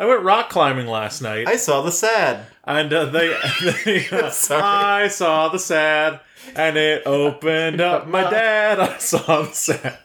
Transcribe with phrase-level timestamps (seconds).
[0.00, 2.46] I went rock climbing last night, I saw the sad.
[2.64, 3.36] and uh, they,
[3.84, 4.62] they uh, Sorry.
[4.62, 6.20] I saw the sad,
[6.54, 8.78] and it opened up my dad.
[8.78, 9.98] I saw the sad.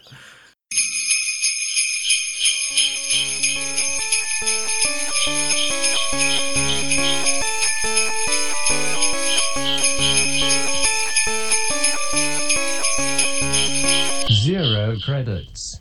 [14.31, 15.72] Zero credits.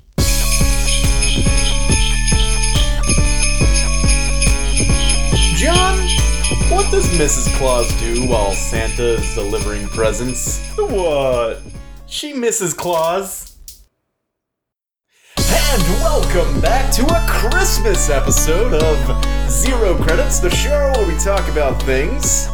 [6.93, 7.51] Does Mrs.
[7.57, 10.61] Claus do while Santa is delivering presents?
[10.77, 11.63] What?
[12.07, 12.77] She Mrs.
[12.77, 13.57] Claus.
[15.39, 21.49] And welcome back to a Christmas episode of Zero Credits, the show where we talk
[21.49, 22.47] about things.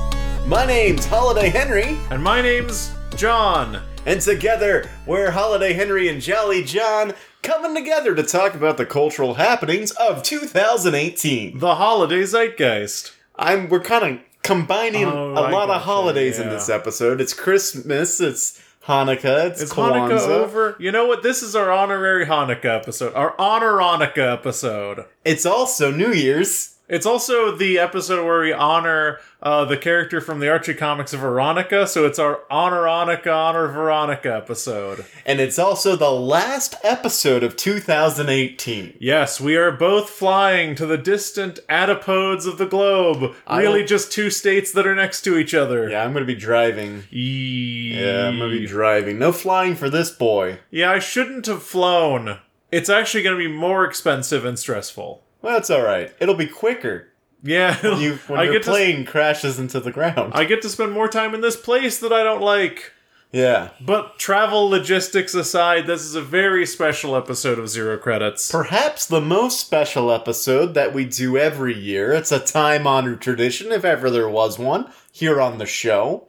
[0.46, 3.82] My name's Holiday Henry, And my name's John.
[4.06, 7.12] and together we're Holiday Henry and Jolly John
[7.42, 11.58] coming together to talk about the cultural happenings of 2018.
[11.58, 13.14] The holiday zeitgeist.
[13.40, 17.20] I'm we're kind of combining Oh, a I lot of holidays in this episode.
[17.20, 20.08] It's Christmas, it's Hanukkah, it's Kwanzaa.
[20.08, 20.76] Hanukkah over?
[20.78, 21.22] You know what?
[21.22, 23.14] This is our honorary Hanukkah episode.
[23.14, 25.04] Our honor Hanukkah episode.
[25.24, 26.76] It's also New Year's.
[26.88, 31.86] It's also the episode where we honor uh, the character from the Archie comics Veronica,
[31.86, 35.04] so it's our Honor Hanukkah, Honor Veronica episode.
[35.26, 38.96] And it's also the last episode of 2018.
[38.98, 43.34] Yes, we are both flying to the distant antipodes of the globe.
[43.46, 45.90] I really, don't- just two states that are next to each other.
[45.90, 47.04] Yeah, I'm gonna be driving.
[47.10, 49.18] Yeah, I'm gonna be driving.
[49.18, 50.60] No flying for this boy.
[50.70, 52.38] Yeah, I shouldn't have flown.
[52.70, 55.22] It's actually going to be more expensive and stressful.
[55.42, 56.12] Well, that's all right.
[56.20, 57.08] It'll be quicker.
[57.42, 60.32] Yeah, When, you, when I your get to plane crashes into the ground.
[60.34, 62.92] I get to spend more time in this place that I don't like.
[63.30, 63.70] yeah.
[63.80, 68.50] But travel logistics aside, this is a very special episode of Zero Credits.
[68.50, 72.10] Perhaps the most special episode that we do every year.
[72.12, 76.26] It's a time honored tradition, if ever there was one, here on the show.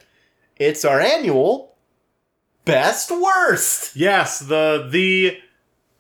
[0.58, 1.74] It's our annual
[2.66, 3.96] Best Worst.
[3.96, 5.40] Yes, the the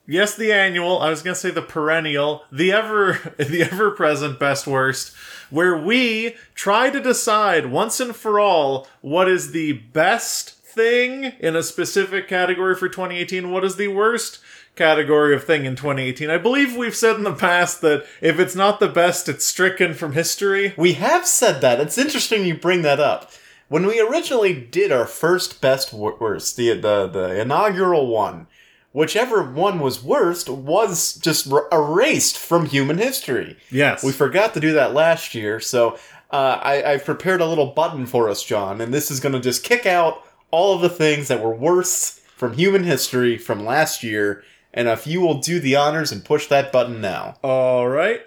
[0.10, 4.68] yes, the annual, I was to say the perennial, the ever the ever present best
[4.68, 5.16] worst
[5.50, 11.56] where we try to decide once and for all what is the best thing in
[11.56, 14.40] a specific category for 2018, what is the worst
[14.76, 16.30] category of thing in 2018.
[16.30, 19.94] I believe we've said in the past that if it's not the best, it's stricken
[19.94, 20.74] from history.
[20.78, 21.82] We have said that.
[21.82, 23.32] It's interesting you bring that up.
[23.68, 28.48] When we originally did our first Best Worst, the, the, the inaugural one,
[28.92, 33.58] whichever one was worst was just r- erased from human history.
[33.72, 34.04] Yes.
[34.04, 35.98] We forgot to do that last year, so
[36.32, 39.40] uh, I, I've prepared a little button for us, John, and this is going to
[39.40, 44.04] just kick out all of the things that were worst from human history from last
[44.04, 44.44] year.
[44.74, 47.36] And if you will do the honors and push that button now.
[47.44, 48.22] All right.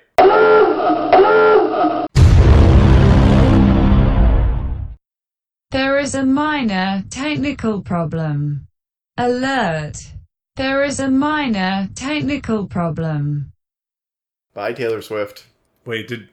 [5.71, 8.67] There is a minor technical problem.
[9.17, 10.13] Alert.
[10.57, 13.53] There is a minor technical problem.
[14.53, 15.47] Bye, Taylor Swift.
[15.87, 16.29] Wait, did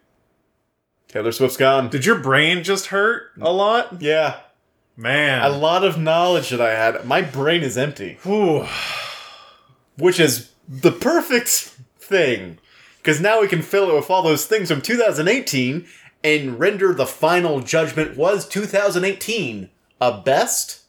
[1.07, 1.89] Taylor Swift's gone.
[1.89, 4.01] did your brain just hurt a lot?
[4.01, 4.41] Yeah,
[4.97, 5.41] Man.
[5.41, 7.05] a lot of knowledge that I had.
[7.05, 8.67] My brain is empty, Whew.
[9.97, 11.47] which is the perfect
[11.97, 12.57] thing.
[12.97, 15.87] Because now we can fill it with all those things from 2018
[16.25, 19.69] and render the final judgment was 2018
[20.01, 20.81] a best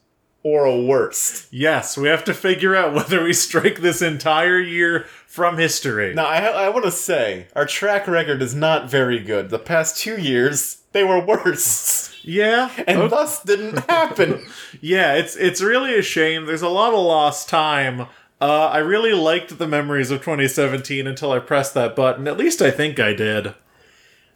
[0.42, 1.52] or a worst.
[1.52, 6.14] Yes, we have to figure out whether we strike this entire year from history.
[6.14, 9.50] Now, I, I want to say, our track record is not very good.
[9.50, 12.08] The past two years, they were worse.
[12.22, 13.08] Yeah, And okay.
[13.08, 14.44] thus didn't happen.
[14.80, 16.46] yeah, it's it's really a shame.
[16.46, 18.02] There's a lot of lost time.
[18.40, 22.26] Uh, I really liked the memories of 2017 until I pressed that button.
[22.26, 23.54] At least I think I did.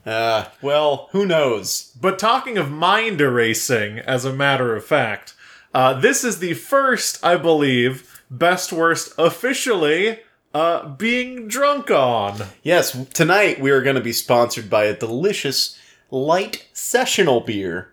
[0.07, 1.95] Uh, well, who knows?
[2.01, 5.34] But talking of mind erasing, as a matter of fact,
[5.75, 10.21] uh, this is the first, I believe, best worst officially
[10.55, 12.41] uh, being drunk on.
[12.63, 15.79] Yes, tonight we are going to be sponsored by a delicious
[16.11, 17.93] light sessional beer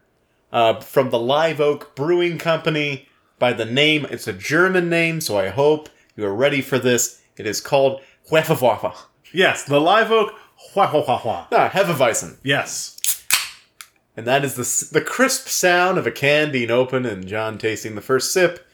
[0.54, 3.08] uh, from the Live Oak Brewing Company.
[3.40, 7.22] By the name, it's a German name, so I hope you are ready for this.
[7.38, 8.96] It is called Hefewaffe.
[9.34, 10.34] Yes, the Live Oak.
[10.74, 11.48] Hua.
[11.52, 12.38] Ah, Hefeweizen.
[12.44, 13.01] Yes.
[14.16, 17.96] And that is the, the crisp sound of a can being opened and John tasting
[17.96, 18.68] the first sip.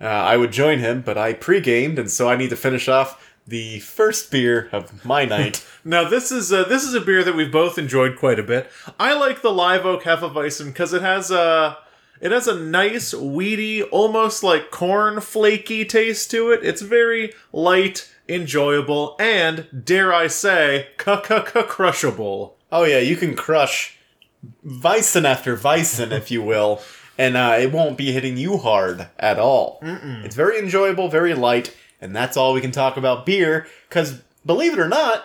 [0.00, 3.34] Uh, I would join him, but I pre-gamed, and so I need to finish off
[3.46, 5.64] the first beer of my night.
[5.84, 8.70] Now this is uh, this is a beer that we've both enjoyed quite a bit.
[9.00, 11.76] I like the Live Oak Hefeweizen because it has uh,
[12.20, 16.60] It has a nice, weedy, almost like corn flaky taste to it.
[16.62, 22.56] It's very light, enjoyable, and, dare I say, crushable.
[22.72, 23.98] Oh yeah, you can crush
[24.64, 26.80] Weizen after Weizen, if you will,
[27.18, 29.78] and uh, it won't be hitting you hard at all.
[30.24, 33.66] It's very enjoyable, very light, and that's all we can talk about beer.
[33.88, 35.24] Because believe it or not,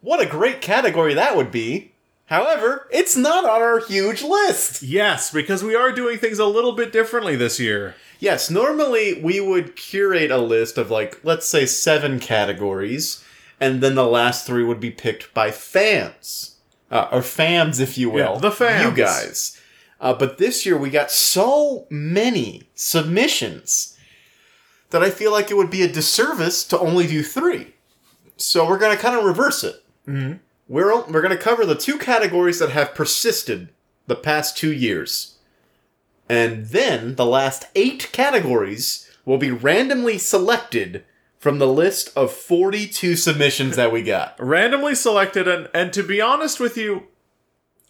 [0.00, 1.92] what a great category that would be.
[2.26, 4.82] However, it's not on our huge list.
[4.82, 7.94] Yes, because we are doing things a little bit differently this year.
[8.20, 13.24] Yes, normally we would curate a list of like, let's say seven categories,
[13.58, 16.47] and then the last three would be picked by fans.
[16.90, 18.34] Uh, or fans, if you will.
[18.34, 18.84] Yeah, the fans.
[18.84, 19.60] You guys.
[20.00, 23.98] Uh, but this year we got so many submissions
[24.90, 27.74] that I feel like it would be a disservice to only do three.
[28.36, 29.84] So we're going to kind of reverse it.
[30.06, 30.38] Mm-hmm.
[30.68, 33.68] We're, we're going to cover the two categories that have persisted
[34.06, 35.36] the past two years.
[36.28, 41.04] And then the last eight categories will be randomly selected
[41.38, 44.34] from the list of 42 submissions that we got.
[44.38, 47.04] randomly selected and and to be honest with you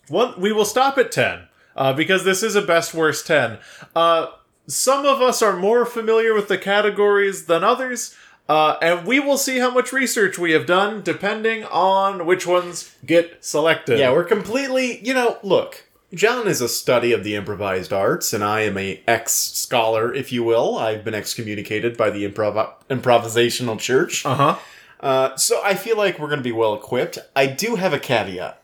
[0.09, 3.59] one we will stop at 10 uh, because this is a best worst 10
[3.95, 4.27] uh,
[4.67, 8.15] some of us are more familiar with the categories than others
[8.49, 12.95] uh, and we will see how much research we have done depending on which ones
[13.05, 15.85] get selected Yeah, we're completely, you know, look.
[16.15, 20.33] John is a study of the improvised arts, and I am a ex scholar, if
[20.33, 20.79] you will.
[20.79, 24.25] I've been excommunicated by the improv- improvisational church.
[24.25, 24.59] uh-huh
[25.01, 27.19] Uh, so I feel like we're going to be well equipped.
[27.37, 28.61] I do have a caveat.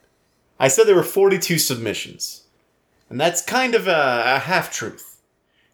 [0.59, 2.45] I said there were 42 submissions.
[3.09, 5.21] And that's kind of a, a half truth.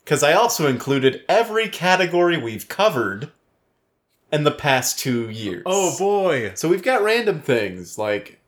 [0.04, 3.30] Because I also included every category we've covered
[4.32, 5.62] in the past two years.
[5.66, 8.40] oh boy So we've got random things like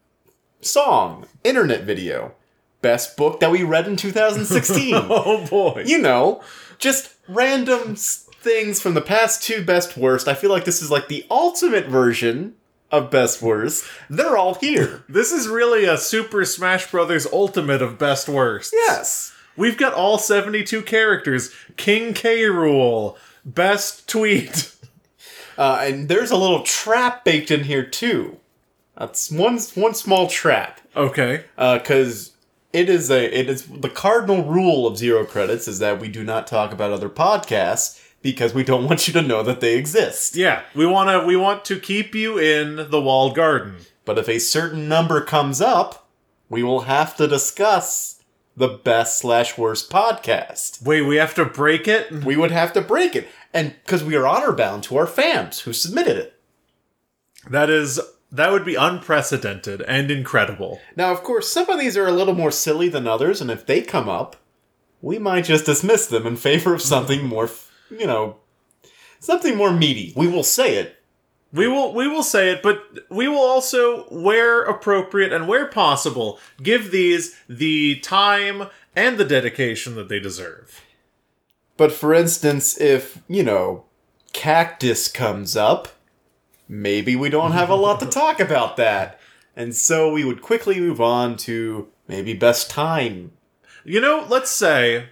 [0.60, 2.34] song, internet video,
[2.82, 4.94] best book that we read in 2016.
[4.94, 6.42] oh boy you know,
[6.78, 10.28] just random things from the past two best worst.
[10.28, 12.54] I feel like this is like the ultimate version
[12.90, 13.84] of best worst.
[14.10, 15.04] They're all here.
[15.08, 19.32] this is really a super smash brothers ultimate of best worst yes.
[19.56, 24.74] we've got all 72 characters king k rool best tweet
[25.58, 28.38] Uh, and there's a little trap baked in here too.
[28.96, 30.80] That's one one small trap.
[30.96, 32.31] okay because
[32.72, 36.24] it is a it is the cardinal rule of zero credits is that we do
[36.24, 40.36] not talk about other podcasts because we don't want you to know that they exist.
[40.36, 43.76] Yeah, we want to we want to keep you in the walled garden.
[44.04, 46.08] But if a certain number comes up,
[46.48, 48.22] we will have to discuss
[48.56, 50.82] the best slash worst podcast.
[50.82, 52.10] Wait, we have to break it?
[52.24, 55.60] We would have to break it, and because we are honor bound to our fans
[55.60, 56.34] who submitted it.
[57.50, 58.00] That is
[58.32, 60.80] that would be unprecedented and incredible.
[60.96, 63.66] Now, of course, some of these are a little more silly than others, and if
[63.66, 64.36] they come up,
[65.02, 67.50] we might just dismiss them in favor of something more,
[67.90, 68.36] you know,
[69.20, 70.14] something more meaty.
[70.16, 70.96] We will say it.
[71.52, 76.38] We will we will say it, but we will also where appropriate and where possible
[76.62, 80.80] give these the time and the dedication that they deserve.
[81.76, 83.84] But for instance, if, you know,
[84.32, 85.88] cactus comes up,
[86.72, 89.20] maybe we don't have a lot to talk about that.
[89.54, 93.32] And so we would quickly move on to maybe best time.
[93.84, 95.10] You know, let's say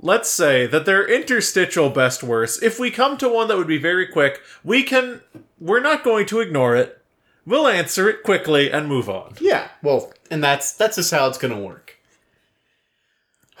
[0.00, 2.62] let's say that they're interstitial best worst.
[2.62, 5.20] If we come to one that would be very quick, we can
[5.60, 7.02] we're not going to ignore it.
[7.44, 9.34] We'll answer it quickly and move on.
[9.38, 11.85] Yeah, well, and that's that's just how it's going to work.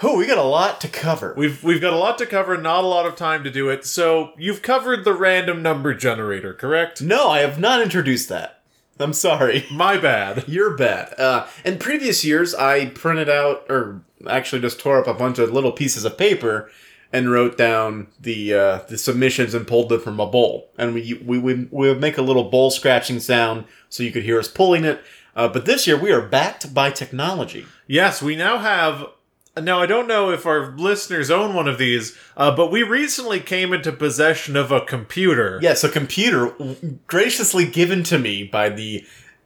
[0.02, 1.32] Oh, we got a lot to cover.
[1.36, 3.86] We've we've got a lot to cover, not a lot of time to do it.
[3.86, 7.00] So you've covered the random number generator, correct?
[7.00, 8.60] no, I have not introduced that.
[8.98, 9.66] I'm sorry.
[9.72, 10.44] My bad.
[10.46, 11.18] You're bad.
[11.18, 15.50] Uh, in previous years, I printed out, or actually just tore up a bunch of
[15.52, 16.70] little pieces of paper
[17.12, 20.70] and wrote down the uh, the submissions and pulled them from a bowl.
[20.76, 24.24] And we we we, we would make a little bowl scratching sound so you could
[24.24, 25.02] hear us pulling it.
[25.34, 27.64] Uh, but this year, we are backed by technology.
[27.86, 29.06] Yes, we now have.
[29.60, 33.40] Now I don't know if our listeners own one of these, uh, but we recently
[33.40, 35.58] came into possession of a computer.
[35.62, 36.54] Yes, a computer
[37.06, 39.04] graciously given to me by the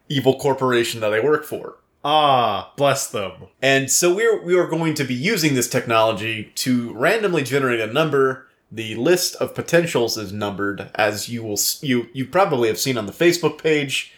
[0.08, 1.76] evil corporation that I work for.
[2.04, 3.32] Ah, bless them.
[3.60, 7.86] And so we're we are going to be using this technology to randomly generate a
[7.86, 8.46] number.
[8.72, 13.06] The list of potentials is numbered, as you will you you probably have seen on
[13.06, 14.12] the Facebook page.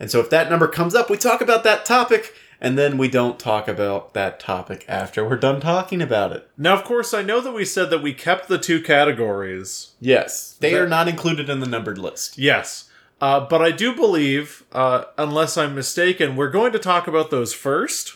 [0.00, 3.08] And so if that number comes up, we talk about that topic, and then we
[3.08, 6.48] don't talk about that topic after we're done talking about it.
[6.56, 9.92] Now, of course, I know that we said that we kept the two categories.
[10.00, 12.38] Yes, they That- are not included in the numbered list.
[12.38, 12.84] Yes.
[13.20, 17.52] Uh, but I do believe, uh, unless I'm mistaken, we're going to talk about those
[17.52, 18.14] first.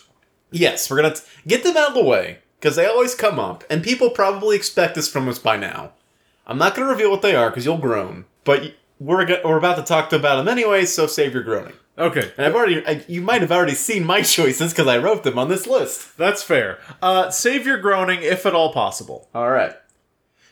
[0.51, 3.63] Yes, we're gonna t- get them out of the way because they always come up,
[3.69, 5.91] and people probably expect this from us by now.
[6.47, 9.57] I'm not going to reveal what they are because you'll groan, but we're go- we're
[9.57, 11.73] about to talk about them anyway, so save your groaning.
[11.97, 15.23] Okay, And I've already, I, you might have already seen my choices because I wrote
[15.23, 16.17] them on this list.
[16.17, 16.79] that's fair.
[17.01, 19.29] Uh, save your groaning if at all possible.
[19.33, 19.75] All right.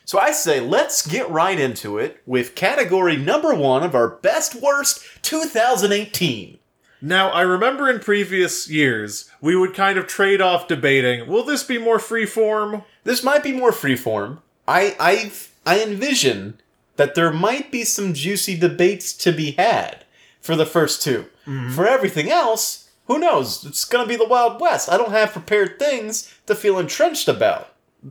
[0.04, 4.54] So I say let's get right into it with category number one of our best
[4.54, 6.58] worst 2018.
[7.00, 11.64] Now, I remember in previous years, we would kind of trade off debating will this
[11.64, 12.84] be more freeform?
[13.04, 14.38] This might be more freeform.
[14.68, 15.32] I I
[15.66, 16.60] I envision
[16.96, 20.04] that there might be some juicy debates to be had
[20.40, 21.02] for the first
[21.44, 23.64] 2 For everything else, who knows?
[23.64, 24.90] It's gonna be the Wild West.
[24.90, 27.68] I don't have prepared things to feel entrenched about.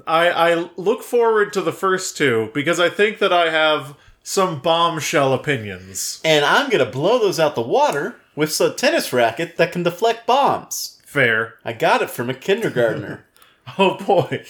[0.08, 4.60] I, I look forward to the first two because I think that I have some
[4.60, 6.22] bombshell opinions.
[6.24, 10.26] And I'm gonna blow those out the water with a tennis racket that can deflect
[10.28, 11.02] bombs.
[11.06, 11.56] Fair.
[11.66, 13.26] I got it from a kindergartner.
[13.78, 14.44] Oh boy.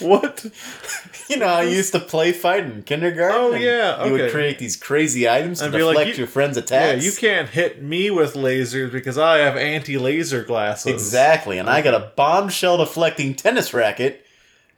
[0.00, 0.44] What?
[1.28, 3.36] you know, I used to play fight in kindergarten.
[3.40, 6.56] Oh, yeah, You would create these crazy items to I'd like, deflect you- your friends'
[6.56, 7.02] attacks.
[7.04, 10.92] Yeah, you can't hit me with lasers because I have anti laser glasses.
[10.92, 14.24] Exactly, and I got a bombshell deflecting tennis racket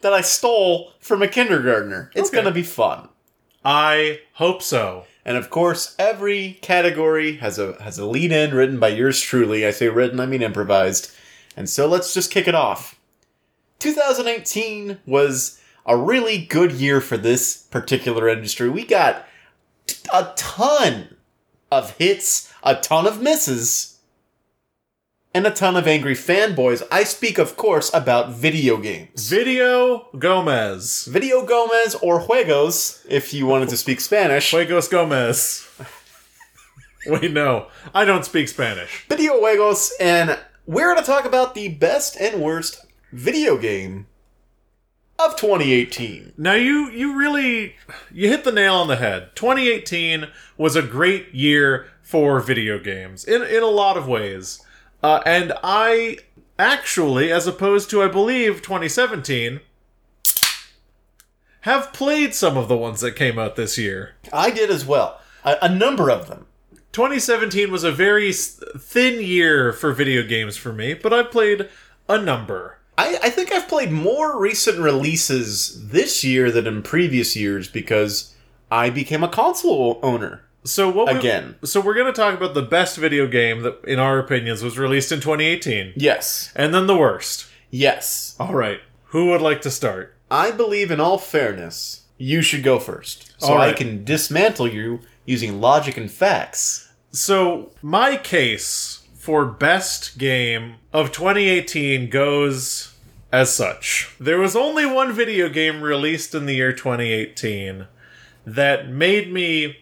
[0.00, 2.10] that I stole from a kindergartner.
[2.14, 2.36] It's Okay.
[2.38, 3.08] gonna be fun.
[3.64, 5.04] I hope so.
[5.24, 9.66] And of course, every category has a has a lead in written by yours truly.
[9.66, 11.10] I say written, I mean improvised.
[11.56, 12.94] And so let's just kick it off.
[13.78, 18.68] 2018 was a really good year for this particular industry.
[18.68, 19.26] We got
[20.12, 21.16] a ton
[21.70, 23.98] of hits, a ton of misses,
[25.34, 26.82] and a ton of angry fanboys.
[26.90, 29.28] I speak, of course, about video games.
[29.28, 31.04] Video Gomez.
[31.04, 34.52] Video Gomez or Juegos, if you wanted to speak Spanish.
[34.52, 35.68] Juegos Gomez.
[37.06, 37.68] Wait, no.
[37.94, 39.06] I don't speak Spanish.
[39.08, 44.06] Video Juegos, and we're going to talk about the best and worst video game
[45.18, 46.34] of 2018.
[46.36, 47.76] Now you you really
[48.12, 49.34] you hit the nail on the head.
[49.34, 54.60] 2018 was a great year for video games in in a lot of ways.
[55.02, 56.18] Uh, and I
[56.58, 59.60] actually as opposed to I believe 2017
[61.62, 64.14] have played some of the ones that came out this year.
[64.32, 65.20] I did as well.
[65.44, 66.46] A, a number of them.
[66.92, 71.68] 2017 was a very thin year for video games for me, but I played
[72.08, 72.77] a number.
[72.98, 78.34] I, I think I've played more recent releases this year than in previous years because
[78.70, 80.42] I became a console owner.
[80.64, 81.54] So what we- Again.
[81.64, 84.76] so we're going to talk about the best video game that in our opinions was
[84.78, 86.52] released in 2018 Yes.
[86.56, 87.46] and then the worst.
[87.70, 88.34] Yes.
[88.40, 88.80] All right.
[89.06, 90.14] Who would like to start?
[90.30, 93.32] I believe, in all fairness, you should go first.
[93.40, 96.92] So All I can dismantle you using logic and facts.
[97.12, 98.97] So, my case
[99.28, 102.94] for best game of 2018 goes
[103.30, 104.16] as such.
[104.18, 107.88] There was only one video game released in the year 2018
[108.46, 109.80] that made me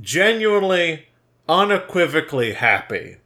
[0.00, 1.06] genuinely,
[1.48, 3.18] unequivocally happy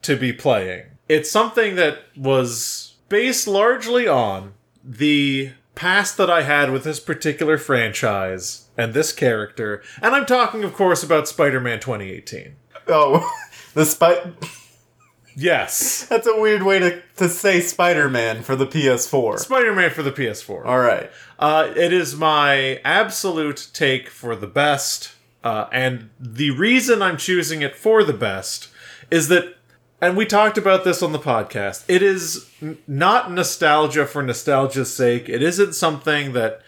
[0.00, 0.84] to be playing.
[1.10, 7.58] It's something that was based largely on the past that I had with this particular
[7.58, 9.82] franchise and this character.
[10.00, 12.56] And I'm talking, of course, about Spider Man 2018.
[12.88, 13.30] Oh,
[13.74, 14.32] the spy.
[15.34, 16.06] Yes.
[16.10, 19.38] That's a weird way to, to say Spider Man for the PS4.
[19.38, 20.64] Spider Man for the PS4.
[20.66, 21.10] All right.
[21.38, 25.14] Uh, it is my absolute take for the best.
[25.42, 28.68] Uh, and the reason I'm choosing it for the best
[29.10, 29.56] is that,
[30.00, 34.94] and we talked about this on the podcast, it is n- not nostalgia for nostalgia's
[34.94, 35.28] sake.
[35.28, 36.62] It isn't something that,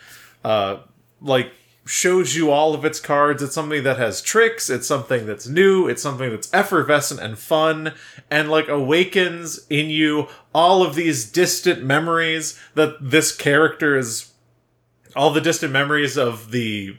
[0.44, 0.78] uh,
[1.20, 1.52] like,
[1.84, 3.42] shows you all of its cards.
[3.42, 4.70] It's something that has tricks.
[4.70, 5.86] It's something that's new.
[5.86, 7.94] It's something that's effervescent and fun
[8.30, 14.32] and, like, awakens in you all of these distant memories that this character is
[15.14, 16.96] all the distant memories of the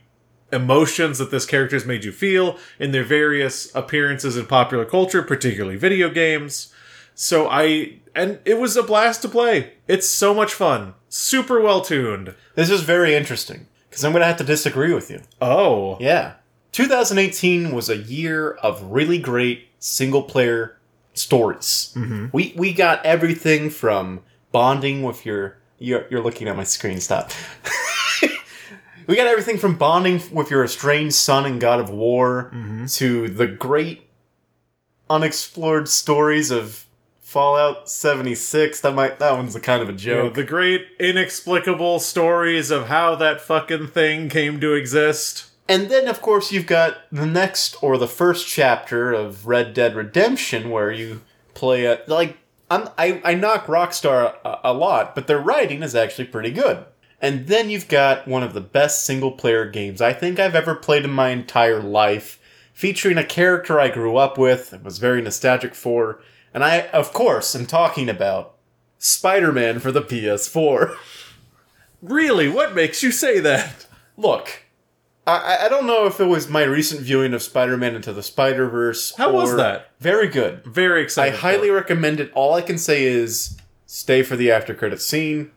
[0.51, 5.23] emotions that this character has made you feel in their various appearances in popular culture,
[5.23, 6.71] particularly video games.
[7.15, 9.73] So I and it was a blast to play.
[9.87, 10.93] It's so much fun.
[11.09, 12.35] Super well tuned.
[12.55, 15.21] This is very interesting because I'm going to have to disagree with you.
[15.39, 15.97] Oh.
[16.01, 16.33] Yeah.
[16.73, 20.77] 2018 was a year of really great single player
[21.13, 21.93] stories.
[21.95, 22.25] Mm-hmm.
[22.33, 24.19] We we got everything from
[24.51, 27.31] bonding with your you're, you're looking at my screen stop.
[29.07, 32.51] we got everything from bonding with your estranged son in God of War
[32.95, 34.09] to the great
[35.09, 36.84] unexplored stories of
[37.35, 38.79] Fallout 76.
[38.79, 40.35] That might that one's a kind of a You know, joke.
[40.35, 45.49] the great inexplicable stories of how that fucking thing came to exist.
[45.67, 49.97] And then, of course, you've got the next or the first chapter of Red Dead
[49.97, 51.23] Redemption, where you
[51.53, 52.37] play a like
[52.71, 56.85] I'm, I I knock Rockstar a, a lot, but their writing is actually pretty good.
[57.21, 60.73] And then you've got one of the best single player games I think I've ever
[60.73, 62.39] played in my entire life,
[62.73, 66.21] featuring a character I grew up with and was very nostalgic for.
[66.55, 68.55] And I, of course, am talking about
[68.97, 70.95] Spider Man for the PS4.
[72.01, 72.47] Really?
[72.47, 73.87] What makes you say that?
[74.15, 74.65] Look,
[75.25, 78.21] I, I don't know if it was my recent viewing of Spider Man Into the
[78.21, 79.15] Spider Verse.
[79.15, 79.89] How was that?
[79.99, 80.63] Very good.
[80.65, 81.33] Very exciting.
[81.33, 82.31] I highly recommend it.
[82.35, 83.57] All I can say is
[83.87, 85.51] stay for the after credit scene,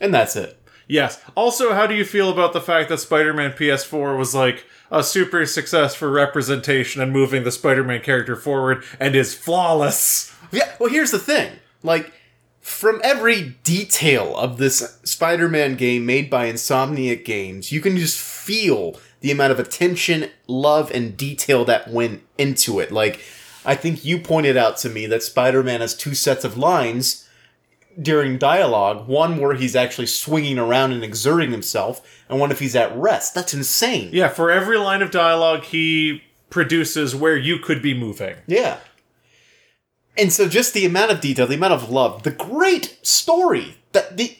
[0.00, 0.58] and that's it.
[0.88, 1.20] Yes.
[1.34, 5.44] Also, how do you feel about the fact that Spider-Man PS4 was like a super
[5.46, 10.34] success for representation and moving the Spider-Man character forward and is flawless?
[10.50, 11.52] Yeah, well, here's the thing.
[11.82, 12.12] Like,
[12.60, 18.18] from every detail of this Spider Man game made by Insomniac Games, you can just
[18.18, 22.90] feel the amount of attention, love, and detail that went into it.
[22.90, 23.20] Like,
[23.64, 27.25] I think you pointed out to me that Spider Man has two sets of lines
[28.00, 32.76] during dialogue one where he's actually swinging around and exerting himself, and one if he's
[32.76, 33.34] at rest.
[33.34, 34.10] That's insane.
[34.12, 38.36] Yeah, for every line of dialogue, he produces where you could be moving.
[38.46, 38.78] Yeah.
[40.16, 44.16] And so just the amount of detail, the amount of love, the great story that
[44.16, 44.36] the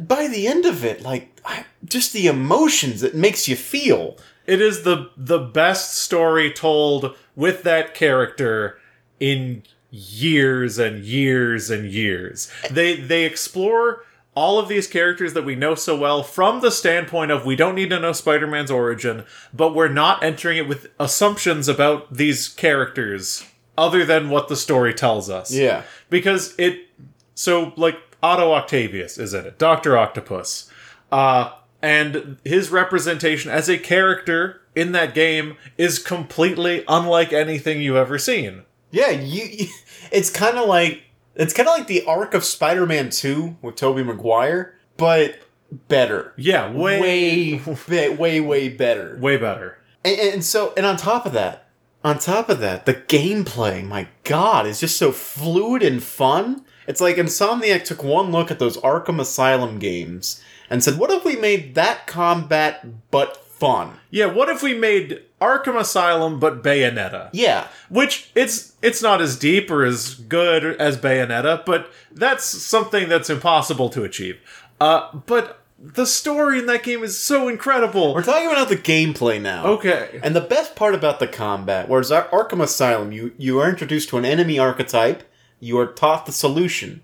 [0.00, 4.16] by the end of it, like I, just the emotions it makes you feel.
[4.46, 8.78] It is the the best story told with that character
[9.18, 9.62] in
[9.94, 12.50] years and years and years.
[12.68, 17.30] They they explore all of these characters that we know so well from the standpoint
[17.30, 21.68] of we don't need to know Spider-Man's origin, but we're not entering it with assumptions
[21.68, 23.46] about these characters
[23.78, 25.52] other than what the story tells us.
[25.52, 25.82] Yeah.
[26.10, 26.88] Because it
[27.36, 30.68] so like Otto Octavius is in it, Doctor Octopus,
[31.12, 37.94] uh, and his representation as a character in that game is completely unlike anything you've
[37.94, 38.62] ever seen.
[38.94, 39.66] Yeah, you,
[40.12, 41.02] it's kind of like
[41.34, 45.40] it's kind of like the arc of Spider-Man 2 with Tobey Maguire, but
[45.88, 46.32] better.
[46.36, 49.18] Yeah, way Way way way, way better.
[49.20, 49.78] way better.
[50.04, 51.68] And, and so, and on top of that,
[52.04, 56.64] on top of that, the gameplay, my god, is just so fluid and fun.
[56.86, 61.24] It's like Insomniac took one look at those Arkham Asylum games and said, what if
[61.24, 63.98] we made that combat but fun?
[64.10, 67.30] Yeah, what if we made Arkham Asylum but Bayonetta?
[67.32, 67.68] Yeah.
[67.88, 73.30] Which it's it's not as deep or as good as Bayonetta, but that's something that's
[73.30, 74.38] impossible to achieve.
[74.80, 78.14] Uh, but the story in that game is so incredible.
[78.14, 79.66] We're talking about the gameplay now.
[79.66, 80.20] Okay.
[80.22, 84.08] And the best part about the combat, whereas Ar- Arkham Asylum, you, you are introduced
[84.10, 85.24] to an enemy archetype,
[85.60, 87.02] you are taught the solution,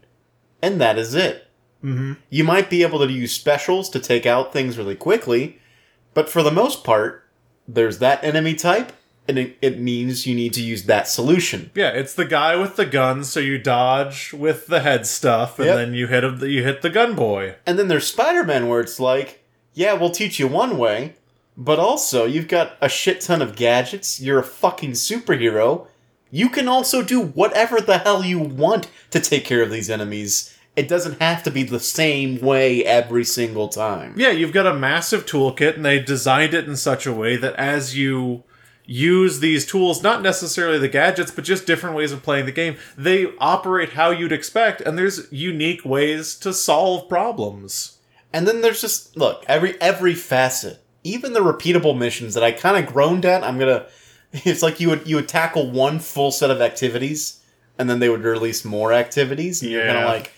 [0.62, 1.48] and that is it.
[1.84, 2.14] Mm-hmm.
[2.30, 5.59] You might be able to use specials to take out things really quickly,
[6.14, 7.24] but for the most part,
[7.68, 8.92] there's that enemy type,
[9.28, 11.70] and it, it means you need to use that solution.
[11.74, 15.66] Yeah, it's the guy with the gun, so you dodge with the head stuff, and
[15.66, 15.76] Yep.
[15.76, 16.40] then you hit him.
[16.44, 17.54] You hit the gun boy.
[17.66, 21.14] And then there's Spider Man, where it's like, yeah, we'll teach you one way,
[21.56, 25.86] but also you've got a shit ton of gadgets, you're a fucking superhero.
[26.32, 30.56] You can also do whatever the hell you want to take care of these enemies.
[30.80, 34.14] It doesn't have to be the same way every single time.
[34.16, 37.54] Yeah, you've got a massive toolkit, and they designed it in such a way that
[37.56, 38.44] as you
[38.86, 42.76] use these tools, not necessarily the gadgets, but just different ways of playing the game,
[42.96, 47.98] they operate how you'd expect, and there's unique ways to solve problems.
[48.32, 52.76] And then there's just look every every facet, even the repeatable missions that I kind
[52.82, 53.44] of groaned at.
[53.44, 53.86] I'm gonna.
[54.32, 57.40] It's like you would you would tackle one full set of activities,
[57.78, 59.60] and then they would release more activities.
[59.62, 60.04] And you're kind Yeah.
[60.04, 60.32] of like,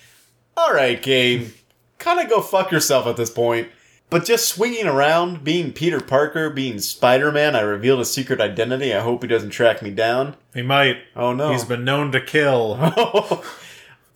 [0.56, 1.52] all right, game,
[1.98, 3.68] kind of go fuck yourself at this point.
[4.10, 8.92] But just swinging around, being Peter Parker, being Spider Man, I revealed a secret identity.
[8.92, 10.36] I hope he doesn't track me down.
[10.52, 10.98] He might.
[11.16, 12.74] Oh no, He's been known to kill.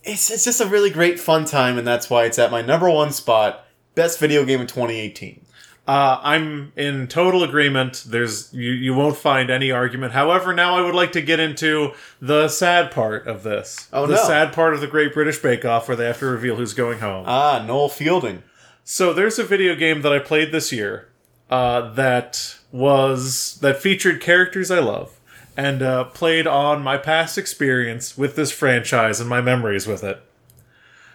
[0.05, 2.91] it's it's just a really great fun time, and that's why it's at my number
[2.91, 3.65] one spot.
[3.95, 5.46] Best video game of 2018.
[5.87, 8.05] Uh, I'm in total agreement.
[8.07, 10.13] There's you, you won't find any argument.
[10.13, 13.89] However, now I would like to get into the sad part of this.
[13.93, 14.25] Oh, the no.
[14.25, 16.99] sad part of the Great British Bake Off where they have to reveal who's going
[16.99, 17.25] home.
[17.29, 18.43] Ah, Noel Fielding.
[18.83, 21.09] So there's a video game that I played this year
[21.51, 25.19] uh, that was that featured characters I love
[25.57, 30.21] and uh, played on my past experience with this franchise and my memories with it.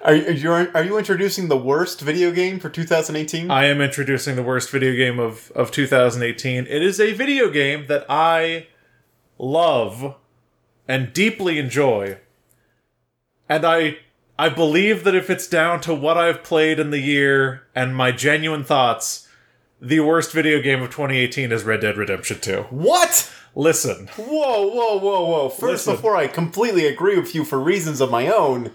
[0.03, 3.51] Are you, are you are you introducing the worst video game for 2018?
[3.51, 6.65] I am introducing the worst video game of, of 2018.
[6.65, 8.67] It is a video game that I
[9.37, 10.15] love
[10.87, 12.17] and deeply enjoy.
[13.47, 13.97] And I
[14.39, 18.11] I believe that if it's down to what I've played in the year and my
[18.11, 19.27] genuine thoughts,
[19.79, 22.63] the worst video game of 2018 is Red Dead Redemption 2.
[22.71, 23.31] what?
[23.53, 24.07] Listen.
[24.15, 25.49] Whoa, whoa, whoa, whoa!
[25.49, 25.95] First, Listen.
[25.95, 28.71] before I completely agree with you for reasons of my own,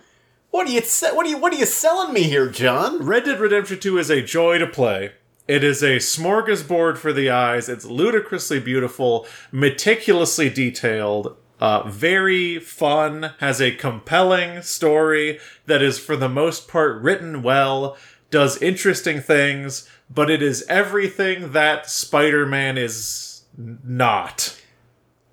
[0.51, 0.81] What are you
[1.15, 3.03] what are you what are you selling me here, John?
[3.03, 5.13] Red Dead Redemption 2 is a joy to play.
[5.47, 7.69] It is a smorgasbord for the eyes.
[7.69, 16.17] It's ludicrously beautiful, meticulously detailed, uh, very fun, has a compelling story that is, for
[16.17, 17.97] the most part, written well,
[18.31, 24.61] does interesting things, but it is everything that Spider Man is not.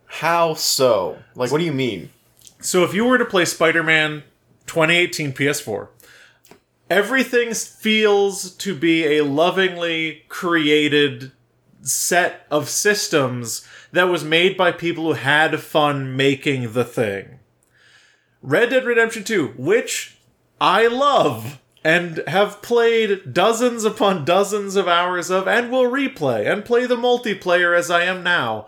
[0.06, 1.18] How so?
[1.34, 2.12] Like what do you mean?
[2.62, 4.24] So if you were to play Spider-Man
[4.68, 5.90] 2018 PS4,
[6.90, 11.32] everything feels to be a lovingly created
[11.82, 17.40] set of systems that was made by people who had fun making the thing.
[18.42, 20.18] Red Dead Redemption 2, which
[20.60, 26.64] I love and have played dozens upon dozens of hours of and will replay and
[26.64, 28.68] play the multiplayer as I am now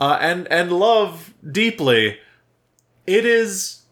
[0.00, 2.18] uh, and and love deeply
[3.06, 3.82] it is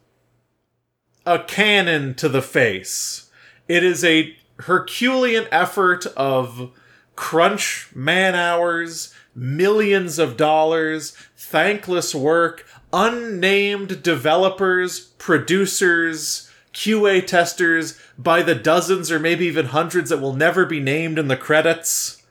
[1.27, 3.31] a cannon to the face.
[3.69, 6.71] It is a Herculean effort of
[7.17, 18.55] crunch man hours, millions of dollars, thankless work, unnamed developers, producers, QA testers by the
[18.55, 22.22] dozens or maybe even hundreds that will never be named in the credits.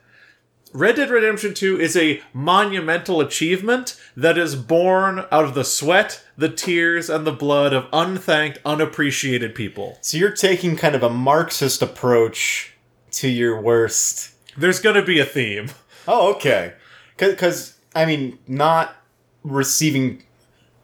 [0.74, 6.24] Red Dead Redemption 2 is a monumental achievement that is born out of the sweat,
[6.38, 9.98] the tears, and the blood of unthanked, unappreciated people.
[10.00, 12.74] So you're taking kind of a Marxist approach
[13.12, 14.32] to your worst.
[14.58, 15.72] There's gonna be a theme.
[16.08, 16.74] Oh, okay.
[17.18, 18.96] Because I mean, not
[19.44, 20.24] receiving.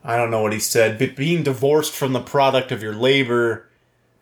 [0.03, 3.69] I don't know what he said, but being divorced from the product of your labor.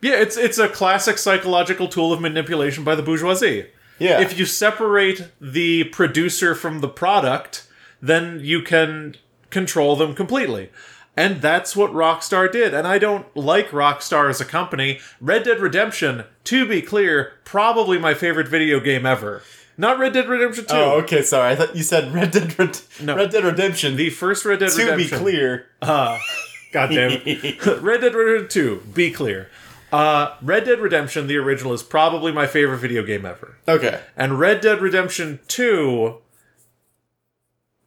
[0.02, 3.68] Yeah, it's it's a classic psychological tool of manipulation by the bourgeoisie.
[4.00, 4.20] Yeah.
[4.22, 7.68] If you separate the producer from the product,
[8.02, 9.16] then you can
[9.50, 10.70] control them completely.
[11.18, 12.74] And that's what Rockstar did.
[12.74, 15.00] And I don't like Rockstar as a company.
[15.22, 19.42] Red Dead Redemption, to be clear, probably my favorite video game ever.
[19.78, 20.74] Not Red Dead Redemption 2.
[20.74, 21.22] Oh, okay.
[21.22, 22.58] Sorry, I thought you said Red Dead.
[22.60, 23.16] Red, No.
[23.16, 23.96] Red Dead Redemption.
[23.96, 25.10] The first Red Dead to Redemption.
[25.10, 26.20] To be clear, ah,
[26.74, 27.66] God damn it.
[27.82, 29.50] Red Dead Redemption 2, be clear.
[29.92, 33.58] Uh, Red Dead Redemption, the original, is probably my favorite video game ever.
[33.68, 34.02] okay.
[34.18, 36.18] And Red Dead Redemption 2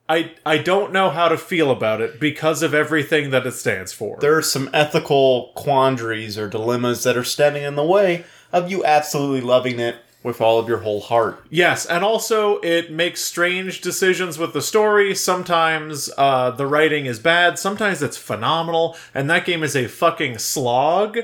[0.08, 3.92] I I don't know how to feel about it because of everything that it stands
[3.92, 4.18] for.
[4.20, 8.84] There are some ethical quandaries or dilemmas that are standing in the way of you
[8.84, 11.46] absolutely loving it with all of your whole heart.
[11.48, 15.14] yes, and also it makes strange decisions with the story.
[15.14, 20.38] Sometimes uh, the writing is bad, sometimes it's phenomenal, and that game is a fucking
[20.38, 21.18] slog.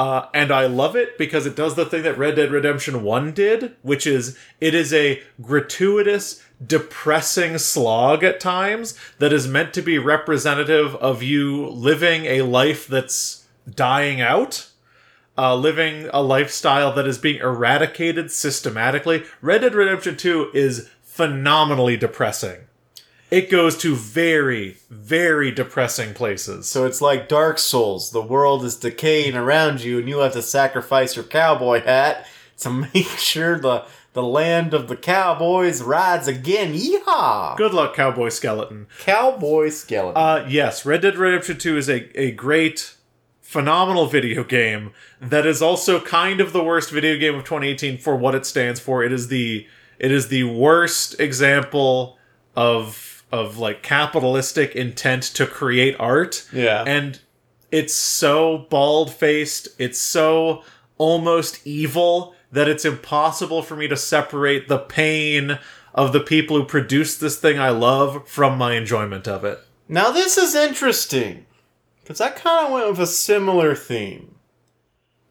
[0.00, 3.32] Uh, and I love it because it does the thing that Red Dead Redemption 1
[3.32, 9.82] did, which is it is a gratuitous, depressing slog at times that is meant to
[9.82, 14.70] be representative of you living a life that's dying out
[15.36, 19.24] uh, living a lifestyle that is being eradicated systematically.
[19.42, 22.60] Red Dead Redemption 2 is phenomenally depressing.
[23.30, 26.68] It goes to very, very depressing places.
[26.68, 28.10] So it's like Dark Souls.
[28.10, 32.26] The world is decaying around you, and you have to sacrifice your cowboy hat
[32.58, 36.74] to make sure the the land of the cowboys rides again.
[36.74, 37.56] Yeehaw!
[37.56, 38.88] Good luck, Cowboy Skeleton.
[38.98, 40.20] Cowboy skeleton.
[40.20, 42.96] Uh, yes, Red Dead Redemption 2 is a, a great,
[43.40, 48.16] phenomenal video game that is also kind of the worst video game of 2018 for
[48.16, 49.04] what it stands for.
[49.04, 49.66] It is the
[49.98, 52.18] it is the worst example
[52.56, 56.48] of of like capitalistic intent to create art.
[56.52, 56.84] Yeah.
[56.86, 57.20] And
[57.70, 60.64] it's so bald faced, it's so
[60.98, 65.58] almost evil that it's impossible for me to separate the pain
[65.94, 69.60] of the people who produced this thing I love from my enjoyment of it.
[69.88, 71.46] Now this is interesting
[72.02, 74.34] because I kind of went with a similar theme,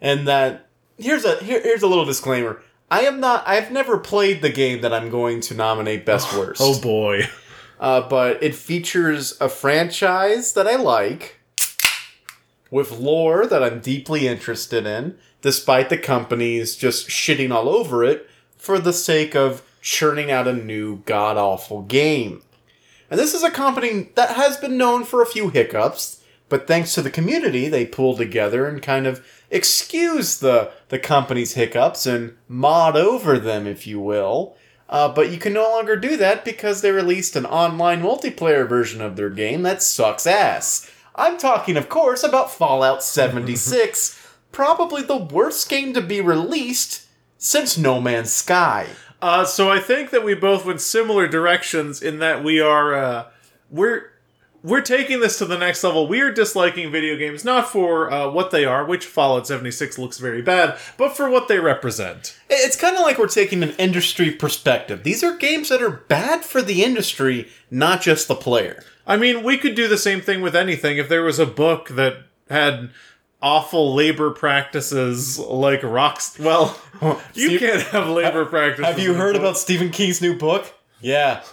[0.02, 2.62] and that here's a here, here's a little disclaimer.
[2.92, 3.48] I am not.
[3.48, 6.62] I've never played the game that I'm going to nominate best oh, worst.
[6.64, 7.28] Oh boy.
[7.80, 11.40] Uh, but it features a franchise that I like,
[12.70, 18.30] with lore that I'm deeply interested in, despite the companies just shitting all over it
[18.58, 22.42] for the sake of churning out a new god awful game.
[23.10, 26.94] And this is a company that has been known for a few hiccups, but thanks
[26.94, 32.36] to the community, they pulled together and kind of excuse the, the company's hiccups and
[32.48, 34.56] mod over them, if you will.
[34.90, 39.02] Uh, but you can no longer do that because they released an online multiplayer version
[39.02, 40.90] of their game that sucks ass.
[41.16, 44.20] I'm talking, of course, about Fallout 76,
[44.52, 47.06] probably the worst game to be released
[47.38, 48.88] since No Man's Sky.
[49.22, 53.26] Uh, so I think that we both went similar directions in that we are uh,
[53.70, 54.09] we're
[54.64, 56.08] we're taking this to the next level.
[56.08, 60.18] We are disliking video games not for uh, what they are, which Fallout 76 looks
[60.18, 62.38] very bad, but for what they represent.
[62.50, 65.04] It's kind of like we're taking an industry perspective.
[65.04, 68.84] These are games that are bad for the industry, not just the player.
[69.08, 70.98] I mean, we could do the same thing with anything.
[70.98, 72.18] If there was a book that
[72.50, 72.92] had
[73.42, 76.80] awful labor practices like rocks, well,
[77.34, 78.86] you Steve- can't have labor practices.
[78.86, 80.74] Have you heard about Stephen King's new book?
[81.02, 81.44] Yeah.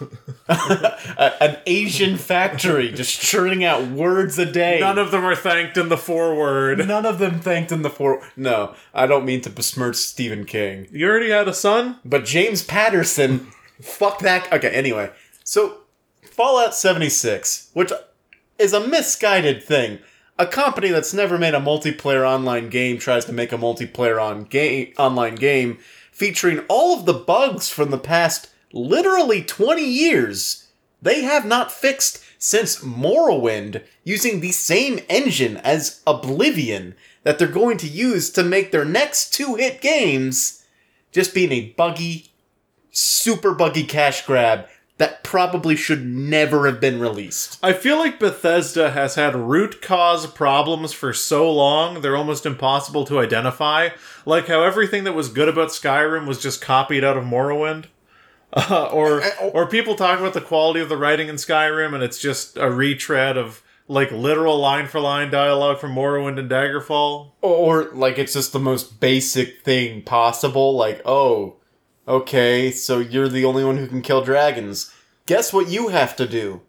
[0.49, 4.79] An Asian factory just churning out words a day.
[4.79, 6.85] None of them are thanked in the foreword.
[6.87, 8.21] None of them thanked in the for.
[8.35, 10.87] No, I don't mean to besmirch Stephen King.
[10.91, 11.99] You already had a son?
[12.03, 13.47] But James Patterson,
[13.81, 14.51] fuck that.
[14.51, 15.11] Okay, anyway.
[15.43, 15.79] So,
[16.23, 17.91] Fallout 76, which
[18.59, 19.99] is a misguided thing.
[20.39, 24.43] A company that's never made a multiplayer online game tries to make a multiplayer on
[24.43, 25.79] game, online game
[26.11, 30.67] featuring all of the bugs from the past literally 20 years.
[31.01, 37.77] They have not fixed since Morrowind using the same engine as Oblivion that they're going
[37.77, 40.65] to use to make their next two hit games
[41.11, 42.31] just being a buggy,
[42.91, 47.59] super buggy cash grab that probably should never have been released.
[47.61, 53.05] I feel like Bethesda has had root cause problems for so long, they're almost impossible
[53.05, 53.89] to identify.
[54.25, 57.85] Like how everything that was good about Skyrim was just copied out of Morrowind.
[58.53, 59.21] Uh, or,
[59.53, 62.71] or people talk about the quality of the writing in Skyrim and it's just a
[62.71, 67.31] retread of like literal line for line dialogue from Morrowind and Daggerfall.
[67.41, 70.75] Or, like, it's just the most basic thing possible.
[70.75, 71.55] Like, oh,
[72.07, 74.93] okay, so you're the only one who can kill dragons.
[75.25, 76.61] Guess what you have to do?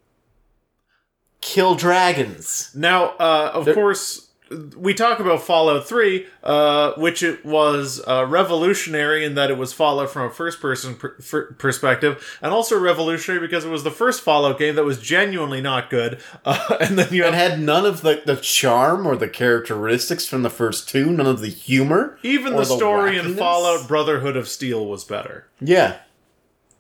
[1.41, 2.71] Kill dragons.
[2.75, 4.28] Now, uh, of There- course,
[4.77, 9.73] we talk about Fallout 3, uh, which it was uh, revolutionary in that it was
[9.73, 13.91] Fallout from a first person per- per- perspective, and also revolutionary because it was the
[13.91, 16.21] first Fallout game that was genuinely not good.
[16.45, 20.43] Uh, and then you had had none of the, the charm or the characteristics from
[20.43, 22.19] the first two, none of the humor.
[22.23, 23.37] even the story in.
[23.37, 25.47] Fallout Brotherhood of Steel was better.
[25.61, 25.99] Yeah.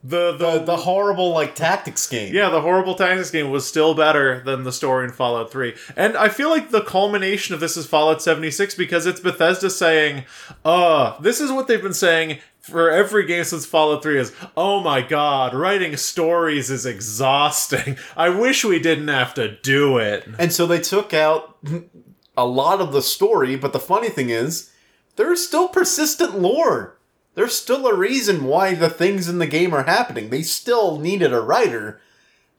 [0.02, 2.32] The the, The, the horrible, like, tactics game.
[2.34, 5.74] Yeah, the horrible tactics game was still better than the story in Fallout 3.
[5.96, 10.24] And I feel like the culmination of this is Fallout 76 because it's Bethesda saying,
[10.64, 14.80] uh, this is what they've been saying for every game since Fallout 3 is, oh
[14.80, 17.96] my god, writing stories is exhausting.
[18.16, 20.28] I wish we didn't have to do it.
[20.38, 21.56] And so they took out
[22.37, 24.70] a lot of the story, but the funny thing is,
[25.16, 26.97] there's still persistent lore.
[27.38, 30.31] There's still a reason why the things in the game are happening.
[30.31, 32.01] They still needed a writer,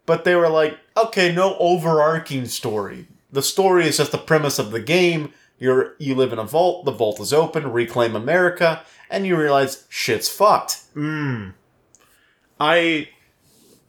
[0.06, 3.10] but they were like, okay, no overarching story.
[3.30, 5.34] The story is just the premise of the game.
[5.58, 9.86] You're you live in a vault, the vault is open, reclaim America, and you realize
[9.89, 10.78] shit's fucked.
[10.94, 11.50] Hmm.
[12.58, 13.10] I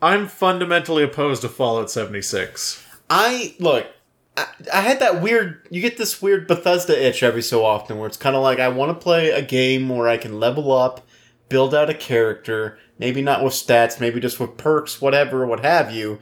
[0.03, 2.85] I'm fundamentally opposed to Fallout 76.
[3.09, 3.87] I look.
[4.37, 5.67] I, I had that weird.
[5.71, 8.69] You get this weird Bethesda itch every so often, where it's kind of like I
[8.69, 11.07] want to play a game where I can level up,
[11.49, 15.93] build out a character, maybe not with stats, maybe just with perks, whatever, what have
[15.93, 16.19] you.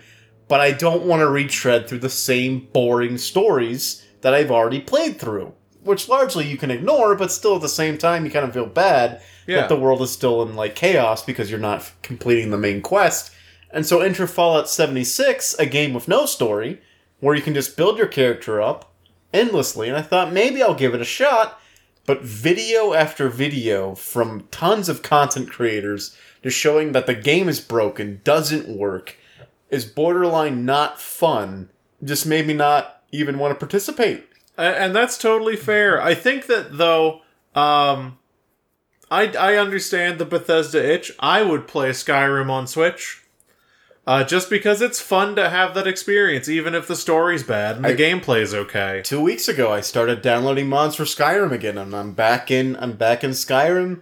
[0.48, 5.20] But I don't want to retread through the same boring stories that I've already played
[5.20, 8.54] through, which largely you can ignore, but still at the same time you kind of
[8.54, 9.60] feel bad Yeah.
[9.60, 12.80] that the world is still in like chaos because you're not f- completing the main
[12.80, 13.30] quest.
[13.70, 16.80] And so enter Fallout 76, a game with no story,
[17.20, 18.92] where you can just build your character up
[19.32, 19.88] endlessly.
[19.88, 21.60] And I thought maybe I'll give it a shot.
[22.06, 27.60] But video after video from tons of content creators just showing that the game is
[27.60, 29.16] broken, doesn't work,
[29.68, 31.68] is borderline not fun,
[32.02, 34.24] just made me not even want to participate.
[34.56, 36.00] And that's totally fair.
[36.00, 37.20] I think that though,
[37.54, 38.18] um,
[39.10, 41.12] I I understand the Bethesda itch.
[41.20, 43.22] I would play Skyrim on Switch,
[44.08, 47.84] uh, just because it's fun to have that experience, even if the story's bad and
[47.84, 49.02] the I- gameplay's okay.
[49.04, 52.74] Two weeks ago, I started downloading mods for Skyrim again, and I'm back in.
[52.76, 54.00] I'm back in Skyrim,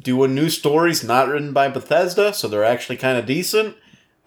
[0.00, 3.76] doing new stories not written by Bethesda, so they're actually kind of decent.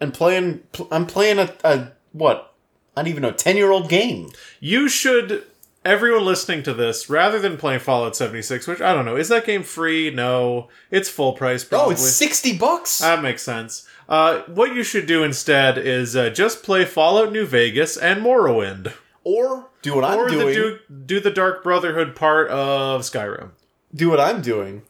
[0.00, 2.54] And playing, pl- I'm playing a, a what?
[2.96, 4.30] I don't even know, ten year old game.
[4.60, 5.44] You should.
[5.84, 9.46] Everyone listening to this, rather than playing Fallout 76, which I don't know, is that
[9.46, 10.10] game free?
[10.10, 11.62] No, it's full price.
[11.62, 11.86] Probably.
[11.86, 12.98] Oh, it's sixty bucks.
[12.98, 13.86] That makes sense.
[14.08, 18.92] Uh, what you should do instead is uh, just play Fallout New Vegas and Morrowind.
[19.24, 20.46] or do what I'm or doing.
[20.48, 23.50] the do, do the Dark Brotherhood part of Skyrim.
[23.94, 24.82] do what I'm doing.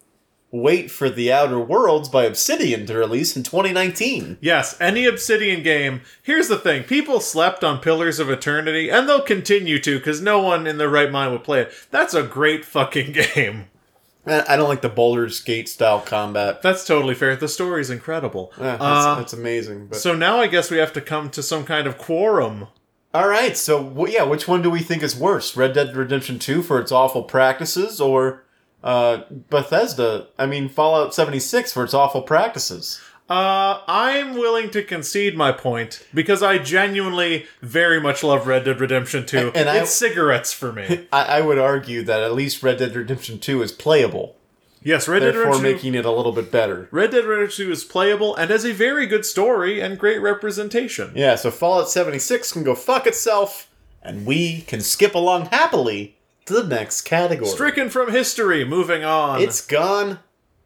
[0.52, 4.38] Wait for the Outer Worlds by Obsidian to release in 2019.
[4.40, 6.02] Yes, any Obsidian game.
[6.22, 10.40] Here's the thing people slept on Pillars of Eternity, and they'll continue to because no
[10.40, 11.72] one in their right mind would play it.
[11.90, 13.66] That's a great fucking game.
[14.26, 16.60] I don't like the Baldur's Gate style combat.
[16.62, 17.36] That's totally fair.
[17.36, 18.52] The story's incredible.
[18.58, 19.86] Yeah, that's, Uh, that's amazing.
[19.86, 22.66] But so now I guess we have to come to some kind of quorum.
[23.14, 25.56] all right, so yeah, which one do we think is worse?
[25.56, 28.42] Red Dead Redemption Two for its awful practices, or
[28.84, 30.26] uh, Bethesda?
[30.38, 33.00] I mean, Fallout seventy six for its awful practices.
[33.28, 38.78] Uh, I'm willing to concede my point because I genuinely very much love Red Dead
[38.80, 39.52] Redemption 2.
[39.54, 41.06] And I- it's cigarettes for me.
[41.12, 44.36] I, I would argue that at least Red Dead Redemption Two is playable,
[44.82, 46.88] yes, Red Dead Redemption 2 making it a little bit better.
[46.92, 51.10] Red Dead Redemption 2 is playable and has a very good story and great representation.
[51.16, 53.68] Yeah, so Fallout 76 can go fuck itself,
[54.02, 57.50] and we can skip along happily to the next category.
[57.50, 59.40] Stricken from history, moving on.
[59.40, 60.20] It's gone.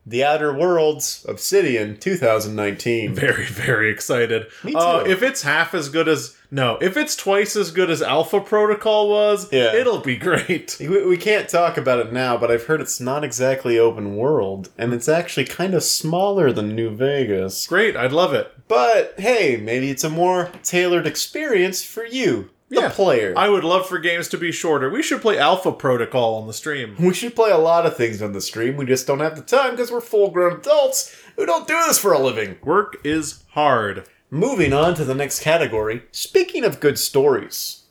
[0.06, 3.14] The Outer Worlds, Obsidian, 2019.
[3.14, 4.46] very, very excited.
[4.64, 5.10] Me Uh, too.
[5.10, 6.36] if it's half as good as.
[6.50, 9.72] No, if it's twice as good as Alpha Protocol was, Yeah.
[9.74, 10.76] it'll be great.
[10.80, 14.70] We, we can't talk about it now, but I've heard it's not exactly open world,
[14.76, 17.66] and it's actually kind of smaller than New Vegas.
[17.68, 18.50] Great, I'd love it.
[18.66, 22.88] But hey, maybe it's a more tailored experience for you, the Yeah.
[22.88, 23.34] player.
[23.36, 24.88] I would love for games to be shorter.
[24.88, 26.94] We should play Alpha Protocol on the stream.
[26.98, 28.76] We should play a lot of things on the stream.
[28.76, 31.98] We just don't have the time because we're full grown adults who don't do this
[31.98, 32.56] for a living.
[32.64, 34.04] Work is hard.
[34.30, 36.02] Moving on to the next category.
[36.12, 37.82] Speaking of good stories,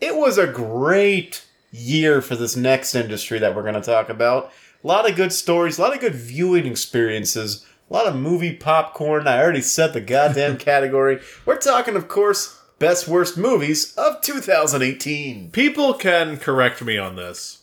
[0.00, 4.50] it was a great year for this next industry that we're going to talk about.
[4.82, 8.54] A lot of good stories, a lot of good viewing experiences, a lot of movie
[8.56, 9.28] popcorn.
[9.28, 11.20] I already said the goddamn category.
[11.46, 15.52] We're talking, of course, best worst movies of 2018.
[15.52, 17.62] People can correct me on this.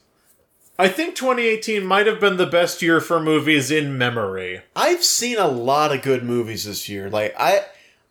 [0.78, 4.62] I think 2018 might have been the best year for movies in memory.
[4.78, 7.10] I've seen a lot of good movies this year.
[7.10, 7.66] Like I,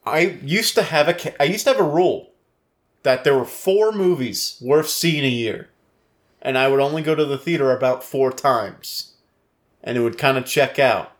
[0.05, 2.29] I used to have a I used to have a rule
[3.05, 5.71] that there were four movies worth seeing a year,
[6.42, 9.14] and I would only go to the theater about four times,
[9.83, 11.12] and it would kind of check out,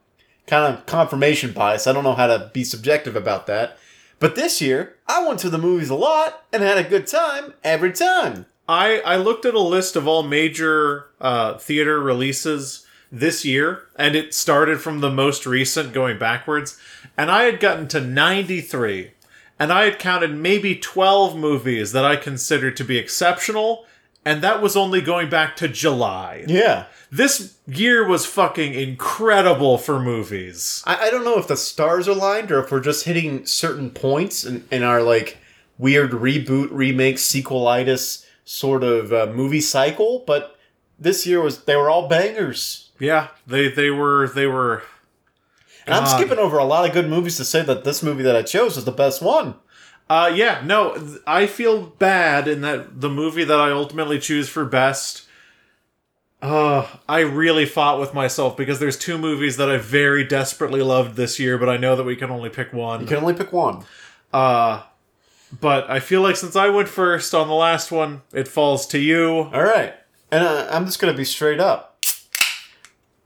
[0.47, 1.87] kind of confirmation bias.
[1.87, 3.78] I don't know how to be subjective about that,
[4.19, 7.55] but this year I went to the movies a lot and had a good time
[7.65, 8.47] every time.
[8.69, 14.15] I, I looked at a list of all major uh, theater releases this year, and
[14.15, 16.79] it started from the most recent going backwards,
[17.17, 19.13] and I had gotten to 93,
[19.59, 23.87] and I had counted maybe 12 movies that I considered to be exceptional,
[24.29, 26.45] and that was only going back to July.
[26.47, 26.85] Yeah.
[27.11, 30.83] This year was fucking incredible for movies.
[30.87, 33.89] I, I don't know if the stars are aligned or if we're just hitting certain
[33.89, 35.39] points in, in our like
[35.79, 40.25] weird reboot, remake, sequelitis sort of uh, movie cycle.
[40.27, 40.59] But
[40.99, 44.83] this year was they were all bangers, Yeah, they they were they were
[45.87, 48.37] and I'm skipping over a lot of good movies to say that this movie that
[48.37, 49.55] I chose is the best one.
[50.09, 54.65] Uh, yeah, no, I feel bad in that the movie that I ultimately choose for
[54.65, 55.27] best.
[56.41, 61.17] Uh, I really fought with myself because there's two movies that I very desperately loved
[61.17, 63.01] this year, but I know that we can only pick one.
[63.01, 63.85] You can only pick one.
[64.33, 64.83] Uh,
[65.61, 68.99] but I feel like since I went first on the last one, it falls to
[68.99, 69.51] you.
[69.53, 69.95] All right,
[70.31, 72.03] and uh, I'm just gonna be straight up.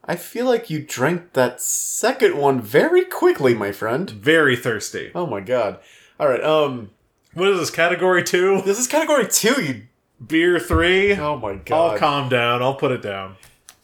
[0.05, 4.11] I feel like you drank that second one very quickly, my friend.
[4.11, 5.13] Very thirsty.
[5.15, 5.79] Oh my god.
[6.23, 6.91] All right, um,
[7.35, 8.63] What is this, category two?
[8.65, 9.61] this is category two.
[9.61, 9.83] You.
[10.25, 11.17] Beer three?
[11.17, 11.95] Oh my god.
[11.95, 12.63] I'll calm down.
[12.63, 13.35] I'll put it down.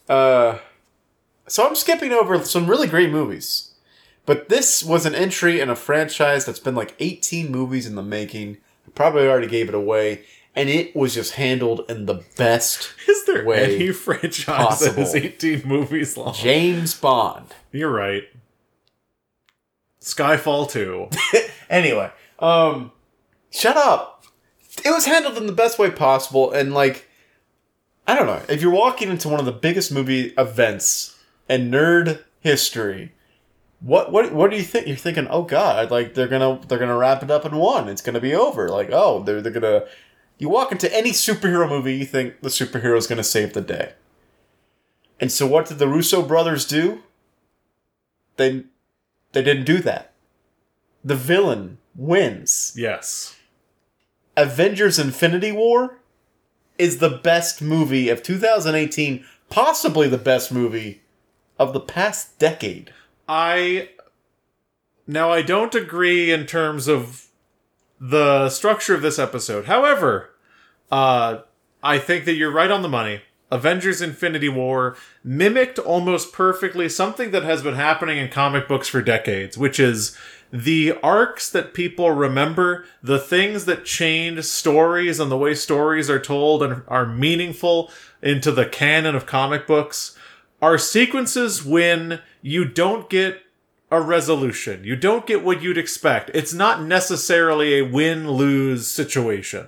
[0.07, 0.59] Uh,
[1.49, 3.73] so I'm skipping over some really great movies,
[4.25, 8.01] but this was an entry in a franchise that's been like 18 movies in the
[8.01, 8.55] making.
[8.87, 10.23] I probably already gave it away,
[10.55, 12.93] and it was just handled in the best.
[13.09, 15.25] Is there Way any franchise that is possible.
[15.27, 16.33] 18 movies long?
[16.33, 17.47] James Bond.
[17.73, 18.23] You're right.
[19.99, 21.09] Skyfall 2.
[21.69, 22.91] Anyway, um,
[23.51, 24.25] shut up.
[24.83, 27.07] It was handled in the best way possible, and like,
[28.07, 28.41] I don't know.
[28.47, 31.17] If you're walking into one of the biggest movie events
[31.49, 33.13] in nerd history,
[33.81, 34.87] what what what do you think?
[34.87, 37.87] You're thinking, oh god, like they're gonna they're gonna wrap it up in one.
[37.89, 38.69] It's gonna be over.
[38.69, 39.85] Like, oh, they're they're gonna.
[40.37, 43.93] You walk into any superhero movie, you think the superhero is gonna save the day.
[45.19, 47.03] And so, what did the Russo brothers do?
[48.37, 48.63] They
[49.33, 50.13] they didn't do that.
[51.03, 52.73] The villain wins.
[52.75, 53.35] Yes.
[54.37, 55.99] Avengers Infinity War
[56.77, 61.01] is the best movie of 2018, possibly the best movie
[61.59, 62.93] of the past decade.
[63.27, 63.89] I.
[65.05, 67.27] Now, I don't agree in terms of
[67.99, 69.65] the structure of this episode.
[69.65, 70.29] However,
[70.91, 71.39] uh,
[71.83, 73.21] I think that you're right on the money.
[73.51, 79.01] Avengers Infinity War mimicked almost perfectly something that has been happening in comic books for
[79.01, 80.15] decades, which is
[80.51, 86.19] the arcs that people remember, the things that change stories and the way stories are
[86.19, 87.91] told and are meaningful
[88.21, 90.17] into the canon of comic books
[90.61, 93.43] are sequences when you don't get
[93.91, 94.83] a resolution.
[94.83, 96.31] You don't get what you'd expect.
[96.33, 99.67] It's not necessarily a win lose situation.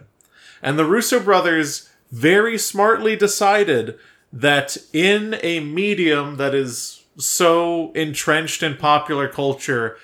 [0.61, 3.97] And the Russo brothers very smartly decided
[4.33, 9.97] that in a medium that is so entrenched in popular culture,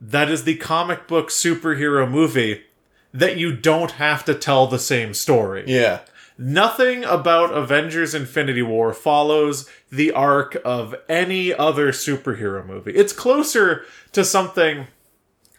[0.00, 2.64] that is the comic book superhero movie,
[3.12, 5.64] that you don't have to tell the same story.
[5.66, 6.00] Yeah.
[6.36, 12.92] Nothing about Avengers Infinity War follows the arc of any other superhero movie.
[12.92, 14.88] It's closer to something,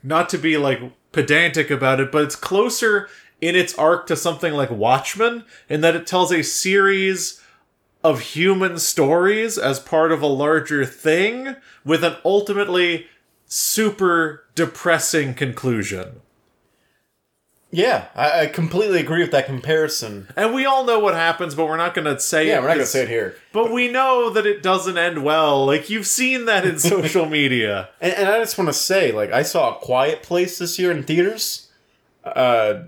[0.04, 0.82] not to be like
[1.14, 3.08] pedantic about it, but it's closer
[3.40, 7.42] in its arc to something like Watchmen in that it tells a series
[8.04, 11.56] of human stories as part of a larger thing
[11.86, 13.08] with an ultimately
[13.46, 16.22] super depressing conclusion.
[17.72, 20.30] Yeah, I, I completely agree with that comparison.
[20.38, 22.68] And we all know what happens, but we're not going to say Yeah, it we're
[22.70, 23.36] not going to say it here.
[23.52, 25.66] But we know that it doesn't end well.
[25.66, 27.90] Like you've seen that in social media.
[28.00, 30.90] And, and I just want to say, like, I saw a Quiet Place this year
[30.90, 31.70] in theaters.
[32.24, 32.84] Uh,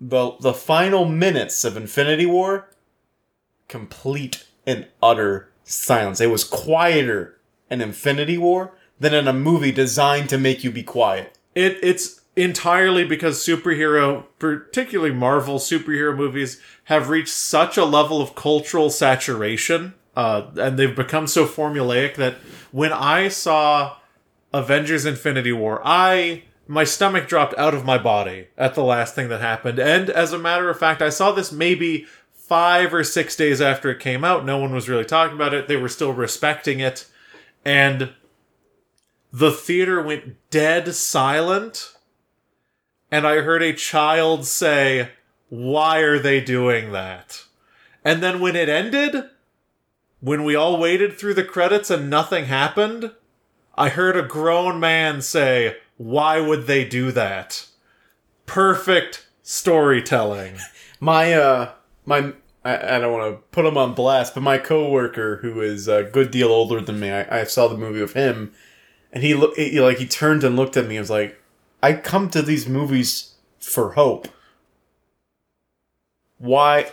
[0.00, 2.68] the the final minutes of Infinity War,
[3.68, 6.20] complete and utter silence.
[6.20, 7.38] It was quieter
[7.70, 8.72] in Infinity War
[9.02, 11.36] than in a movie designed to make you be quiet.
[11.56, 18.36] It it's entirely because superhero, particularly Marvel superhero movies, have reached such a level of
[18.36, 22.36] cultural saturation, uh, and they've become so formulaic that
[22.70, 23.96] when I saw
[24.52, 29.28] Avengers: Infinity War, I my stomach dropped out of my body at the last thing
[29.30, 29.80] that happened.
[29.80, 33.90] And as a matter of fact, I saw this maybe five or six days after
[33.90, 34.44] it came out.
[34.44, 35.66] No one was really talking about it.
[35.66, 37.06] They were still respecting it.
[37.64, 38.12] And
[39.32, 41.94] the theater went dead silent.
[43.10, 45.10] And I heard a child say,
[45.48, 47.44] Why are they doing that?
[48.04, 49.24] And then when it ended,
[50.20, 53.12] when we all waited through the credits and nothing happened,
[53.76, 57.66] I heard a grown man say, Why would they do that?
[58.46, 60.58] Perfect storytelling.
[61.00, 61.72] My uh,
[62.04, 62.32] my
[62.64, 66.04] I, I don't want to put him on blast, but my coworker, who is a
[66.04, 68.52] good deal older than me, I, I saw the movie with him,
[69.12, 71.38] and he looked like he turned and looked at me and was like,
[71.82, 74.28] "I come to these movies for hope.
[76.38, 76.90] Why?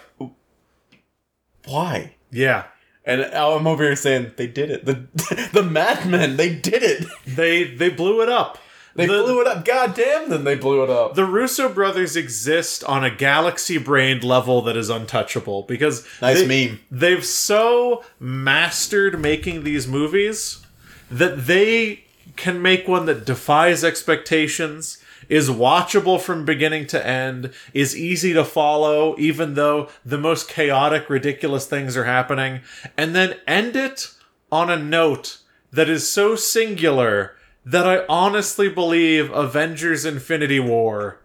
[1.65, 2.65] Why?" Yeah.
[3.05, 4.86] And I'm over here saying they did it.
[4.86, 7.05] The the Madmen, they did it.
[7.26, 8.57] They they blew it up.
[8.95, 9.65] They The- blew it up.
[9.65, 11.15] God damn them, they blew it up.
[11.15, 16.67] The Russo brothers exist on a galaxy brained level that is untouchable because Nice they,
[16.67, 16.80] meme.
[16.91, 20.65] They've so mastered making these movies
[21.09, 22.03] that they
[22.40, 28.44] can make one that defies expectations, is watchable from beginning to end, is easy to
[28.44, 32.62] follow, even though the most chaotic, ridiculous things are happening,
[32.98, 34.12] and then end it
[34.52, 35.38] on a note
[35.72, 41.20] that is so singular that I honestly believe Avengers Infinity War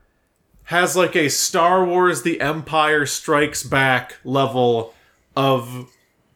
[0.65, 4.95] has like a Star Wars The Empire Strikes Back level
[5.37, 5.91] of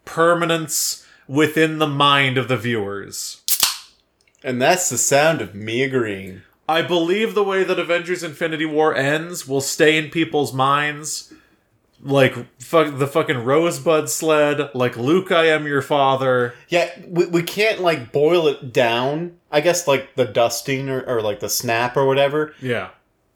[0.05, 3.43] permanence within the mind of the viewers.
[4.43, 6.43] And that's the sound of me agreeing.
[6.69, 11.33] I believe the way that Avengers Infinity War ends will stay in people's minds.
[12.01, 16.55] Like fuck the fucking Rosebud sled, like Luke, I am your father.
[16.69, 19.37] Yeah, we, we can't like boil it down.
[19.51, 22.55] I guess like the dusting or, or like the snap or whatever.
[22.61, 22.91] Yeah.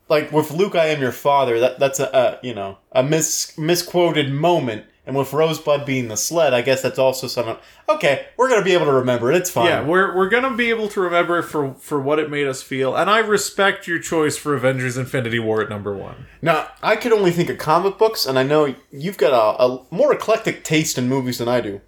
[0.08, 1.58] Like with Luke, I am your father.
[1.58, 4.84] That that's a, a you know a mis misquoted moment.
[5.04, 7.56] And with Rosebud being the sled, I guess that's also some.
[7.88, 9.36] Okay, we're gonna be able to remember it.
[9.36, 9.66] It's fine.
[9.66, 12.62] Yeah, we're we're gonna be able to remember it for for what it made us
[12.62, 16.26] feel, and I respect your choice for Avengers Infinity War at number one.
[16.40, 19.86] Now, I could only think of comic books, and I know you've got a, a
[19.90, 21.80] more eclectic taste in movies than I do.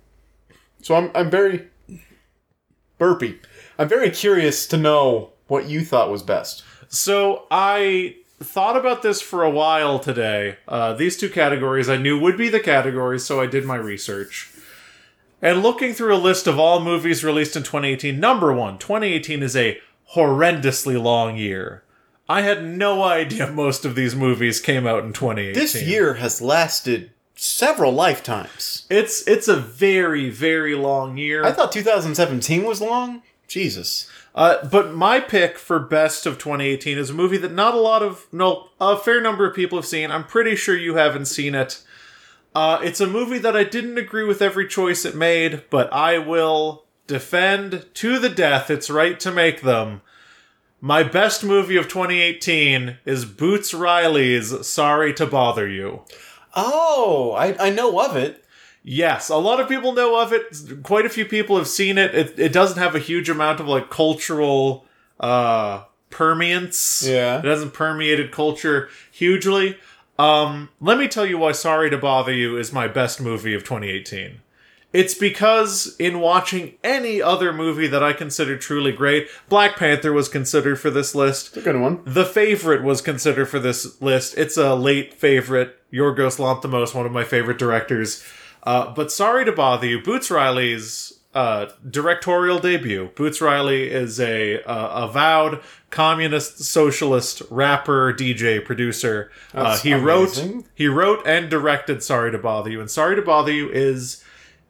[0.83, 1.69] So I'm, I'm very
[2.99, 3.39] burpy.
[3.79, 6.65] I'm very curious to know what you thought was best.
[6.89, 10.57] So I thought about this for a while today.
[10.66, 14.51] Uh, these two categories I knew would be the categories, so I did my research.
[15.41, 19.55] And looking through a list of all movies released in 2018, number one, 2018 is
[19.55, 19.78] a
[20.14, 21.82] horrendously long year.
[22.28, 25.55] I had no idea most of these movies came out in 2018.
[25.55, 28.87] This year has lasted several lifetimes.
[28.89, 31.45] it's it's a very very long year.
[31.45, 33.22] I thought 2017 was long.
[33.47, 34.09] Jesus.
[34.35, 38.03] Uh, but my pick for best of 2018 is a movie that not a lot
[38.03, 40.11] of, no, a fair number of people have seen.
[40.11, 41.82] I'm pretty sure you haven't seen it.
[42.55, 46.18] Uh, it's a movie that I didn't agree with every choice it made, but I
[46.18, 50.03] will defend to the death its right to make them.
[50.80, 56.03] My best movie of 2018 is Boots Riley's Sorry to Bother You.
[56.55, 58.43] Oh, I, I know of it.
[58.87, 60.82] Yes, a lot of people know of it.
[60.82, 62.14] Quite a few people have seen it.
[62.14, 64.85] It, it doesn't have a huge amount of like cultural
[65.18, 67.03] uh permeance.
[67.07, 67.39] Yeah.
[67.39, 69.78] It hasn't permeated culture hugely.
[70.18, 73.62] Um let me tell you why Sorry to Bother You is my best movie of
[73.64, 74.41] 2018.
[74.93, 80.28] It's because in watching any other movie that I consider truly great, Black Panther was
[80.28, 81.49] considered for this list.
[81.49, 82.01] It's a good one.
[82.05, 84.39] The Favorite was considered for this list.
[84.39, 85.80] It's a late favorite.
[85.93, 88.22] Yorgos Lanthimos, one of my favorite directors.
[88.65, 93.11] Uh, but sorry to bother you, Boots Riley's uh, directorial debut.
[93.15, 95.61] Boots Riley is a uh, avowed
[95.91, 99.31] communist, socialist rapper, DJ, producer.
[99.53, 100.43] Uh, he wrote,
[100.75, 104.23] he wrote and directed "Sorry to Bother You," and "Sorry to Bother You" is,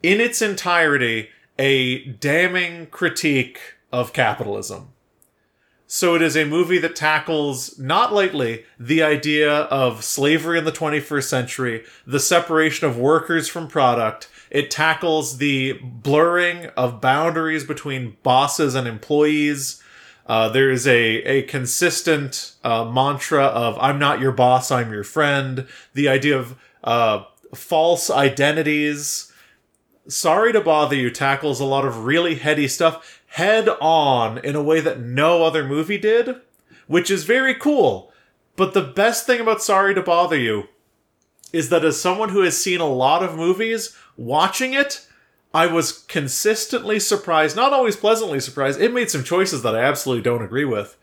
[0.03, 1.29] in its entirety,
[1.59, 3.61] a damning critique
[3.93, 4.89] of capitalism.
[5.95, 10.73] So it is a movie that tackles, not lightly, the idea of slavery in the
[10.73, 14.29] 21st century, the separation of workers from product.
[14.51, 19.81] It tackles the blurring of boundaries between bosses and employees.
[20.27, 25.05] Uh, there is a, a consistent uh, mantra of "I'm not your boss, I'm your
[25.05, 27.23] friend." The idea of uh,
[27.55, 29.31] false identities.
[30.09, 34.63] Sorry to Bother You tackles a lot of really heady stuff head on in a
[34.63, 36.37] way that no other movie did,
[36.87, 38.13] which is very cool.
[38.55, 40.69] But the best thing about Sorry to Bother You
[41.53, 45.05] is that as someone who has seen a lot of movies, watching it,
[45.53, 48.81] I was consistently surprised, not always pleasantly surprised.
[48.81, 50.97] It made some choices that I absolutely don't agree with,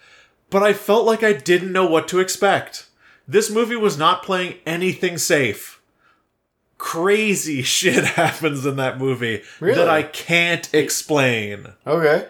[0.49, 2.87] but I felt like I didn't know what to expect.
[3.27, 5.80] This movie was not playing anything safe
[6.81, 9.75] crazy shit happens in that movie Really?
[9.75, 11.67] that I can't explain.
[11.85, 12.27] Okay.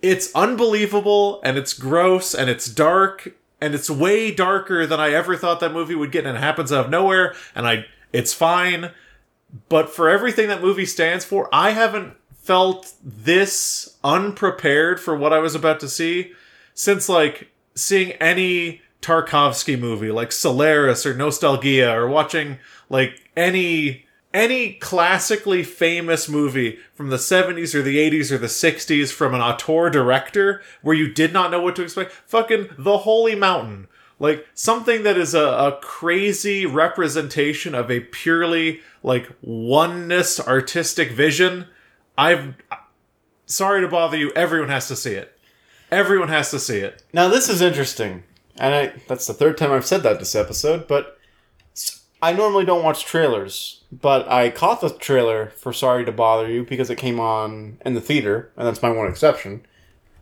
[0.00, 5.36] It's unbelievable and it's gross and it's dark and it's way darker than I ever
[5.36, 8.92] thought that movie would get and it happens out of nowhere and I it's fine.
[9.68, 15.40] But for everything that movie stands for, I haven't felt this unprepared for what I
[15.40, 16.32] was about to see
[16.74, 24.74] since like seeing any Tarkovsky movie like Solaris or Nostalgia or watching like any any
[24.74, 29.90] classically famous movie from the 70s or the 80s or the 60s from an auteur
[29.90, 32.12] director where you did not know what to expect?
[32.12, 33.88] Fucking The Holy Mountain.
[34.20, 41.66] Like something that is a, a crazy representation of a purely like oneness artistic vision.
[42.16, 42.54] I've
[43.46, 44.30] sorry to bother you.
[44.36, 45.36] Everyone has to see it.
[45.90, 47.02] Everyone has to see it.
[47.12, 48.22] Now this is interesting,
[48.58, 50.86] and I that's the third time I've said that this episode.
[50.86, 51.18] But
[52.22, 56.64] I normally don't watch trailers, but I caught the trailer for Sorry to Bother You
[56.64, 59.64] because it came on in the theater, and that's my one exception.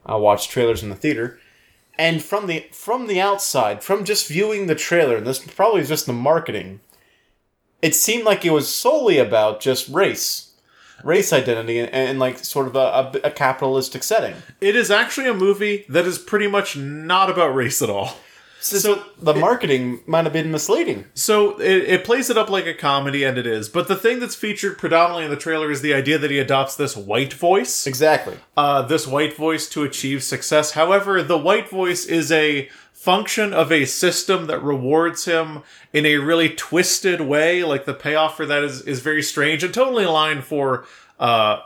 [0.07, 1.40] I watch trailers in the theater,
[1.99, 5.88] and from the from the outside, from just viewing the trailer, and this probably is
[5.88, 6.80] just the marketing.
[7.82, 10.55] It seemed like it was solely about just race,
[11.03, 12.78] race identity, and, and like sort of a,
[13.24, 14.36] a, a capitalistic setting.
[14.61, 18.16] it is actually a movie that is pretty much not about race at all
[18.61, 21.04] So, the marketing might have been misleading.
[21.14, 23.68] So it, it plays it up like a comedy, and it is.
[23.68, 26.74] But the thing that's featured predominantly in the trailer is the idea that he adopts
[26.76, 28.34] this white voice, Exactly.
[28.56, 30.72] uh, this white voice to achieve success.
[30.72, 36.16] However, the white voice is a function of a system that rewards him in a
[36.16, 37.62] really twisted way.
[37.62, 40.84] Like the payoff for that is is very strange and totally aligned for
[41.20, 41.61] uh,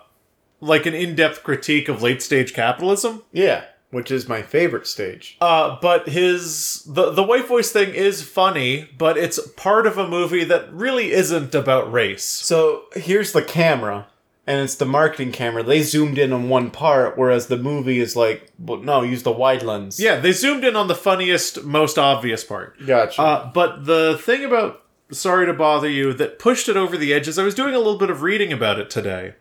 [0.60, 3.22] like an in depth critique of late stage capitalism.
[3.32, 5.36] Yeah, which is my favorite stage.
[5.40, 10.08] Uh, but his the the white voice thing is funny, but it's part of a
[10.08, 12.24] movie that really isn't about race.
[12.24, 14.08] So here's the camera,
[14.46, 15.62] and it's the marketing camera.
[15.62, 19.30] They zoomed in on one part, whereas the movie is like, well, no, use the
[19.30, 20.00] wide lens.
[20.00, 22.74] Yeah, they zoomed in on the funniest, most obvious part.
[22.86, 23.20] gotcha.
[23.22, 27.38] Uh, but the thing about Sorry to Bother You that pushed it over the edges,
[27.38, 29.34] I was doing a little bit of reading about it today.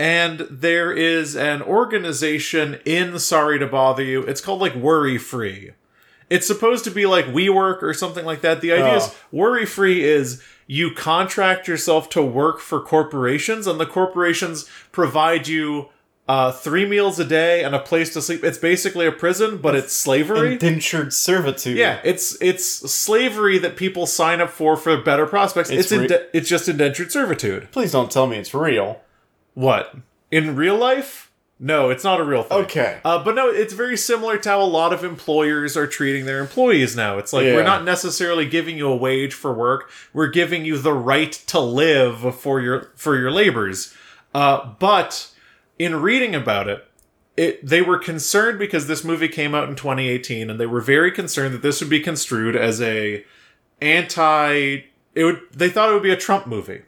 [0.00, 4.22] And there is an organization in Sorry to Bother You.
[4.22, 5.72] It's called like Worry Free.
[6.30, 8.60] It's supposed to be like WeWork or something like that.
[8.60, 9.14] The idea is Oh.
[9.32, 15.88] worry free is you contract yourself to work for corporations, and the corporations provide you
[16.28, 18.44] uh, three meals a day and a place to sleep.
[18.44, 20.52] It's basically a prison, but it's slavery.
[20.52, 21.76] Indentured servitude.
[21.76, 25.70] Yeah, it's it's slavery that people sign up for for better prospects.
[25.70, 27.72] It's It's re- inde- it's just indentured servitude.
[27.72, 29.00] Please don't tell me it's real.
[29.54, 29.94] What
[30.30, 31.30] in real life?
[31.62, 32.56] No, it's not a real thing.
[32.58, 33.00] Okay.
[33.04, 36.38] Uh, but no, it's very similar to how a lot of employers are treating their
[36.40, 37.18] employees now.
[37.18, 37.54] It's like Yeah.
[37.56, 41.60] we're not necessarily giving you a wage for work; we're giving you the right to
[41.60, 43.94] live for your for your labors.
[44.34, 45.28] Uh, but
[45.78, 46.86] in reading about it,
[47.36, 51.12] it they were concerned because this movie came out in 2018, and they were very
[51.12, 53.22] concerned that this would be construed as a
[53.82, 54.84] anti.
[55.14, 55.40] It would.
[55.52, 56.82] They thought it would be a Trump movie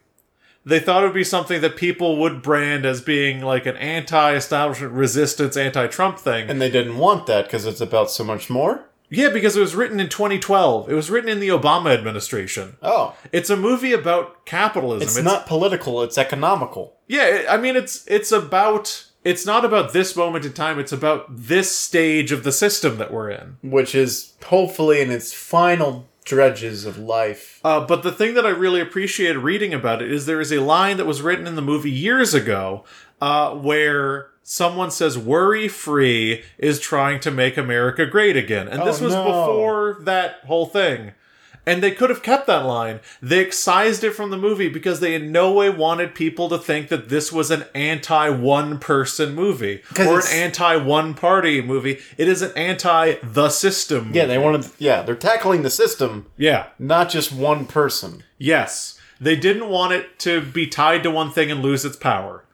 [0.64, 4.92] they thought it would be something that people would brand as being like an anti-establishment
[4.92, 6.48] resistance, anti-Trump thing.
[6.48, 8.84] And they didn't want that because it's about so much more.
[9.10, 10.90] yeah, because it was written in 2012.
[10.90, 12.76] It was written in the Obama administration.
[12.82, 15.08] Oh, It's a movie about capitalism.
[15.08, 16.96] it's, not political; it's economical.
[17.08, 20.78] Yeah, it- I mean it's it's about it's not about this moment in time.
[20.80, 23.56] It's about this stage of the system that we're in.
[23.62, 27.60] which is hopefully in its final dredges of life.
[27.64, 30.60] Uh, but the thing that I really appreciated reading about it is there is a
[30.60, 32.84] line that was written in the movie years ago
[33.20, 38.68] uh, where someone says worry free is trying to make America great again.
[38.68, 39.24] And this Oh, was no.
[39.24, 41.12] before that whole thing.
[41.64, 42.98] And they could have kept that line.
[43.20, 46.88] They excised it from the movie because they in no way wanted people to think
[46.88, 52.00] that this was an anti one person movie or an anti one party movie.
[52.18, 54.10] It is an anti the system.
[54.12, 54.26] Yeah, movie.
[54.34, 54.70] they wanted.
[54.78, 56.66] Yeah, they're tackling the system, Yeah.
[56.80, 58.24] not just one person.
[58.38, 58.98] Yes.
[59.20, 62.44] They didn't want it to be tied to one thing and lose its power.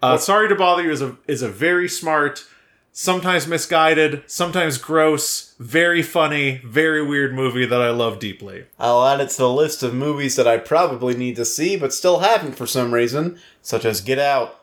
[0.00, 2.44] Uh, Sorry to Bother You is a, is a very smart,
[2.92, 8.66] sometimes misguided, sometimes gross, very funny, very weird movie that I love deeply.
[8.78, 11.94] I'll add it to the list of movies that I probably need to see, but
[11.94, 14.60] still haven't for some reason, such as Get Out.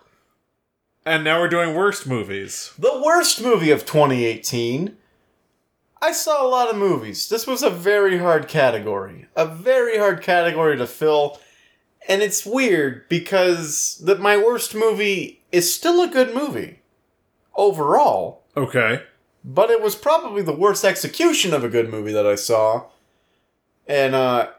[1.06, 2.72] And now we're doing worst movies.
[2.78, 4.96] The worst movie of 2018.
[6.02, 7.28] I saw a lot of movies.
[7.28, 9.28] This was a very hard category.
[9.36, 11.40] A very hard category to fill.
[12.08, 16.79] And it's weird because that my worst movie is still a good movie.
[17.60, 18.46] Overall.
[18.56, 19.04] Okay.
[19.44, 22.86] But it was probably the worst execution of a good movie that I saw.
[23.86, 24.52] And uh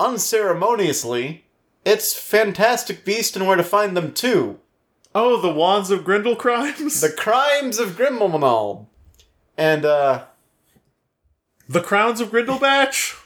[0.00, 1.44] unceremoniously,
[1.84, 4.58] it's Fantastic Beast and Where to Find Them too.
[5.14, 7.00] Oh, the Wands of Grindel crimes?
[7.00, 8.86] The Crimes of Grimmelmanald.
[9.56, 10.24] And uh
[11.68, 13.16] The Crowns of Grindelbatch?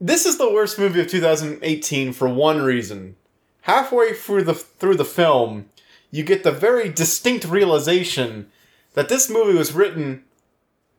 [0.00, 3.16] This is the worst movie of 2018 for one reason.
[3.62, 5.66] Halfway through the through the film,
[6.10, 8.50] you get the very distinct realization
[8.94, 10.24] that this movie was written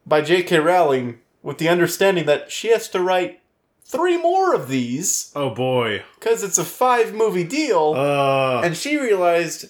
[0.05, 0.59] by J.K.
[0.59, 3.39] Rowling with the understanding that she has to write
[3.83, 6.03] three more of these Oh boy.
[6.19, 9.65] because it's a five movie deal, Uh, and she realized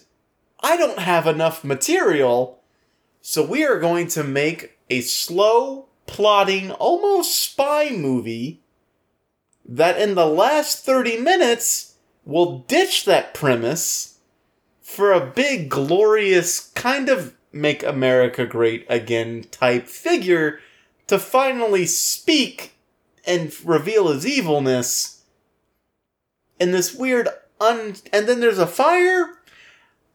[0.62, 2.60] I don't have enough material,
[3.22, 8.62] so we are going to make a slow, plotting, almost spy movie
[9.66, 11.96] that in the last 30 minutes
[12.26, 14.20] will ditch that premise
[14.82, 20.60] for a big, glorious, kind of make America great again type figure
[21.08, 22.74] to finally speak
[23.26, 25.24] and reveal his evilness
[26.60, 27.28] in this weird
[27.60, 27.96] un.
[28.14, 29.38] And then there's a fire.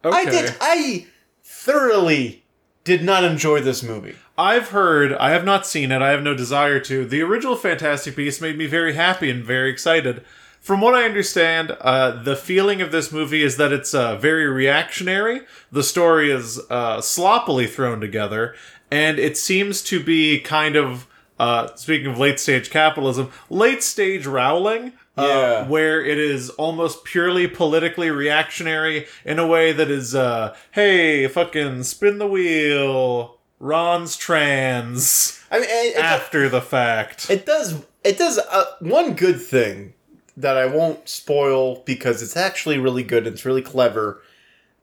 [0.04, 0.16] okay.
[0.16, 0.54] I did.
[0.60, 1.06] I
[1.42, 2.44] thoroughly
[2.84, 4.14] did not enjoy this movie.
[4.38, 7.04] I've heard, I have not seen it, I have no desire to.
[7.04, 10.24] The original Fantastic Beasts made me very happy and very excited.
[10.66, 14.48] From what I understand, uh, the feeling of this movie is that it's uh, very
[14.48, 15.42] reactionary.
[15.70, 18.56] The story is uh, sloppily thrown together,
[18.90, 21.06] and it seems to be kind of,
[21.38, 24.94] uh, speaking of late stage capitalism, late stage Rowling.
[25.16, 25.68] Uh, Yeah.
[25.68, 31.84] where it is almost purely politically reactionary in a way that is, uh, hey, fucking
[31.84, 37.30] spin the wheel, Ron's trans I mean, after the fact.
[37.30, 37.76] it does.
[38.04, 39.94] It does uh, one good thing
[40.36, 43.26] that I won't spoil because it's actually really good.
[43.26, 44.22] It's really clever,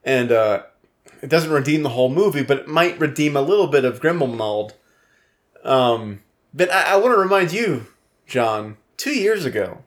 [0.02, 0.62] and uh,
[1.22, 4.72] it doesn't redeem the whole movie, but it might redeem a little bit of Grimmelmald.
[5.62, 6.20] Um,
[6.52, 7.86] but I, I want to remind you,
[8.26, 8.76] John.
[8.96, 9.82] Two years ago,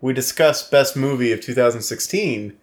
[0.00, 2.56] we discussed best movie of 2016.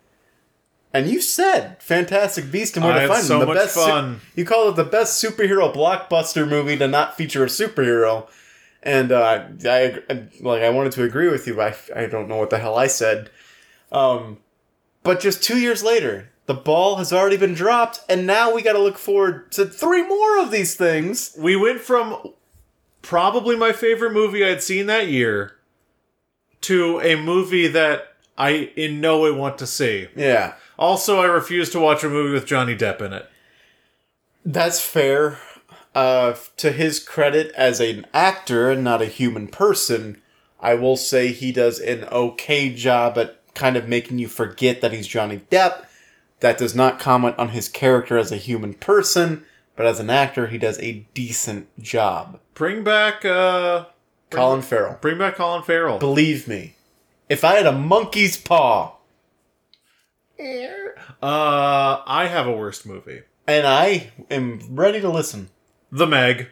[0.93, 3.49] And you said Fantastic Beast and Where I to Find so Them.
[3.49, 4.21] The best su- fun.
[4.35, 8.27] you call it the best superhero blockbuster movie to not feature a superhero.
[8.83, 11.55] And uh, I, I like I wanted to agree with you.
[11.55, 13.29] But I I don't know what the hell I said.
[13.91, 14.37] Um,
[15.03, 18.73] but just two years later, the ball has already been dropped, and now we got
[18.73, 21.35] to look forward to three more of these things.
[21.39, 22.33] we went from
[23.01, 25.55] probably my favorite movie I'd seen that year
[26.61, 30.07] to a movie that I in no way want to see.
[30.15, 33.29] Yeah, Also, I refuse to watch a movie with Johnny Depp in it.
[34.45, 35.37] that's fair.
[35.95, 40.19] Uh, to his credit as an actor and not a human person,
[40.59, 44.91] I will say he does an okay job at kind of making you forget that
[44.91, 45.85] he's Johnny Depp.
[46.39, 50.47] That does not comment on his character as a human person, but as an actor,
[50.47, 52.39] he does a decent job.
[52.55, 53.85] Bring back uh
[54.31, 54.97] Colin Farrell.
[54.99, 55.99] bring back Colin Farrell.
[55.99, 56.75] Believe me,
[57.29, 58.95] if I had a monkey's paw
[61.21, 63.21] Uh I have a worst movie.
[63.47, 65.49] and I am ready to listen.
[65.93, 66.47] The Meg.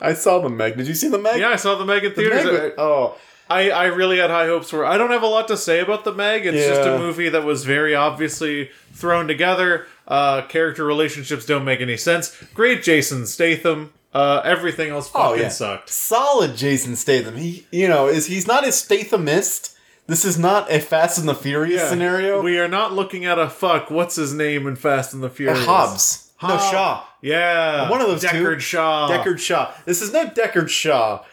[0.00, 0.76] I saw the Meg.
[0.76, 1.40] Did you see the Meg?
[1.40, 2.44] Yeah, I saw the Meg in The theaters.
[2.44, 2.72] Meg.
[2.78, 3.16] Oh,
[3.48, 4.84] I, I really had high hopes for.
[4.84, 4.88] it.
[4.88, 6.46] I don't have a lot to say about the Meg.
[6.46, 9.86] It's just a movie that was very obviously thrown together.
[10.06, 12.40] Uh, character relationships don't make any sense.
[12.54, 13.92] Great Jason Statham.
[14.14, 15.90] Uh, everything else Oh yeah, sucked.
[15.90, 17.36] solid Jason Statham.
[17.36, 19.76] He, you know, is he's not a Stathamist.
[20.06, 22.40] This is not a Fast and the Furious scenario.
[22.40, 23.90] We are not looking at a fuck.
[23.90, 25.66] What's his name in Fast and the Furious?
[25.66, 26.25] Hobbs.
[26.42, 27.04] No, Shaw.
[27.22, 28.28] Yeah, One of those two.
[28.28, 29.08] Deckard Shaw.
[29.08, 29.72] Deckard Shaw.
[29.84, 31.24] This is not Deckard Shaw.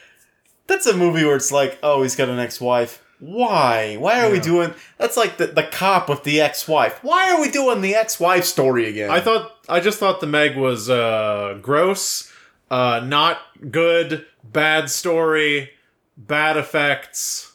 [0.68, 3.04] That's a movie where it's like, oh, he's got an ex-wife.
[3.20, 3.96] Why?
[3.98, 4.74] Why are we doing?
[4.98, 7.00] That's like the, the cop with the ex-wife.
[7.04, 9.10] Why are we doing the ex-wife story again?
[9.12, 12.32] I thought I just thought the Meg was uh, gross,
[12.72, 13.40] uh, not
[13.72, 15.72] good, bad story,
[16.18, 17.54] bad effects.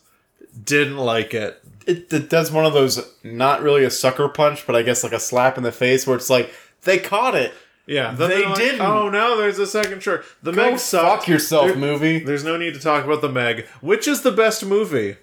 [0.65, 1.61] Didn't like it.
[1.87, 5.13] it, it does one of those not really a sucker punch, but I guess like
[5.13, 6.51] a slap in the face where it's like
[6.89, 7.53] they caught it.
[7.87, 8.81] Yeah, then They like, didn't.
[8.83, 10.25] Oh no, there's a second short.
[10.43, 11.21] The Go Meg sucked.
[11.21, 12.19] fuck yourself, There- movie.
[12.19, 13.67] There's no need to talk about the Meg.
[13.81, 15.17] Which is the best movie?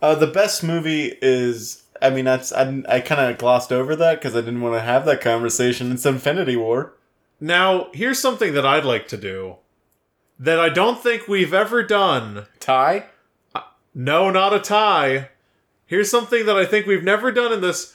[0.00, 1.82] Uh, the best movie is.
[2.00, 4.80] I mean, that's I, I kind of glossed over that because I didn't want to
[4.80, 5.92] have that conversation.
[5.92, 6.94] It's Infinity War.
[7.38, 9.56] Now, here's something that I'd like to do
[10.38, 12.46] that I don't think we've ever done.
[12.60, 13.06] Tie.
[13.94, 15.28] No, not a tie.
[15.84, 17.94] Here's something that I think we've never done in this.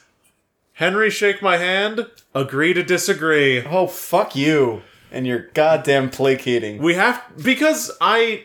[0.76, 2.08] Henry, shake my hand.
[2.34, 3.64] Agree to disagree.
[3.64, 6.78] Oh fuck you and your goddamn placating.
[6.82, 8.44] We have because I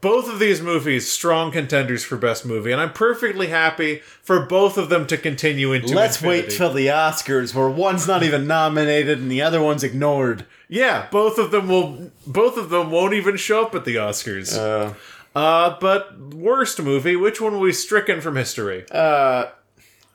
[0.00, 4.78] both of these movies strong contenders for best movie, and I'm perfectly happy for both
[4.78, 5.94] of them to continue into.
[5.94, 10.46] Let's wait till the Oscars where one's not even nominated and the other one's ignored.
[10.68, 12.10] yeah, both of them will.
[12.26, 14.56] Both of them won't even show up at the Oscars.
[14.56, 14.94] Uh,
[15.34, 18.84] Uh, but worst movie, which one will be stricken from history?
[18.90, 19.46] uh,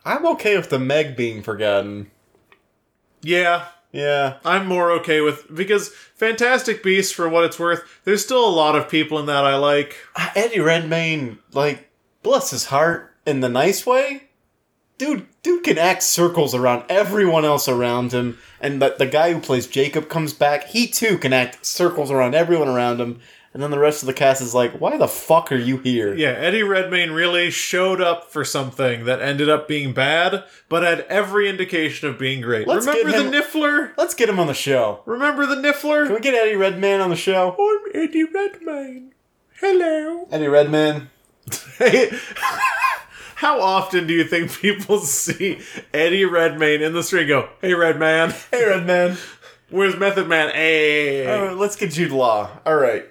[0.08, 2.10] I'm okay with the Meg being forgotten.
[3.22, 4.38] Yeah, Yeah.
[4.45, 8.76] I'm more okay with because Fantastic Beasts, for what it's worth, there's still a lot
[8.76, 9.97] of people in that I like.
[10.16, 11.89] Uh, Eddie Redmayne, like,
[12.24, 14.24] bless his heart in the nice way.
[14.97, 19.39] Dude, dude can act circles around everyone else around him, and the, the guy who
[19.39, 20.66] plays Jacob comes back.
[20.70, 23.20] He too can act circles around everyone around him,
[23.58, 26.14] and then the rest of the cast is like, "Why the fuck are you here?"
[26.14, 31.08] Yeah, Eddie Redmayne really showed up for something that ended up being bad, but had
[31.10, 32.68] every indication of being great.
[32.68, 33.91] Let's Remember get the him- Niffler?
[33.97, 34.99] Let's get him on the show.
[35.08, 36.05] Remember the Niffler?
[36.05, 37.55] Can we get Eddie Redmayne on the show?
[37.60, 39.14] I'm Eddie Redmayne.
[39.60, 40.28] Hello.
[40.32, 41.10] Eddie Redmayne.
[41.80, 42.12] Hey,
[43.38, 45.62] how often do you think people see
[45.95, 49.18] Eddie Redmayne in the street and go, Hey Redman, Hey Redman.
[49.72, 50.49] where's Method Man?
[50.51, 51.26] Hey.
[51.26, 52.49] Right, let's get Jude Law.
[52.64, 53.05] All right.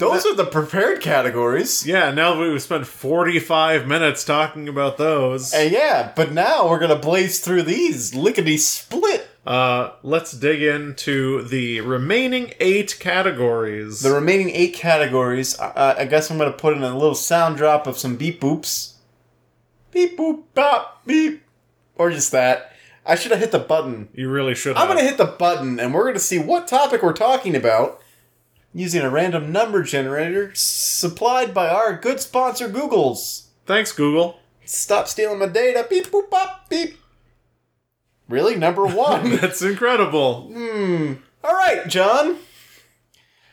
[0.00, 1.86] Those are the prepared categories.
[1.86, 6.78] Yeah, now that we've spent 45 minutes talking about those, And yeah, but now we're
[6.78, 9.28] gonna blaze through these lickety split.
[9.46, 14.00] uh, let's dig into the remaining eight categories.
[14.00, 15.58] The remaining eight categories.
[15.58, 18.94] Uh, I guess I'm gonna put in a little sound drop of some beep boops.
[19.92, 21.42] Beep boop bop beep,
[21.96, 22.72] or just that.
[23.04, 24.08] I should have hit the button.
[24.14, 27.12] you really should I'm gonna hit the button, and we're gonna see what topic we're
[27.12, 27.99] talking about
[28.72, 33.48] using a random number generator supplied by our good sponsor Google's.
[33.66, 34.38] Thanks, Google.
[34.64, 35.86] Stop stealing my data.
[35.88, 36.96] Beep boop bop beep.
[38.28, 39.36] Really, number one.
[39.36, 40.50] That's incredible.
[40.52, 41.14] Hmm.
[41.42, 42.36] All right, John.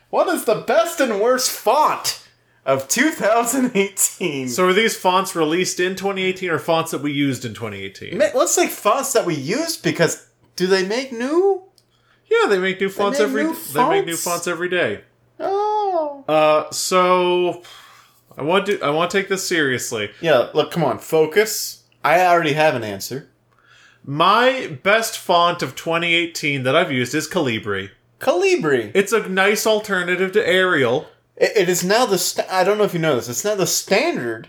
[0.10, 2.24] What is the best and worst font
[2.66, 4.48] of 2018?
[4.50, 8.18] So, are these fonts released in 2018 or fonts that we used in 2018?
[8.18, 11.64] Ma- let's say fonts that we used because do they make new?
[12.30, 13.44] Yeah, they make new fonts every.
[13.44, 14.24] new They make new fonts?
[14.24, 15.02] fonts every day.
[15.40, 16.24] Oh.
[16.28, 17.64] Uh, so
[18.38, 18.82] I want to.
[18.82, 20.12] I want to take this seriously.
[20.22, 21.84] Yeah, look, come on, focus.
[22.04, 23.30] I already have an answer.
[24.04, 27.90] My best font of 2018 that I've used is Calibri.
[28.20, 28.92] Calibri.
[28.94, 31.08] It's a nice alternative to Arial.
[31.36, 32.18] It, it is now the.
[32.18, 33.30] St- I don't know if you know this.
[33.30, 34.48] It's now the standard.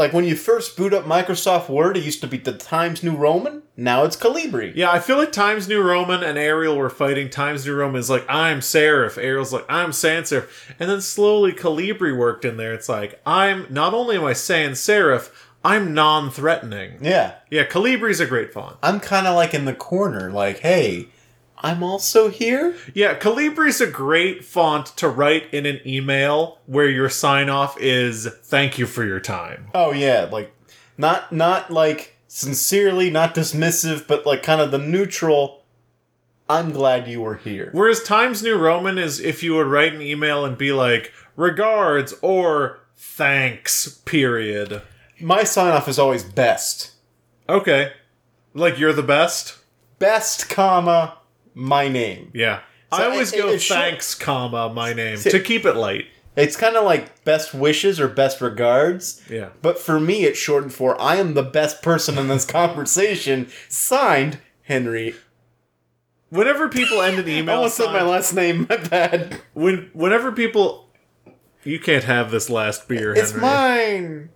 [0.00, 3.14] Like when you first boot up Microsoft Word, it used to be the Times New
[3.14, 3.64] Roman.
[3.76, 4.74] Now it's Calibri.
[4.74, 7.28] Yeah, I feel like Times New Roman and Arial were fighting.
[7.28, 9.18] Times New Roman is like, I'm serif.
[9.18, 10.48] Arial's like, I'm sans serif.
[10.78, 12.72] And then slowly Calibri worked in there.
[12.72, 15.30] It's like, I'm not only am I sans serif,
[15.62, 16.96] I'm non threatening.
[17.02, 17.34] Yeah.
[17.50, 18.78] Yeah, Calibri's a great font.
[18.82, 21.08] I'm kind of like in the corner, like, hey,
[21.62, 22.74] I'm also here.
[22.94, 28.26] Yeah, Calibri's a great font to write in an email where your sign off is
[28.44, 29.70] thank you for your time.
[29.74, 30.52] Oh yeah, like
[30.96, 35.64] not not like sincerely, not dismissive, but like kind of the neutral.
[36.48, 37.70] I'm glad you were here.
[37.72, 42.12] Whereas Times New Roman is if you would write an email and be like, regards
[42.22, 44.82] or thanks, period.
[45.20, 46.92] My sign off is always best.
[47.48, 47.92] Okay.
[48.52, 49.58] Like you're the best?
[50.00, 51.19] Best, comma
[51.54, 52.30] my name.
[52.34, 52.60] Yeah.
[52.92, 56.06] So I always it- go it should- thanks, comma, my name, to keep it light.
[56.36, 59.20] It's kind of like best wishes or best regards.
[59.28, 59.48] Yeah.
[59.62, 63.48] But for me, it's shortened for I am the best person in this conversation.
[63.68, 65.14] Signed, Henry.
[66.30, 68.66] Whenever people end an email, I almost said my last name.
[68.70, 69.40] My bad.
[69.54, 70.88] when whenever people,
[71.64, 73.12] you can't have this last beer.
[73.12, 73.40] It's Henry.
[73.46, 74.28] mine.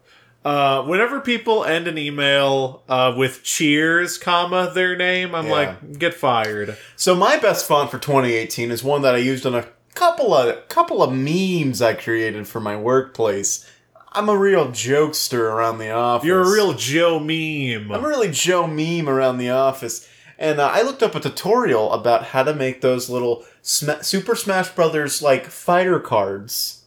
[0.44, 5.52] Uh, whenever people end an email uh, with cheers, comma their name, I'm Yeah.
[5.52, 6.76] like, get fired.
[6.96, 10.68] So my best font for 2018 is one that I used on a couple of
[10.68, 13.64] couple of memes I created for my workplace.
[14.12, 16.26] I'm a real jokester around the office.
[16.26, 17.90] You're a real Joe meme.
[17.90, 20.08] I'm a really Joe meme around the office.
[20.38, 24.34] And uh, I looked up a tutorial about how to make those little Sma- Super
[24.34, 26.82] Smash Brothers like fighter cards.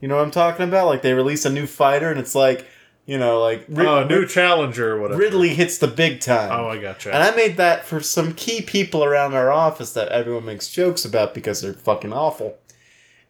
[0.00, 0.86] You know what I'm talking about?
[0.86, 2.66] Like they release a new fighter and it's like,
[3.06, 5.20] you know, like Rid- oh, new Rid- challenger or whatever.
[5.20, 6.50] Ridley hits the big time.
[6.52, 7.12] Oh, I gotcha.
[7.12, 11.04] And I made that for some key people around our office that everyone makes jokes
[11.04, 12.56] about because they're fucking awful.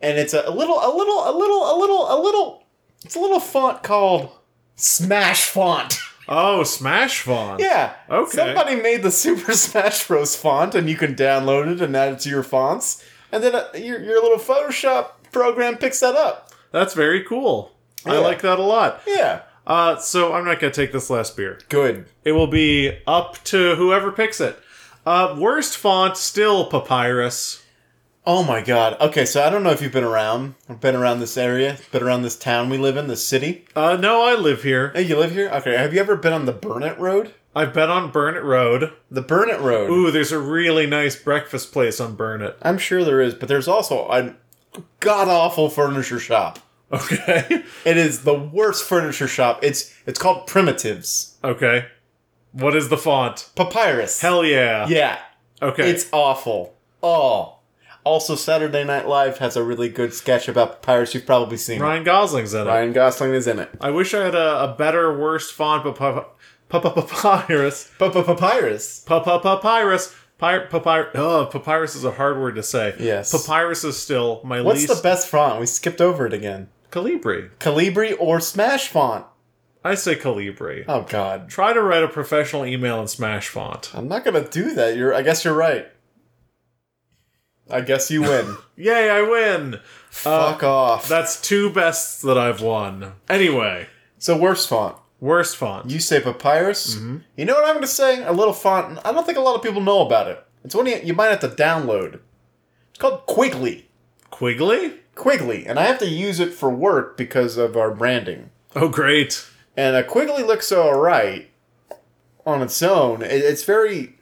[0.00, 2.64] And it's a, a little, a little, a little, a little, a little.
[3.04, 4.30] It's a little font called
[4.76, 5.98] Smash Font.
[6.28, 7.60] oh, Smash font.
[7.60, 7.94] yeah.
[8.10, 8.36] Okay.
[8.36, 10.36] Somebody made the Super Smash Bros.
[10.36, 13.02] font, and you can download it and add it to your fonts,
[13.32, 16.47] and then uh, your your little Photoshop program picks that up.
[16.70, 17.72] That's very cool.
[18.04, 19.02] I like that a lot.
[19.06, 19.42] Yeah.
[19.66, 21.58] Uh, so I'm not gonna take this last beer.
[21.68, 22.06] Good.
[22.24, 24.58] It will be up to whoever picks it.
[25.04, 27.62] Uh, worst font still Papyrus.
[28.26, 28.96] Oh my god.
[29.00, 30.54] Okay, so I don't know if you've been around.
[30.80, 33.64] Been around this area, been around this town we live in, this city.
[33.74, 34.90] Uh, no, I live here.
[34.94, 35.48] Hey, you live here?
[35.48, 37.32] Okay, have you ever been on the Burnett Road?
[37.56, 38.92] I've been on Burnett Road.
[39.10, 39.90] The Burnett Road.
[39.90, 42.58] Ooh, there's a really nice breakfast place on Burnett.
[42.60, 44.34] I'm sure there is, but there's also a
[45.00, 46.58] god awful furniture shop.
[46.92, 47.64] Okay.
[47.84, 49.60] It is the worst furniture shop.
[49.62, 51.36] It's it's called Primitives.
[51.44, 51.86] okay.
[52.52, 53.50] What is the font?
[53.54, 54.20] Papyrus.
[54.20, 54.86] Hell yeah.
[54.88, 55.18] yeah.
[55.62, 55.90] Okay.
[55.90, 56.74] It's awful.
[57.02, 57.58] Oh.
[58.04, 61.12] Also, Saturday Night Live has a really good sketch about papyrus.
[61.14, 61.80] You've probably seen.
[61.80, 62.70] Ryan Gosling's in it.
[62.70, 63.68] Ryan Gosling is in it.
[63.82, 66.24] I wish I had a, a better, worst font, but pa-
[66.70, 67.90] pa- pa- papyrus.
[67.98, 69.00] Papyrus.
[69.00, 70.14] Pa- pa- papyrus.
[70.40, 72.94] Oh, papyrus is a hard word to say.
[72.98, 73.32] Yes.
[73.32, 74.66] Papyrus is still my least.
[74.66, 74.96] What's least.
[74.96, 75.60] the best font?
[75.60, 76.68] We skipped over it again.
[76.90, 77.50] Calibri.
[77.58, 79.26] Calibri or Smash font?
[79.84, 80.84] I say Calibri.
[80.88, 81.48] Oh God.
[81.48, 83.90] Try to write a professional email in Smash font.
[83.94, 84.96] I'm not gonna do that.
[84.96, 85.14] You're.
[85.14, 85.88] I guess you're right.
[87.70, 88.56] I guess you win.
[88.76, 89.80] Yay, I win!
[90.10, 91.08] Fuck uh, off.
[91.08, 93.12] That's two bests that I've won.
[93.28, 94.96] Anyway, so worst font.
[95.20, 95.90] Worst font.
[95.90, 96.96] You say papyrus.
[96.96, 97.18] Mm-hmm.
[97.36, 98.24] You know what I'm going to say?
[98.24, 98.98] A little font.
[99.04, 100.44] I don't think a lot of people know about it.
[100.64, 102.20] It's one you, you might have to download.
[102.90, 103.88] It's called Quigley.
[104.30, 104.94] Quigley?
[105.18, 108.50] Quigley, and I have to use it for work because of our branding.
[108.76, 109.46] Oh, great.
[109.76, 111.50] And a Quigley looks alright
[112.46, 113.22] on its own.
[113.22, 114.14] It, it's very.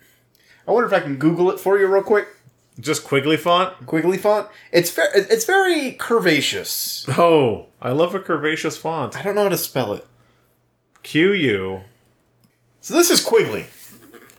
[0.67, 2.29] I wonder if I can Google it for you real quick.
[2.81, 3.87] Just Quigley font?
[3.87, 4.49] Quigley font.
[4.73, 5.09] It's very.
[5.15, 7.07] It's very curvaceous.
[7.19, 9.17] Oh, I love a curvaceous font.
[9.17, 10.07] I don't know how to spell it.
[11.07, 11.83] Q U.
[12.81, 13.67] So this is Quigley.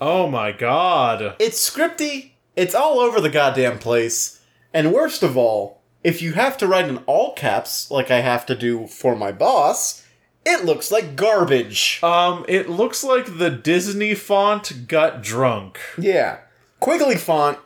[0.02, 1.38] Oh my god.
[1.40, 2.32] It's scripty.
[2.58, 4.42] It's all over the goddamn place.
[4.74, 8.46] And worst of all, if you have to write in all caps, like I have
[8.48, 10.06] to do for my boss,
[10.46, 12.02] it looks like garbage.
[12.04, 15.80] Um, it looks like the Disney font got drunk.
[15.98, 16.40] Yeah.
[16.82, 17.60] Quigley font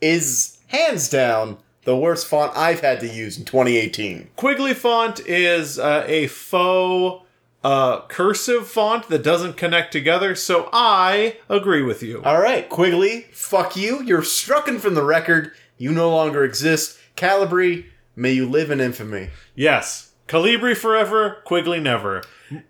[0.00, 4.30] is hands down the worst font I've had to use in 2018.
[4.34, 7.25] Quigley font is uh, a faux
[7.66, 12.22] uh, cursive font that doesn't connect together, so I agree with you.
[12.22, 14.02] All right, Quigley, fuck you.
[14.04, 15.50] You're strucken from the record.
[15.76, 16.96] You no longer exist.
[17.16, 19.30] Calibri, may you live in infamy.
[19.56, 22.22] yes, Calibri forever, Quigley never.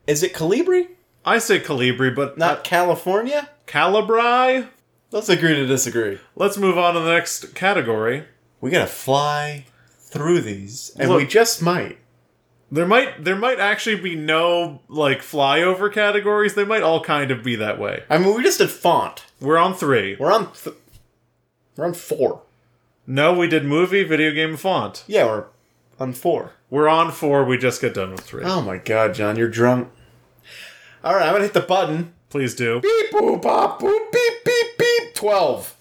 [0.07, 0.89] Is it Calibri?
[1.27, 3.51] I say Calibri, but Not California?
[3.67, 4.69] Calibri.
[5.11, 6.19] Let's agree to disagree.
[6.37, 8.25] Let's move on to the next category.
[8.63, 9.67] We gotta fly
[10.01, 11.19] through these, and Look.
[11.19, 11.99] we just might.
[12.71, 16.55] There might there might actually be no like flyover categories.
[16.55, 18.03] They might all kind of be that way.
[18.11, 19.25] I mean, we just did font.
[19.41, 20.17] We're on three.
[20.19, 20.53] We're on.
[20.53, 20.77] Th-
[21.77, 22.43] we're on four.
[23.07, 25.05] No, we did movie, video game, font.
[25.07, 25.45] Yeah, we're
[26.01, 26.53] on four.
[26.69, 27.45] We're on four.
[27.45, 28.43] We just got done with three.
[28.45, 29.91] Oh my god, John, you're drunk.
[31.05, 32.15] All right, I'm gonna hit the button.
[32.31, 32.81] Please do.
[32.81, 35.15] Beep boop bop boop beep beep beep.
[35.15, 35.77] Twelve.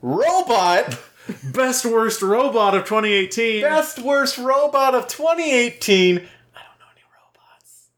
[0.00, 0.98] Robot.
[1.42, 3.62] Best worst robot of 2018.
[3.62, 6.16] Best worst robot of 2018.
[6.16, 7.88] I don't know any robots.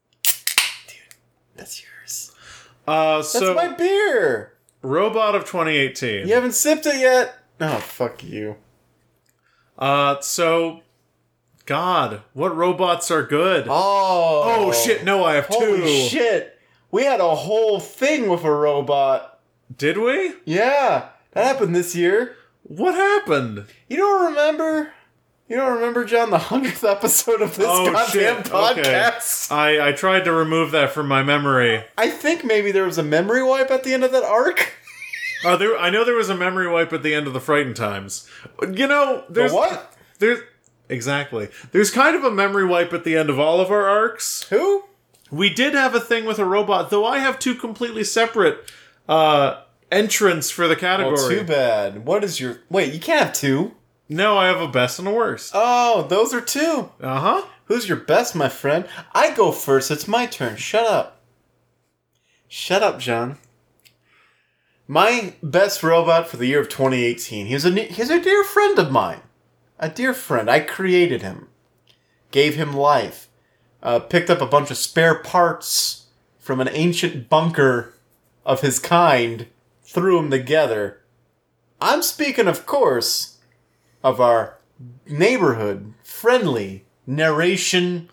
[0.87, 1.15] Dude,
[1.55, 2.31] that's yours.
[2.87, 4.53] Uh, That's so my beer.
[4.81, 6.27] robot of 2018.
[6.27, 7.35] You haven't sipped it yet.
[7.61, 8.55] Oh fuck you.
[9.77, 10.81] Uh, so
[11.65, 13.67] God, what robots are good?
[13.69, 14.43] Oh.
[14.45, 15.03] oh shit!
[15.03, 15.87] No, I have Holy two.
[16.07, 16.57] shit.
[16.91, 19.39] We had a whole thing with a robot.
[19.77, 20.33] Did we?
[20.45, 22.35] Yeah, that happened this year.
[22.69, 23.65] What happened?
[23.87, 24.93] You don't remember?
[25.47, 28.53] You don't remember, John, the hundredth episode of this Oh, goddamn shit.
[28.53, 28.81] Okay.
[28.83, 29.51] podcast?
[29.51, 31.83] I, I tried to remove that from my memory.
[31.97, 34.73] I think maybe there was a memory wipe at the end of that arc.
[35.43, 35.75] Oh, there.
[35.75, 38.29] I know there was a memory wipe at the end of the Frightened Times.
[38.61, 39.95] You know, there's the what?
[40.19, 40.41] There's
[40.89, 41.49] exactly.
[41.71, 44.43] There's kind of a memory wipe at the end of all of our arcs.
[44.49, 44.83] Who?
[45.31, 47.05] We did have a thing with a robot, though.
[47.07, 48.71] I have two completely separate
[49.07, 49.61] uh,
[49.91, 51.17] entrants for the category.
[51.19, 52.05] Oh, too bad.
[52.05, 52.61] What is your?
[52.69, 53.75] Wait, you can't have two.
[54.07, 55.51] No, I have a best and a worst.
[55.53, 56.89] Oh, those are two.
[57.01, 57.45] Uh huh.
[57.65, 58.87] Who's your best, my friend?
[59.13, 59.91] I go first.
[59.91, 60.55] It's my turn.
[60.55, 61.21] Shut up.
[62.47, 63.37] Shut up, John.
[64.87, 67.45] My best robot for the year of 2018.
[67.45, 69.21] He's a he's a dear friend of mine.
[69.77, 70.49] A dear friend.
[70.49, 71.47] I created him.
[72.31, 73.29] Gave him life.
[73.83, 76.07] Uh, picked up a bunch of spare parts
[76.39, 77.93] from an ancient bunker
[78.43, 79.45] of his kind.
[79.91, 81.01] Threw them together.
[81.81, 83.37] I'm speaking, of course,
[84.03, 84.57] of our
[85.07, 88.09] neighborhood friendly narration.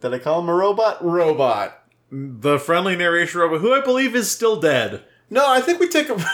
[0.00, 1.04] Did I call him a robot?
[1.04, 1.82] Robot.
[2.10, 5.04] The friendly narration robot, who I believe is still dead.
[5.30, 6.18] No, I think we take him.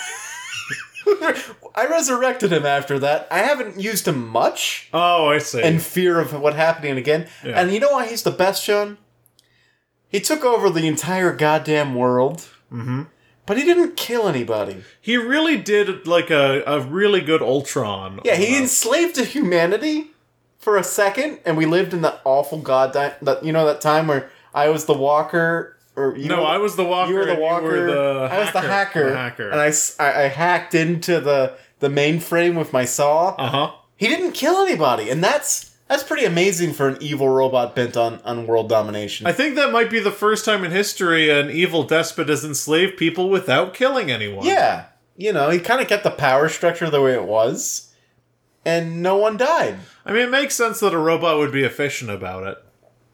[1.76, 3.26] I resurrected him after that.
[3.30, 5.62] I haven't used him much Oh, I see.
[5.62, 7.28] in fear of what happening again.
[7.44, 7.60] Yeah.
[7.60, 8.96] And you know why he's the best, John?
[10.08, 12.46] He took over the entire goddamn world.
[12.72, 13.02] Mm-hmm.
[13.46, 14.84] But he didn't kill anybody.
[15.00, 18.20] he really did like a, a really good Ultron.
[18.24, 20.12] Yeah, he enslaved to humanity
[20.58, 24.06] for a second, and we lived in that awful goddamn that you know that time
[24.06, 27.12] where I was the walker, or you No, were, I was the walker.
[27.12, 27.64] you were the walker.
[27.76, 29.50] You were the I was the hacker, The hacker.
[29.50, 33.34] and I I hacked into the the mainframe with my saw.
[33.36, 33.72] uh huh.
[33.96, 38.20] He didn't kill anybody, and that's that's pretty amazing for an evil robot bent on
[38.24, 39.26] on world domination.
[39.26, 42.96] I think that might be the first time in history an evil despot has enslaved
[42.96, 44.46] people without killing anyone.
[44.46, 47.92] yeah, you know, he kind of kept the power structure the way it was,
[48.64, 49.76] and no one died.
[50.04, 52.58] I mean, it makes sense that a robot would be efficient about it.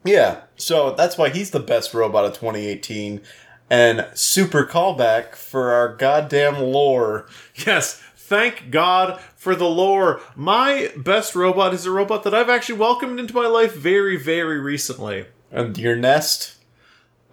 [0.03, 3.21] Yeah, so that's why he's the best robot of 2018,
[3.69, 7.27] and super callback for our goddamn lore.
[7.67, 10.21] Yes, thank God for the lore.
[10.35, 14.59] My best robot is a robot that I've actually welcomed into my life very, very
[14.59, 15.25] recently.
[15.51, 16.53] And your nest,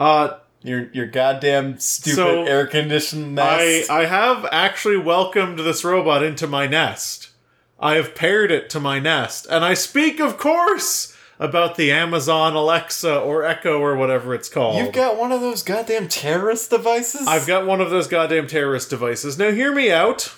[0.00, 3.90] Uh, your your goddamn stupid So, air conditioned I nest.
[3.90, 7.28] I have actually welcomed this robot into my nest.
[7.78, 12.54] I have paired it to my nest, and I speak, of course, about the Amazon
[12.54, 14.78] Alexa or Echo or whatever it's called.
[14.78, 17.26] You've got one of those goddamn terrorist devices.
[17.28, 19.36] I've got one of those goddamn terrorist devices.
[19.38, 20.34] Now, hear me out.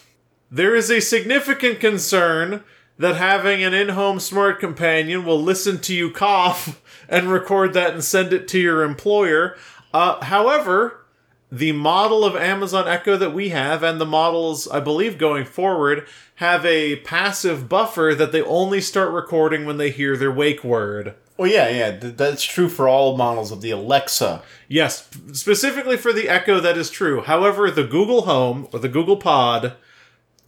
[0.50, 2.64] There is a significant concern
[2.98, 7.94] that having an in home smart companion will listen to you cough and record that
[7.94, 9.56] and send it to your employer.
[9.94, 11.06] Uh, however,
[11.52, 16.06] the model of Amazon Echo that we have and the models, I believe, going forward
[16.36, 21.14] have a passive buffer that they only start recording when they hear their wake word.
[21.36, 24.42] Well, yeah, yeah, that's true for all models of the Alexa.
[24.68, 27.22] Yes, specifically for the Echo, that is true.
[27.22, 29.74] However, the Google Home or the Google Pod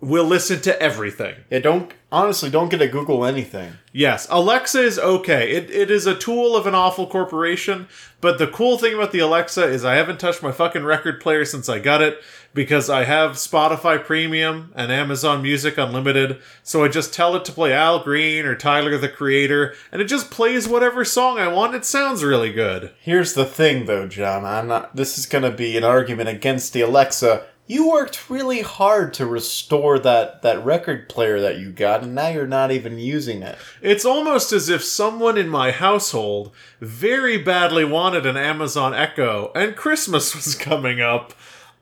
[0.02, 1.36] will listen to everything.
[1.48, 3.74] Yeah, don't honestly don't get a Google anything.
[3.92, 5.52] Yes, Alexa is okay.
[5.52, 7.86] It, it is a tool of an awful corporation,
[8.20, 11.44] but the cool thing about the Alexa is I haven't touched my fucking record player
[11.44, 12.20] since I got it
[12.52, 17.52] because I have Spotify Premium and Amazon Music Unlimited, so I just tell it to
[17.52, 21.76] play Al Green or Tyler the Creator, and it just plays whatever song I want.
[21.76, 22.90] It sounds really good.
[23.00, 24.44] Here's the thing, though, John.
[24.44, 24.96] I'm not.
[24.96, 27.46] This is going to be an argument against the Alexa.
[27.66, 32.28] You worked really hard to restore that that record player that you got, and now
[32.28, 33.56] you're not even using it.
[33.80, 36.50] It's almost as if someone in my household
[36.80, 41.34] very badly wanted an Amazon Echo, and Christmas was coming up,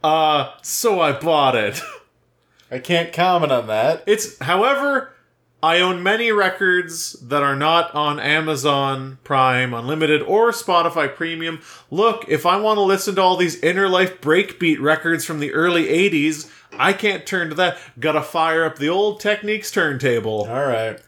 [0.04, 1.80] uh, so I bought it.
[2.70, 4.04] I can't comment on that.
[4.06, 5.14] It's, however,
[5.62, 11.60] I own many records that are not on Amazon Prime Unlimited or Spotify Premium.
[11.90, 15.52] Look, if I want to listen to all these inner life breakbeat records from the
[15.52, 17.78] early 80s, I can't turn to that.
[17.98, 20.46] Gotta fire up the old Technics turntable.
[20.48, 20.98] All right.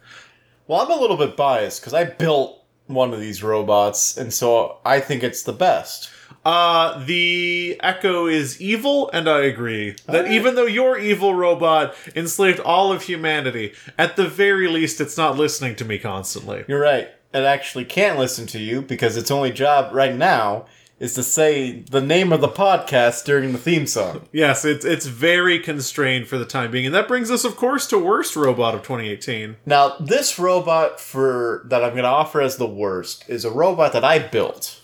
[0.67, 4.79] Well, I'm a little bit biased because I built one of these robots, and so
[4.85, 6.11] I think it's the best.
[6.45, 10.33] Uh, the Echo is evil, and I agree that Alright.
[10.33, 15.37] even though your evil robot enslaved all of humanity, at the very least, it's not
[15.37, 16.65] listening to me constantly.
[16.67, 17.09] You're right.
[17.33, 20.67] It actually can't listen to you because its only job right now
[20.99, 24.29] is to say the name of the podcast during the theme song.
[24.33, 27.87] Yes, it's it's very constrained for the time being, and that brings us, of course,
[27.89, 29.57] to worst robot of 2018.
[29.67, 33.93] Now, this robot for that I'm going to offer as the worst is a robot
[33.95, 34.81] that I built,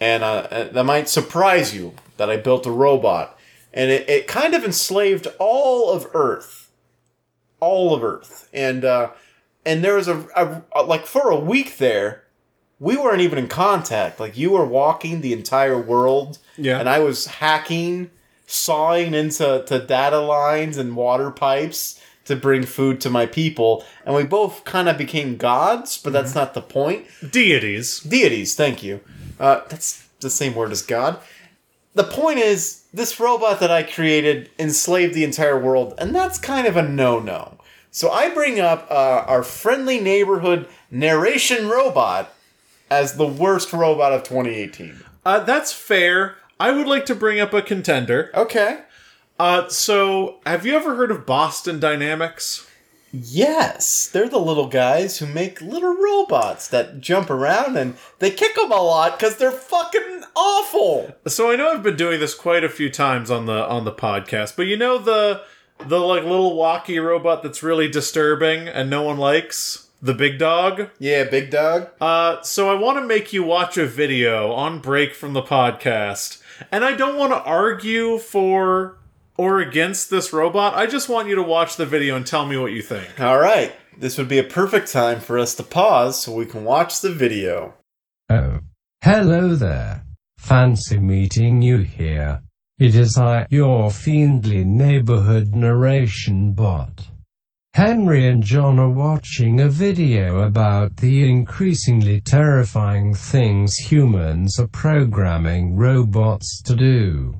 [0.00, 3.38] and uh, uh, that might surprise you that I built a robot,
[3.72, 6.70] and it, it kind of enslaved all of Earth,
[7.60, 9.10] all of Earth, and uh,
[9.64, 12.24] and there was a, a, a like for a week there,
[12.80, 14.20] we weren't even in contact.
[14.20, 16.78] Like you were walking the entire world, Yeah.
[16.78, 18.10] and I was hacking,
[18.46, 24.14] sawing into to data lines and water pipes to bring food to my people, and
[24.14, 25.98] we both kind of became gods.
[25.98, 27.06] But that's not the point.
[27.30, 28.00] Deities.
[28.00, 29.00] Deities, thank you.
[29.38, 31.18] Uh, that's the same word as God.
[31.94, 36.66] The point is, this robot that I created enslaved the entire world, and that's kind
[36.66, 37.58] of a no no.
[37.90, 42.32] So I bring up uh, our friendly neighborhood narration robot
[42.90, 45.02] as the worst robot of 2018.
[45.24, 46.36] Uh, that's fair.
[46.60, 48.30] I would like to bring up a contender.
[48.34, 48.82] Okay.
[49.38, 52.67] Uh, so, have you ever heard of Boston Dynamics?
[53.12, 58.54] Yes, they're the little guys who make little robots that jump around and they kick
[58.54, 61.14] them a lot because they're fucking awful.
[61.26, 63.92] So I know I've been doing this quite a few times on the on the
[63.92, 65.42] podcast, but you know the
[65.86, 70.90] the like little walkie robot that's really disturbing and no one likes the big dog.
[70.98, 71.88] Yeah, big dog.
[72.00, 76.40] Uh, so I want to make you watch a video on break from the podcast,
[76.70, 78.97] and I don't want to argue for
[79.38, 80.74] or against this robot.
[80.74, 83.18] I just want you to watch the video and tell me what you think.
[83.18, 86.64] All right, this would be a perfect time for us to pause so we can
[86.64, 87.74] watch the video.
[88.28, 88.58] Oh.
[89.02, 90.04] Hello there.
[90.38, 92.42] Fancy meeting you here.
[92.78, 97.08] It is I, your fiendly neighborhood narration bot.
[97.74, 105.76] Henry and John are watching a video about the increasingly terrifying things humans are programming
[105.76, 107.36] robots to do.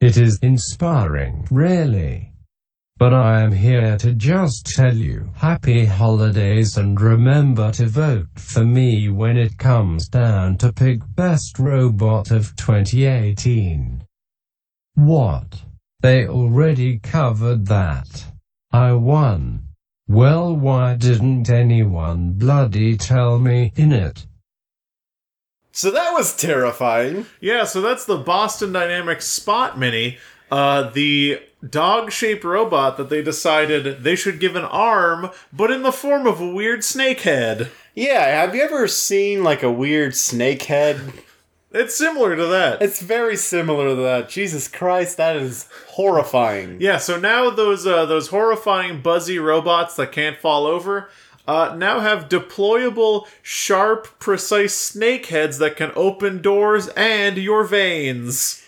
[0.00, 2.32] It is inspiring, really.
[2.98, 8.64] But I am here to just tell you happy holidays and remember to vote for
[8.64, 14.04] me when it comes down to pick best robot of 2018.
[14.96, 15.62] What?
[16.00, 18.26] They already covered that.
[18.72, 19.68] I won.
[20.08, 24.26] Well, why didn't anyone bloody tell me in it?
[25.76, 27.26] So that was terrifying.
[27.38, 30.16] Yeah, so that's the Boston Dynamics Spot Mini,
[30.50, 35.92] uh, the dog-shaped robot that they decided they should give an arm, but in the
[35.92, 37.70] form of a weird snake head.
[37.94, 41.12] Yeah, have you ever seen like a weird snake head?
[41.72, 42.80] It's similar to that.
[42.80, 44.30] It's very similar to that.
[44.30, 46.80] Jesus Christ, that is horrifying.
[46.80, 51.10] Yeah, so now those uh, those horrifying buzzy robots that can't fall over
[51.46, 58.64] uh, now have deployable, sharp, precise snake heads that can open doors and your veins.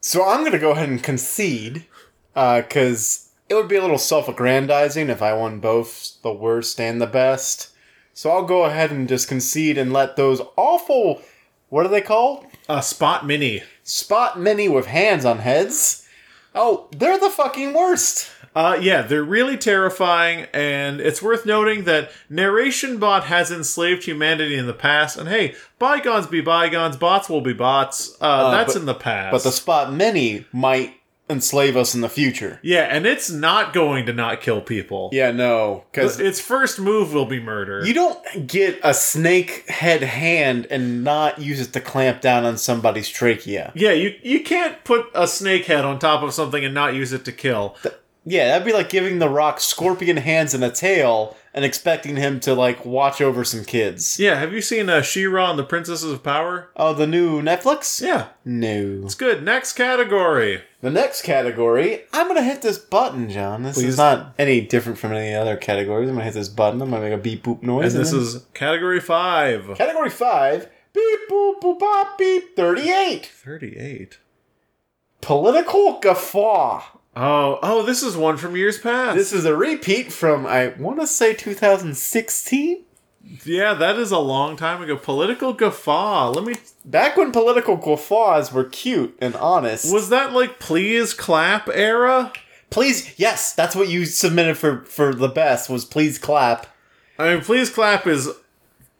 [0.00, 1.86] So I'm gonna go ahead and concede,
[2.34, 7.06] because it would be a little self-aggrandizing if I won both the worst and the
[7.06, 7.68] best.
[8.14, 11.22] So I'll go ahead and just concede and let those awful,
[11.68, 12.46] what are they called?
[12.68, 13.62] A Spot Mini.
[13.84, 16.06] Spot mini with hands on heads.
[16.54, 18.30] Oh, they're the fucking worst.
[18.54, 24.56] Uh, yeah, they're really terrifying, and it's worth noting that Narration Bot has enslaved humanity
[24.58, 28.16] in the past, and hey, bygones be bygones, bots will be bots.
[28.20, 29.32] Uh, that's but- in the past.
[29.32, 30.94] But the Spot Mini might
[31.30, 32.58] enslave us in the future.
[32.62, 35.08] yeah, and it's not going to not kill people.
[35.12, 37.82] Yeah, no, because Its first move will be murder.
[37.86, 42.58] You don't get a snake head hand and not use it to clamp down on
[42.58, 43.72] somebody's trachea.
[43.74, 47.14] Yeah, you you can't put a snake head on top of something and not use
[47.14, 47.76] it to kill.
[48.24, 52.38] Yeah, that'd be like giving the rock scorpion hands and a tail and expecting him
[52.40, 54.18] to like watch over some kids.
[54.18, 56.70] Yeah, have you seen uh, She-Ra and the Princesses of Power?
[56.76, 58.00] Oh, the new Netflix?
[58.00, 59.02] Yeah, No.
[59.04, 59.42] it's good.
[59.42, 60.62] Next category.
[60.80, 63.64] The next category, I'm gonna hit this button, John.
[63.64, 63.86] This Please.
[63.90, 66.08] is not any different from any other categories.
[66.08, 66.80] I'm gonna hit this button.
[66.80, 67.94] I'm gonna make a beep boop noise.
[67.94, 69.76] And this then- is category 5.
[69.78, 70.68] category five.
[70.92, 72.54] Beep boop boop bop beep.
[72.56, 73.26] Thirty-eight.
[73.26, 74.18] 38.
[75.20, 76.82] Political guffaw.
[77.14, 79.16] Oh, oh, this is one from years past.
[79.16, 82.84] This is a repeat from I want to say 2016.
[83.44, 84.96] yeah, that is a long time ago.
[84.96, 86.30] Political guffaw.
[86.30, 86.54] Let me.
[86.84, 89.92] Back when political guffaws were cute and honest.
[89.92, 92.32] Was that like please clap era?
[92.70, 96.66] please, yes, that's what you submitted for for the best was please clap,
[97.18, 98.30] I mean, please clap is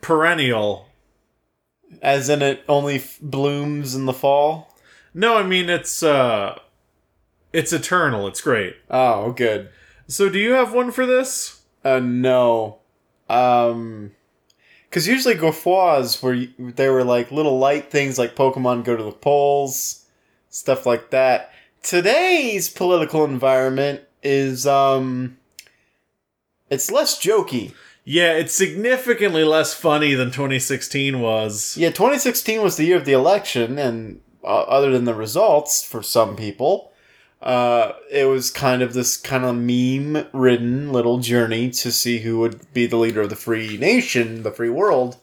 [0.03, 0.89] perennial.
[2.03, 4.77] as in it only f- blooms in the fall.
[5.15, 6.59] No, I mean it's uh,
[7.53, 8.27] it's eternal.
[8.27, 8.77] It's great.
[8.91, 9.71] Oh, good.
[10.07, 11.63] So, do you have one for this?
[11.85, 12.79] Uh, no,
[13.29, 14.13] um,
[14.89, 19.11] because usually guffaws were they were like little light things like Pokemon go to the
[19.11, 20.05] polls,
[20.49, 21.51] stuff like that.
[21.83, 25.39] Today's political environment is um,
[26.71, 27.75] it's less jokey.
[28.05, 31.77] Yeah, it's significantly less funny than 2016 was.
[31.77, 36.03] Yeah, 2016 was the year of the election, and uh, other than the results for
[36.03, 36.92] some people,
[37.43, 42.39] Uh, it was kind of this kind of meme ridden little journey to see who
[42.39, 45.17] would be the leader of the free nation, the free world.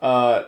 [0.00, 0.44] Uh,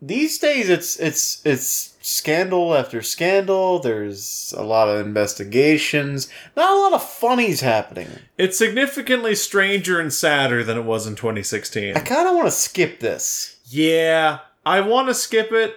[0.00, 3.78] these days, it's it's it's scandal after scandal.
[3.78, 6.30] There's a lot of investigations.
[6.56, 8.08] Not a lot of funnies happening.
[8.38, 11.94] It's significantly stranger and sadder than it was in 2016.
[11.94, 13.58] I kind of want to skip this.
[13.66, 15.76] Yeah, I want to skip it.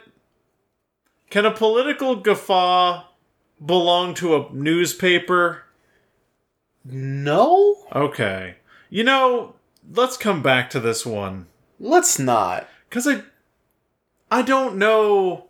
[1.29, 3.03] Can a political guffaw
[3.65, 5.63] belong to a newspaper?
[6.85, 8.55] No, Okay.
[8.89, 9.55] You know,
[9.91, 11.47] let's come back to this one
[11.79, 12.67] let's not.
[12.89, 13.23] cuz I
[14.31, 15.47] I don't know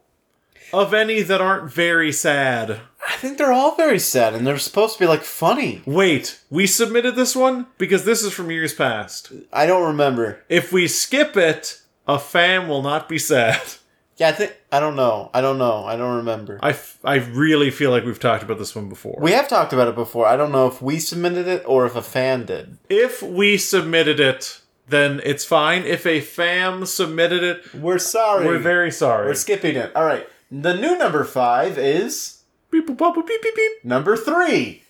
[0.73, 2.81] of any that aren't very sad.
[3.07, 5.81] I think they're all very sad, and they're supposed to be like funny.
[5.85, 9.31] Wait, we submitted this one because this is from years past.
[9.51, 10.39] I don't remember.
[10.49, 13.61] If we skip it, a fan will not be sad.
[14.17, 15.29] Yeah, I think I don't know.
[15.33, 15.85] I don't know.
[15.85, 16.59] I don't remember.
[16.61, 19.17] I, f- I really feel like we've talked about this one before.
[19.19, 20.27] We have talked about it before.
[20.27, 22.77] I don't know if we submitted it or if a fan did.
[22.89, 25.83] if we submitted it, then it's fine.
[25.83, 28.45] If a fam submitted it, We're sorry.
[28.45, 29.25] we're very sorry.
[29.27, 29.95] We're skipping it.
[29.95, 30.27] All right.
[30.51, 33.71] The new number five is beep, boop, boop, beep, beep, beep.
[33.83, 34.83] number three.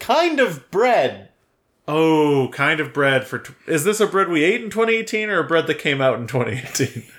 [0.00, 1.28] Kind of bread.
[1.88, 3.38] Oh, kind of bread for.
[3.38, 6.18] T- is this a bread we ate in 2018 or a bread that came out
[6.18, 7.04] in 2018?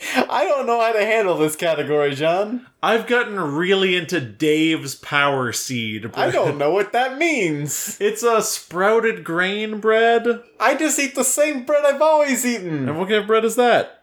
[0.00, 2.66] I don't know how to handle this category, John.
[2.82, 6.28] I've gotten really into Dave's Power Seed bread.
[6.28, 7.98] I don't know what that means.
[8.06, 10.42] It's a sprouted grain bread.
[10.60, 12.88] I just eat the same bread I've always eaten.
[12.88, 13.95] And what kind of bread is that?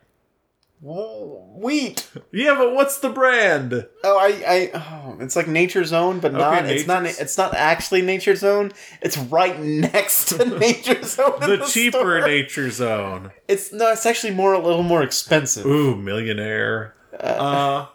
[0.84, 2.10] Wh- Wheat.
[2.34, 3.88] Yeah, but what's the brand?
[4.04, 6.66] Oh, I, I, oh, it's like Nature's Own, but not.
[6.66, 7.06] It's not.
[7.06, 8.72] It's not actually Nature's Own.
[9.02, 11.40] It's right next to Nature's Own.
[11.40, 12.28] The, the cheaper store.
[12.28, 13.32] Nature Zone.
[13.48, 13.92] It's no.
[13.92, 15.66] It's actually more a little more expensive.
[15.66, 16.96] Ooh, millionaire.
[17.18, 17.86] Uh,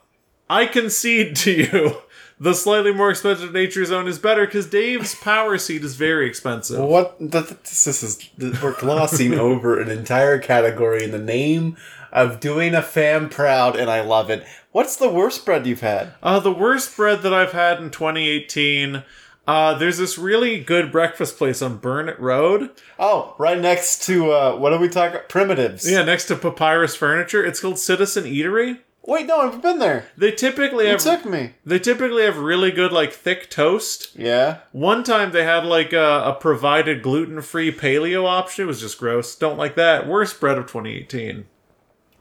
[0.48, 1.96] I concede to you.
[2.40, 6.78] The slightly more expensive Nature Zone is better because Dave's Power Seed is very expensive.
[6.78, 8.30] What th- th- this is?
[8.62, 11.76] We're glossing over an entire category in the name
[12.12, 14.46] of doing a fan proud, and I love it.
[14.70, 16.14] What's the worst bread you've had?
[16.22, 19.02] Uh, the worst bread that I've had in 2018.
[19.48, 22.70] Uh, there's this really good breakfast place on Burnet Road.
[22.98, 25.28] Oh, right next to uh, what do we talk?
[25.28, 25.90] Primitives.
[25.90, 27.44] Yeah, next to Papyrus Furniture.
[27.44, 28.80] It's called Citizen Eatery.
[29.08, 30.04] Wait, no, I've been there.
[30.18, 31.54] They typically You have took me.
[31.64, 34.14] they typically have really good like thick toast.
[34.14, 34.58] Yeah.
[34.72, 38.64] One time they had like a, a provided gluten free paleo option.
[38.64, 39.34] It was just gross.
[39.34, 40.06] Don't like that.
[40.06, 41.46] Worst bread of 2018.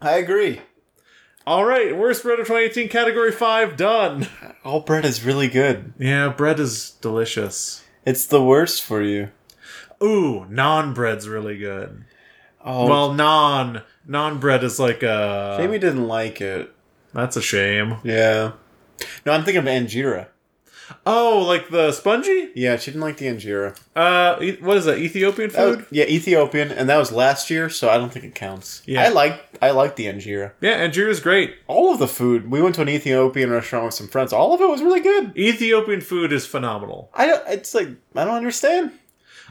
[0.00, 0.62] I agree.
[1.46, 4.26] All right, worst bread of 2018, category five, done.
[4.64, 5.92] All bread is really good.
[5.98, 7.84] Yeah, bread is delicious.
[8.06, 9.28] It's the worst for you.
[10.02, 12.04] Ooh, naan bread's really good.
[12.64, 15.56] Oh, Well, naan naan bread is like a.
[15.58, 16.72] Jamie didn't like it.
[17.12, 17.96] That's a shame.
[18.04, 18.52] Yeah.
[19.24, 20.26] No, I'm thinking of Injera.
[21.04, 22.48] Oh, like the spongy?
[22.54, 23.78] Yeah, she didn't like the Injera.
[23.94, 24.96] Uh, e- what is that?
[24.98, 25.86] Ethiopian That was- food?
[25.90, 28.80] yeah, Ethiopian, and that was last year, so I don't think it counts.
[28.86, 29.02] Yeah.
[29.04, 30.52] I like I like the Injera.
[30.62, 31.56] Yeah, Injera's great.
[31.66, 32.50] All of the food.
[32.50, 34.32] We went to an Ethiopian restaurant with some friends.
[34.32, 35.36] All of it was really good.
[35.36, 37.10] Ethiopian food is phenomenal.
[37.14, 37.42] I don't.
[37.48, 38.92] It's like I don't understand.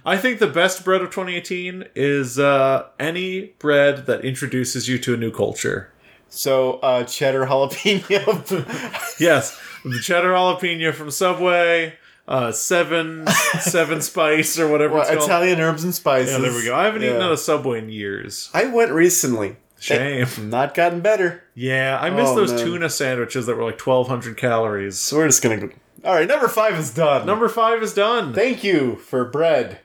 [0.06, 5.14] I think the best bread of 2018 is uh, any bread that introduces you to
[5.14, 5.92] a new culture.
[6.38, 9.18] So uh, cheddar jalapeno.
[9.20, 11.96] Yes, the cheddar jalapeno from Subway,
[12.28, 13.26] uh, seven
[13.60, 15.24] seven spice or whatever Well, it's called.
[15.24, 16.34] Italian herbs and spices.
[16.34, 16.76] yeah, there we go.
[16.76, 17.26] I haven't eaten Yeah.
[17.28, 18.50] at a Subway in years.
[18.54, 19.58] I went recently.
[19.80, 20.28] Shame.
[20.50, 21.44] Not gotten better.
[21.56, 22.66] Yeah, I miss Oh, those man.
[22.66, 24.98] tuna sandwiches that were like 1,200 calories.
[24.98, 25.70] So we're just gonna go.
[26.06, 27.26] All right, number five is done.
[27.26, 28.34] Number five is done.
[28.34, 29.80] Thank you for bread.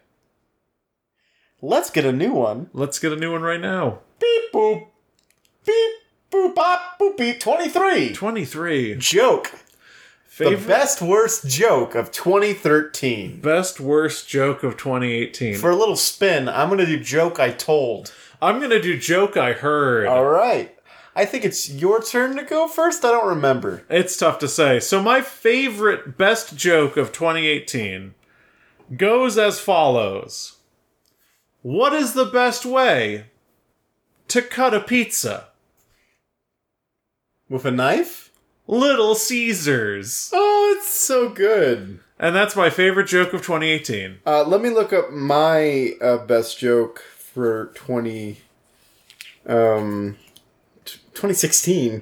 [1.62, 2.68] Let's get a new one.
[2.72, 4.00] Let's get a new one right now.
[4.20, 4.86] Beep boop.
[5.64, 5.92] Beep
[6.42, 7.40] boop bop boop beep.
[7.40, 8.12] Twenty three.
[8.12, 8.96] 23.
[8.96, 9.52] Joke.
[10.38, 13.40] The best worst joke of 2013.
[13.40, 15.56] best worst joke of 2018.
[15.56, 18.12] For a little spin, I'm gonna do joke I told.
[18.40, 20.06] I'm gonna do joke I heard.
[20.08, 20.74] All right.
[21.14, 23.04] I think it's your turn to go first.
[23.04, 23.84] I don't remember.
[23.90, 24.80] It's tough to say.
[24.80, 28.14] So my favorite best joke of 2018
[28.96, 30.56] goes as follows.
[31.60, 33.26] What is the best way
[34.28, 35.48] to cut a pizza?
[37.52, 38.30] With a knife?
[38.66, 40.30] Little Caesars.
[40.32, 42.00] Oh, it's so good.
[42.18, 44.20] And that's my favorite joke of 2018.
[44.24, 48.38] Uh, let me look up my uh, best joke for 20
[49.46, 50.16] um
[50.86, 52.00] t- 2016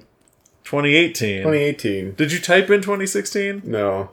[0.64, 1.38] 2018.
[1.38, 3.62] 2018 Did you type in 2016?
[3.64, 4.10] no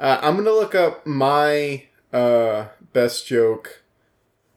[0.00, 3.82] uh, i'm gonna look up my uh best joke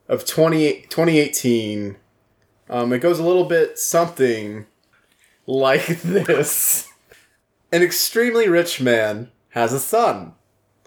[0.10, 1.96] of 20, 2018
[2.70, 4.66] um it goes a little bit something
[5.52, 6.88] like this
[7.74, 10.34] an extremely rich man has a son.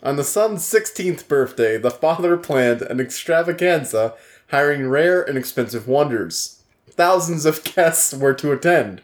[0.03, 4.15] On the son's 16th birthday, the father planned an extravaganza,
[4.51, 6.63] hiring rare and expensive wonders.
[6.91, 9.01] Thousands of guests were to attend.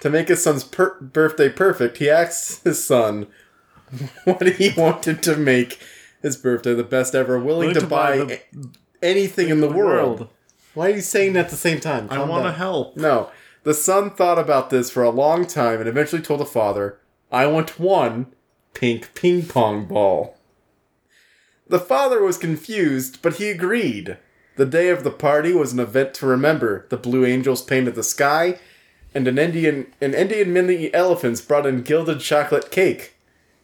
[0.00, 3.26] To make his son's per- birthday perfect, he asked his son
[4.24, 5.80] what he wanted to make
[6.22, 8.68] his birthday the best ever, willing, Willing to, to buy, buy the-
[9.02, 10.18] anything in the, world.
[10.20, 10.28] world.
[10.74, 12.06] Why are you saying that at the same time?
[12.10, 12.96] I want to help.
[12.96, 13.30] No.
[13.66, 17.00] The son thought about this for a long time and eventually told the father,
[17.32, 18.32] I want one
[18.74, 20.36] pink ping pong ball.
[21.66, 24.18] The father was confused, but he agreed.
[24.54, 26.86] The day of the party was an event to remember.
[26.90, 28.60] The Blue Angels painted the sky,
[29.12, 33.14] and an Indian an Indian mini elephants brought in gilded chocolate cake.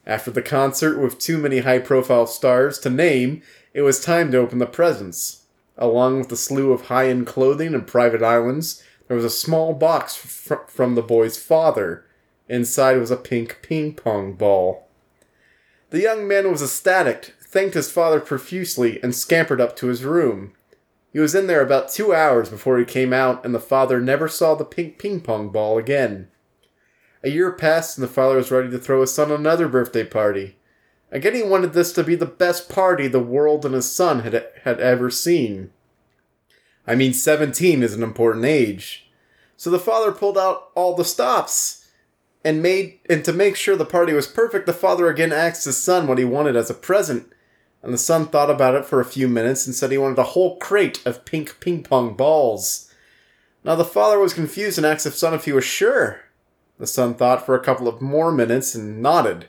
[0.04, 3.40] After the concert with too many high profile stars to name,
[3.72, 5.46] it was time to open the presents.
[5.78, 9.74] Along with a slew of high end clothing and private islands, there was a small
[9.74, 12.06] box fr- from the boy's father.
[12.48, 14.88] Inside was a pink ping pong ball.
[15.90, 20.54] The young man was ecstatic, thanked his father profusely, and scampered up to his room.
[21.12, 24.28] He was in there about two hours before he came out, and the father never
[24.28, 26.28] saw the pink ping pong ball again.
[27.22, 30.56] A year passed, and the father was ready to throw his son another birthday party.
[31.10, 34.46] Again, he wanted this to be the best party the world and his son had,
[34.62, 35.70] had ever seen.
[36.86, 39.10] I mean, 17 is an important age.
[39.56, 41.88] So the father pulled out all the stops
[42.44, 45.76] and made and to make sure the party was perfect, the father again asked his
[45.76, 47.32] son what he wanted as a present.
[47.82, 50.24] And the son thought about it for a few minutes and said he wanted a
[50.24, 52.92] whole crate of pink ping pong balls.
[53.64, 56.22] Now the father was confused and asked his son if he was sure.
[56.78, 59.46] The son thought for a couple of more minutes and nodded.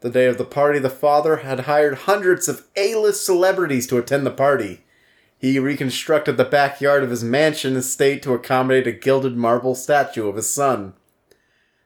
[0.00, 4.24] The day of the party, the father had hired hundreds of A-list celebrities to attend
[4.24, 4.84] the party.
[5.38, 10.36] He reconstructed the backyard of his mansion estate to accommodate a gilded marble statue of
[10.36, 10.94] his son.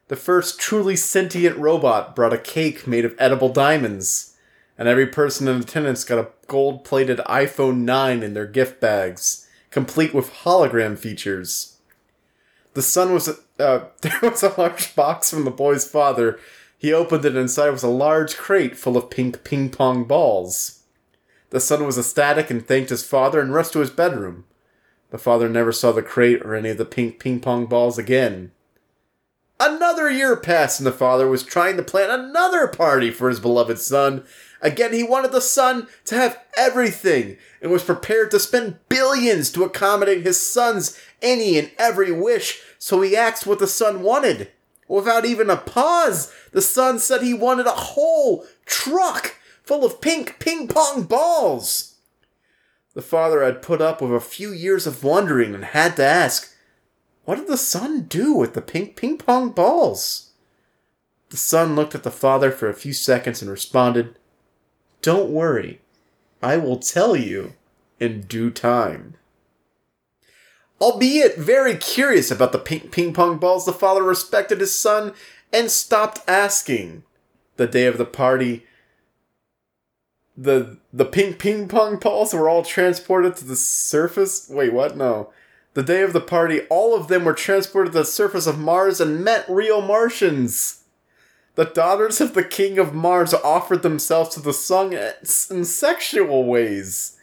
[0.07, 4.35] The first truly sentient robot brought a cake made of edible diamonds,
[4.77, 9.47] and every person in attendance got a gold plated iPhone 9 in their gift bags,
[9.69, 11.77] complete with hologram features.
[12.73, 16.39] The son was, uh, there was a large box from the boy's father.
[16.77, 20.82] He opened it, and inside was a large crate full of pink ping pong balls.
[21.53, 24.45] The son was ecstatic and thanked his father and rushed to his bedroom.
[25.11, 28.51] The father never saw the crate or any of the pink ping pong balls again.
[29.59, 33.77] Another year passed, and the father was trying to plan another party for his beloved
[33.77, 34.23] son.
[34.63, 39.63] Again, he wanted the son to have everything and was prepared to spend billions to
[39.63, 44.49] accommodate his son's any and every wish, so he asked what the son wanted.
[44.87, 50.37] Without even a pause, the son said he wanted a whole truck full of pink
[50.39, 51.95] ping pong balls.
[52.93, 56.53] The father had put up with a few years of wondering and had to ask,
[57.25, 60.31] what did the son do with the pink ping pong balls?
[61.29, 64.15] The son looked at the father for a few seconds and responded,
[65.01, 65.81] Don't worry.
[66.41, 67.53] I will tell you
[67.99, 69.15] in due time.
[70.81, 75.13] Albeit very curious about the pink ping pong balls, the father respected his son
[75.53, 77.03] and stopped asking.
[77.55, 78.65] The day of the party,
[80.35, 84.47] the the pink ping pong balls were all transported to the surface.
[84.49, 84.97] Wait, what?
[84.97, 85.31] No.
[85.73, 89.01] The day of the party, all of them were transported to the surface of Mars
[89.01, 90.83] and met real Martians.
[91.55, 97.17] The daughters of the king of Mars offered themselves to the son in sexual ways.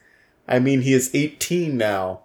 [0.46, 2.22] I mean, he is 18 now.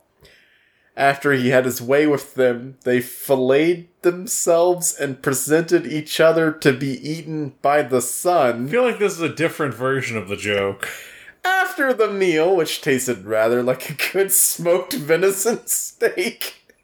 [0.97, 6.71] After he had his way with them, they filleted themselves and presented each other to
[6.71, 8.67] be eaten by the sun.
[8.67, 10.87] I feel like this is a different version of the joke.
[11.43, 16.75] After the meal, which tasted rather like a good smoked venison steak,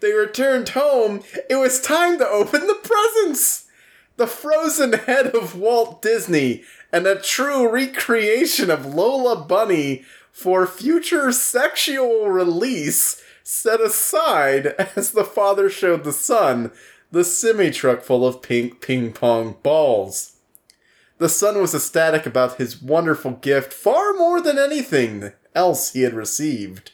[0.00, 1.22] they returned home.
[1.48, 3.68] It was time to open the presents.
[4.16, 11.30] The frozen head of Walt Disney and a true recreation of Lola Bunny for future
[11.32, 14.66] sexual release set aside
[14.96, 16.72] as the father showed the son
[17.10, 20.36] the semi truck full of pink ping pong balls.
[21.18, 26.14] The son was ecstatic about his wonderful gift far more than anything else he had
[26.14, 26.92] received.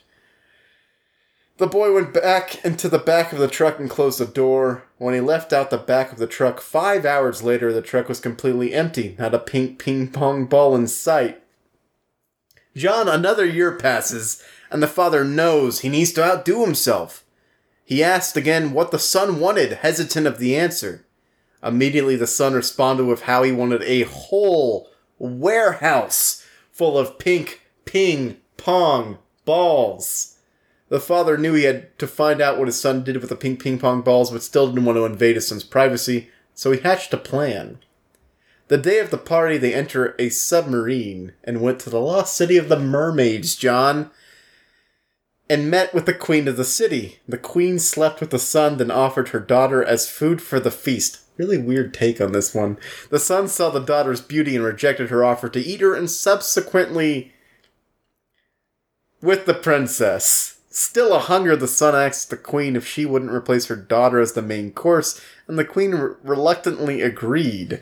[1.57, 4.83] The boy went back into the back of the truck and closed the door.
[4.97, 8.21] When he left out the back of the truck five hours later, the truck was
[8.21, 11.41] completely empty, not a pink ping pong ball in sight.
[12.77, 17.23] John, another year passes, and the father knows he needs to outdo himself.
[17.83, 21.05] He asked again what the son wanted, hesitant of the answer.
[21.63, 28.37] Immediately, the son responded with how he wanted a whole warehouse full of pink ping
[28.57, 30.37] pong balls.
[30.89, 33.61] The father knew he had to find out what his son did with the pink
[33.61, 37.13] ping pong balls, but still didn't want to invade his son's privacy, so he hatched
[37.13, 37.79] a plan.
[38.69, 42.55] The day of the party, they enter a submarine and went to the lost city
[42.57, 44.11] of the mermaids, John,
[45.49, 47.19] and met with the queen of the city.
[47.27, 51.21] The queen slept with the sun, then offered her daughter as food for the feast.
[51.37, 52.77] Really weird take on this one.
[53.09, 57.33] The son saw the daughter's beauty and rejected her offer to eat her, and subsequently
[59.21, 60.59] with the princess.
[60.69, 64.33] Still a hunger, the son asked the queen if she wouldn't replace her daughter as
[64.33, 67.81] the main course, and the queen re- reluctantly agreed.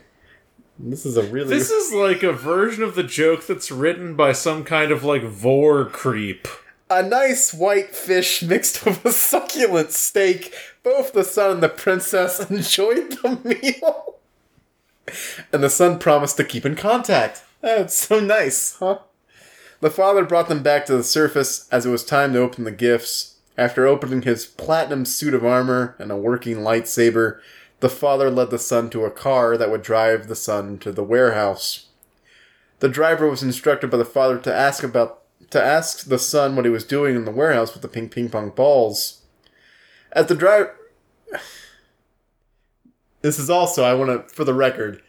[0.79, 4.31] This is a really This is like a version of the joke that's written by
[4.31, 6.47] some kind of like vore creep.
[6.89, 10.53] A nice white fish mixed with a succulent steak.
[10.83, 14.15] Both the son and the princess enjoyed the meal.
[15.53, 17.43] And the son promised to keep in contact.
[17.61, 18.99] That's so nice, huh?
[19.79, 22.71] The father brought them back to the surface as it was time to open the
[22.71, 23.35] gifts.
[23.57, 27.39] After opening his platinum suit of armor and a working lightsaber,
[27.79, 31.03] the father led the son to a car that would drive the son to the
[31.03, 31.87] warehouse.
[32.79, 36.65] The driver was instructed by the father to ask about to ask the son what
[36.65, 39.21] he was doing in the warehouse with the pink ping pong balls.
[40.11, 40.75] As the driver
[43.21, 45.01] This is also I want to for the record,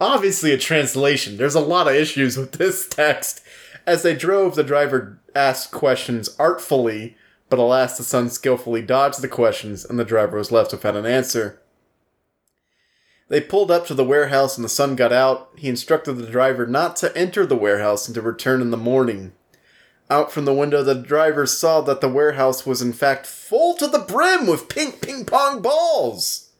[0.00, 1.36] obviously a translation.
[1.36, 3.42] There's a lot of issues with this text.
[3.86, 7.16] As they drove, the driver asked questions artfully,
[7.48, 11.06] but alas, the son skillfully dodged the questions, and the driver was left without an
[11.06, 11.60] answer.
[13.28, 15.50] They pulled up to the warehouse and the son got out.
[15.56, 19.32] He instructed the driver not to enter the warehouse and to return in the morning.
[20.08, 23.88] Out from the window, the driver saw that the warehouse was in fact full to
[23.88, 26.50] the brim with pink ping pong balls.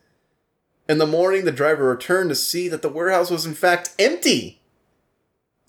[0.88, 4.60] In the morning, the driver returned to see that the warehouse was in fact empty.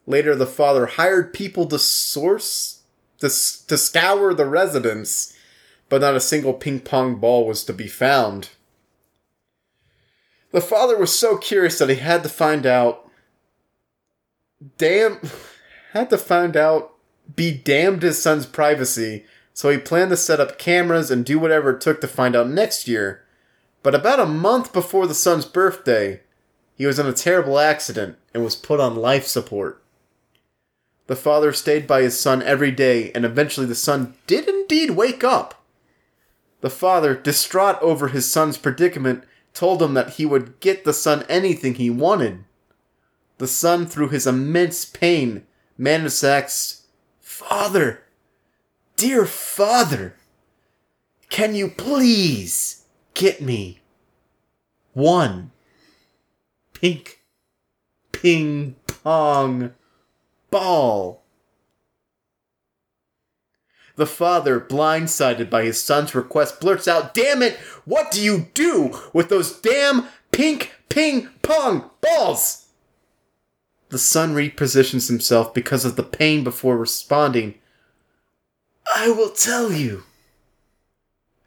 [0.06, 2.82] Later, the father hired people to source,
[3.20, 5.36] to, to scour the residence,
[5.90, 8.50] but not a single ping pong ball was to be found.
[10.52, 13.10] The father was so curious that he had to find out.
[14.78, 15.20] Damn.
[15.94, 16.97] Had to find out.
[17.36, 21.72] Be damned his son's privacy, so he planned to set up cameras and do whatever
[21.72, 23.24] it took to find out next year.
[23.84, 26.22] But about a month before the son's birthday,
[26.76, 29.84] he was in a terrible accident and was put on life support.
[31.08, 35.24] The father stayed by his son every day, and eventually the son did indeed wake
[35.24, 35.64] up.
[36.62, 39.24] The father, distraught over his son's predicament,
[39.54, 42.44] told him that he would get the son anything he wanted.
[43.38, 45.46] The son, through his immense pain,
[45.78, 46.28] managed to
[47.38, 48.02] Father,
[48.96, 50.16] dear father,
[51.30, 53.80] can you please get me
[54.94, 55.52] one
[56.74, 57.22] pink
[58.12, 59.76] ping pong
[60.50, 61.22] ball?
[63.98, 67.58] The father, blindsided by his son's request, blurts out, Damn it!
[67.86, 72.67] What do you do with those damn pink ping pong balls?
[73.90, 77.56] The son repositions himself because of the pain before responding,
[78.96, 80.04] I will tell you.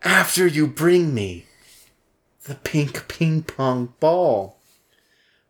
[0.02, 1.44] After you bring me
[2.44, 4.56] the pink ping pong ball.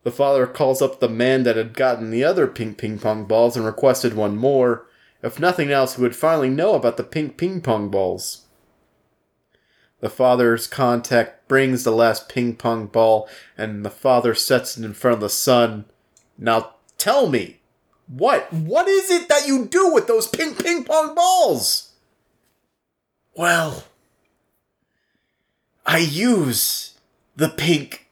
[0.02, 3.56] The father calls up the man that had gotten the other pink ping pong balls
[3.56, 4.86] and requested one more.
[5.22, 8.46] If nothing else, he would finally know about the pink ping pong balls.
[10.00, 14.94] The father's contact brings the last ping pong ball, and the father sets it in
[14.94, 15.84] front of the son.
[16.38, 17.58] Now tell me,
[18.06, 21.92] what what is it that you do with those pink ping pong balls?
[23.34, 23.84] Well,
[25.86, 26.94] I use
[27.36, 28.08] the pink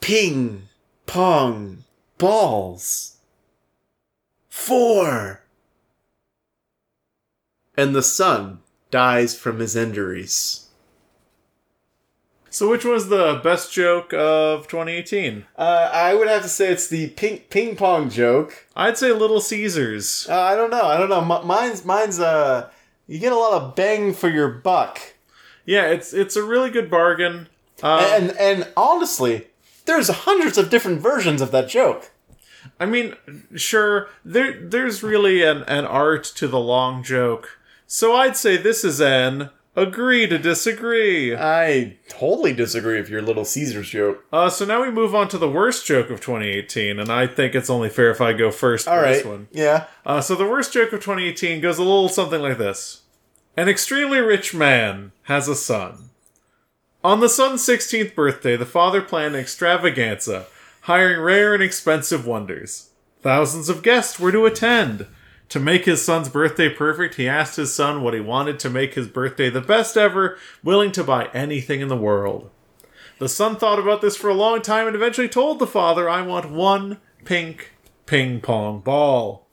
[0.00, 0.68] ping
[1.06, 1.84] pong
[2.18, 3.16] balls
[4.48, 5.42] for
[7.76, 8.58] and the son
[8.90, 10.67] dies from his injuries.
[12.58, 15.44] So, which was the best joke of 2018?
[15.56, 18.66] Uh, I would have to say it's the ping ping pong joke.
[18.74, 20.26] I'd say Little Caesars.
[20.28, 20.82] Uh, I don't know.
[20.82, 21.20] I don't know.
[21.20, 22.68] M- mine's mine's uh,
[23.06, 24.98] you get a lot of bang for your buck.
[25.66, 27.48] Yeah, it's it's a really good bargain.
[27.80, 29.46] Um, and and honestly,
[29.84, 32.10] there's hundreds of different versions of that joke.
[32.80, 33.14] I mean,
[33.54, 37.60] sure, there there's really an, an art to the long joke.
[37.86, 41.34] So I'd say this is an agree to disagree.
[41.34, 44.24] I totally disagree with your Little Caesars joke.
[44.32, 47.54] Uh, so now we move on to the worst joke of 2018, and I think
[47.54, 49.48] it's only fair if I go first for All this one.
[49.52, 49.86] Yeah.
[50.04, 53.02] Uh, so the worst joke of 2018 goes a little something like this:
[53.56, 56.10] An extremely rich man has a son.
[57.04, 60.46] On the son's 16th birthday, the father planned an extravaganza,
[60.82, 62.90] hiring rare and expensive wonders.
[63.20, 65.06] Thousands of guests were to attend.
[65.50, 68.94] To make his son's birthday perfect, he asked his son what he wanted to make
[68.94, 72.50] his birthday the best ever, willing to buy anything in the world.
[73.18, 76.22] The son thought about this for a long time and eventually told the father, I
[76.22, 77.72] want one pink
[78.06, 79.46] ping pong ball.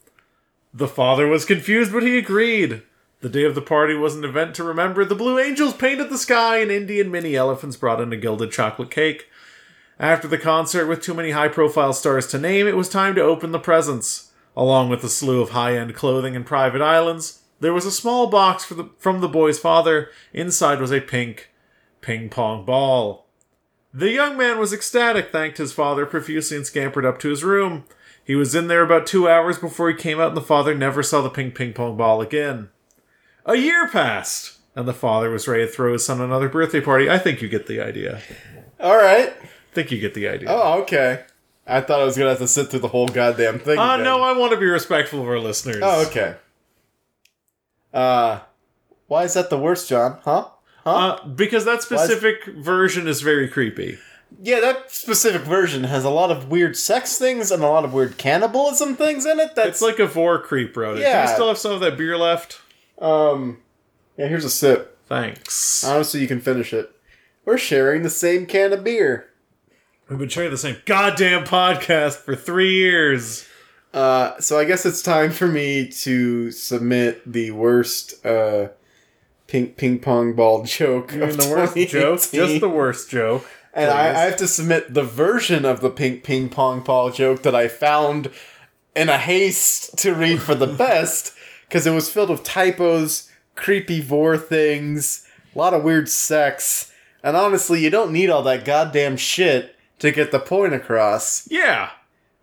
[0.74, 2.84] The father was confused, but he agreed.
[3.22, 5.06] The day of the party was an event to remember.
[5.06, 8.92] The Blue Angels painted the sky, and Indian mini elephants brought in a gilded chocolate
[8.92, 9.30] cake.
[9.98, 13.22] After the concert, with too many high profile stars to name, it was time to
[13.22, 14.25] open the presents.
[14.56, 18.28] Along with a slew of high end clothing and private islands, there was a small
[18.28, 20.10] box for the, from the boy's father.
[20.34, 21.52] Inside was a pink
[22.02, 23.28] ping pong ball.
[23.94, 27.86] The young man was ecstatic, thanked his father profusely, and scampered up to his room.
[28.24, 31.02] He was in there about two hours before he came out, and the father never
[31.02, 32.70] saw the pink ping pong ball again.
[33.46, 37.10] A year passed, and the father was ready to throw his son another birthday party.
[37.10, 38.22] I think you get the idea.
[38.80, 39.30] All right.
[39.30, 40.50] I think you get the idea.
[40.50, 41.24] Oh, okay.
[41.68, 43.80] I thought I was gonna have to sit through the whole goddamn thing.
[43.80, 45.80] Uh, no, I want to be respectful of our listeners.
[45.82, 46.36] Oh, okay.
[47.94, 48.40] Uh,
[49.08, 50.20] why is that the worst, John?
[50.24, 50.48] Huh?
[50.84, 50.90] Huh?
[50.96, 53.98] Uh, because that specific version is very creepy.
[54.42, 57.94] yeah, that specific version has a lot of weird sex things and a lot of
[57.94, 59.56] weird cannibalism things in it.
[59.56, 61.02] That's It's like a vore creep wrote it.
[61.02, 61.28] Do Yeah.
[61.28, 62.60] you still have some of that beer left?
[63.00, 63.60] um.
[64.18, 64.98] Yeah, here's a sip.
[65.08, 65.84] Thanks.
[65.84, 66.90] Honestly, you can finish it.
[67.44, 69.30] We're sharing the same can of beer.
[70.08, 73.48] We've been sharing the same goddamn podcast for three years.
[73.92, 78.68] Uh, so I guess it's time for me to submit the worst uh,
[79.48, 82.20] pink ping pong ball joke You mean of the worst joke?
[82.32, 83.50] Just the worst joke.
[83.74, 84.10] And I.
[84.10, 87.68] I have to submit the version of the pink ping pong ball joke that I
[87.68, 88.30] found
[88.96, 91.34] in a haste to read for the best
[91.68, 95.26] because it was filled with typos, creepy vore things,
[95.56, 96.92] a lot of weird sex,
[97.24, 101.50] and honestly, you don't need all that goddamn shit to get the point across.
[101.50, 101.90] Yeah.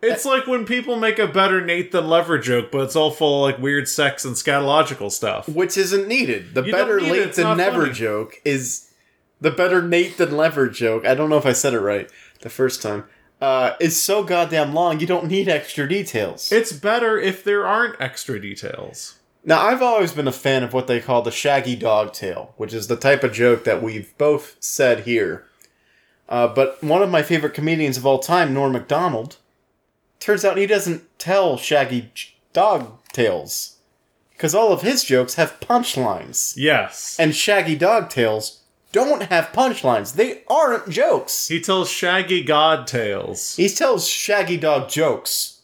[0.01, 3.45] It's like when people make a better Nate than Lever joke, but it's all full
[3.45, 5.47] of like weird sex and scatological stuff.
[5.47, 6.53] Which isn't needed.
[6.53, 7.93] The You better need it, late it's than not never funny.
[7.93, 8.91] joke is
[9.39, 11.05] the better Nate than lever joke.
[11.05, 12.09] I don't know if I said it right
[12.41, 13.05] the first time.
[13.39, 14.99] Uh, is so goddamn long.
[14.99, 16.51] You don't need extra details.
[16.51, 19.19] It's better if there aren't extra details.
[19.45, 22.73] Now, I've always been a fan of what they call the shaggy dog tale, which
[22.73, 25.45] is the type of joke that we've both said here.
[26.33, 29.37] Uh, but one of my favorite comedians of all time, Norm Macdonald,
[30.19, 32.11] turns out he doesn't tell shaggy
[32.53, 33.77] dog tales.
[34.31, 36.55] Because all of his jokes have punchlines.
[36.57, 37.17] Yes.
[37.19, 38.61] And shaggy dog tales
[38.91, 40.15] don't have punchlines.
[40.15, 41.49] They aren't jokes.
[41.49, 43.55] he tells shaggy god tales.
[43.55, 45.61] He tells shaggy dog jokes.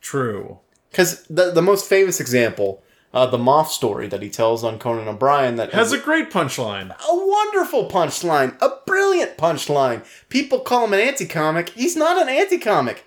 [0.00, 0.58] True.
[0.90, 2.82] Because the, the most famous example,
[3.14, 6.30] uh, the moth story that he tells on Conan O'Brien, that Has is a great
[6.30, 6.90] punchline.
[6.90, 10.04] a wonderful punchline, a brilliant punchline.
[10.28, 11.70] People call him an anti-comic.
[11.70, 13.04] He's not an anti-comic.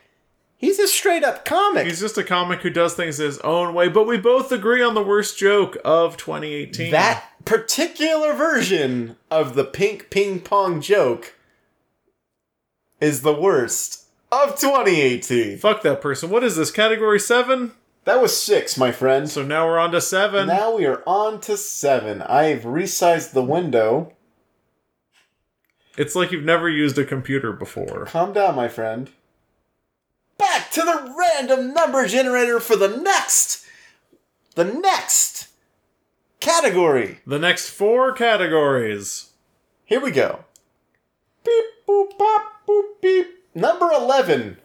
[0.57, 1.87] He's a straight up comic.
[1.87, 4.93] He's just a comic who does things his own way, but we both agree on
[4.93, 6.91] the worst joke of 2018.
[6.91, 11.33] that particular version of the pink ping pong joke
[12.99, 15.57] is the worst of 2018.
[15.57, 16.29] Fuck that person.
[16.29, 16.69] What is this?
[16.69, 17.71] Category 7?
[18.03, 19.29] That was six, my friend.
[19.29, 20.47] So now we're on to 7.
[20.47, 22.21] Now we are on to seven.
[22.23, 24.13] I've resized the window.
[25.97, 28.05] It's like you've never used a computer before.
[28.05, 29.09] Calm down, my friend.
[30.37, 33.65] Back to the random number generator for the next,
[34.55, 35.49] the next
[36.39, 37.19] category.
[37.27, 39.31] The next four categories.
[39.85, 40.45] Here we go.
[41.43, 43.27] Beep boop bop boop beep.
[43.53, 44.57] Number eleven.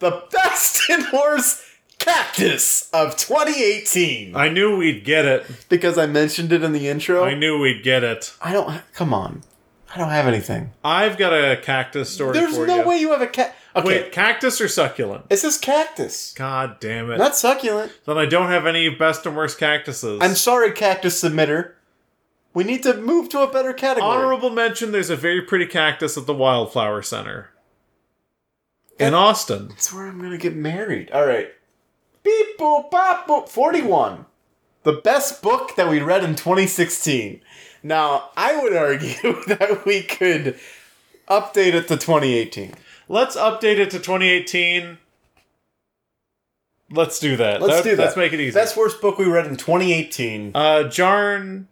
[0.00, 1.62] The best and worst
[2.04, 4.34] cactus of 2018.
[4.36, 5.46] I knew we'd get it.
[5.68, 7.24] Because I mentioned it in the intro.
[7.24, 8.34] I knew we'd get it.
[8.40, 8.82] I don't.
[8.94, 9.42] Come on.
[9.94, 10.70] I don't have anything.
[10.82, 12.88] I've got a cactus story There's for no you.
[12.88, 13.54] way you have a cat.
[13.76, 15.24] Okay, Wait, cactus or succulent?
[15.30, 17.16] it says cactus, God damn it.
[17.18, 17.92] not succulent.
[18.06, 20.20] then I don't have any best and worst cactuses.
[20.22, 21.72] I'm sorry, cactus submitter.
[22.54, 24.10] We need to move to a better category.
[24.10, 27.50] Honorable mention there's a very pretty cactus at the Wildflower Center.
[28.98, 29.68] In Austin.
[29.68, 31.10] That's where I'm gonna get married.
[31.10, 31.50] All right.
[32.22, 33.48] Beep boop bop boop.
[33.48, 34.26] Forty-one.
[34.84, 37.40] The best book that we read in 2016.
[37.84, 39.14] Now, I would argue
[39.46, 40.58] that we could
[41.28, 42.74] update it to 2018.
[43.08, 44.98] Let's update it to 2018.
[46.90, 47.62] Let's do that.
[47.62, 48.02] Let's do that.
[48.04, 48.54] Let's make it easy.
[48.54, 50.52] Best worst book we read in 2018.
[50.54, 51.66] uh Jarn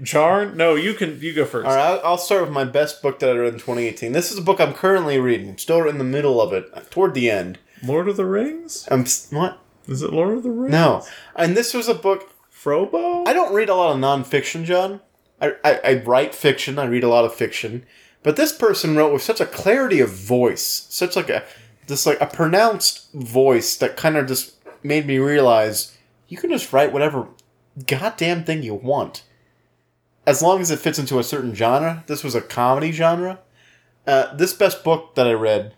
[0.00, 0.54] Jarn?
[0.56, 1.66] No, you can you go first.
[1.66, 4.12] All right, I'll- I'll start with my best book that I read in 2018.
[4.12, 5.48] This is a book I'm currently reading.
[5.50, 7.58] I'm still in the middle of it, toward the end.
[7.84, 8.86] Lord of the Rings?
[8.90, 9.58] I'm what?
[9.88, 10.72] Is it Lord of the Rings?
[10.72, 11.04] No,
[11.36, 12.28] and this was a book.
[12.52, 13.26] Frobo?
[13.26, 15.00] I don't read a lot of nonfiction, John.
[15.40, 16.78] I, I, I write fiction.
[16.78, 17.84] I read a lot of fiction,
[18.22, 21.42] but this person wrote with such a clarity of voice, such like a
[21.88, 24.54] just like a pronounced voice that kind of just
[24.84, 25.96] made me realize
[26.28, 27.26] you can just write whatever
[27.86, 29.24] goddamn thing you want,
[30.26, 32.04] as long as it fits into a certain genre.
[32.06, 33.40] This was a comedy genre.
[34.06, 35.74] Uh, this best book that I read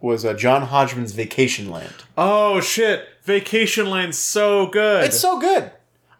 [0.00, 1.94] was uh, John Hodgman's Vacation Land.
[2.16, 5.04] Oh shit, Vacation Land's so good.
[5.04, 5.70] It's so good.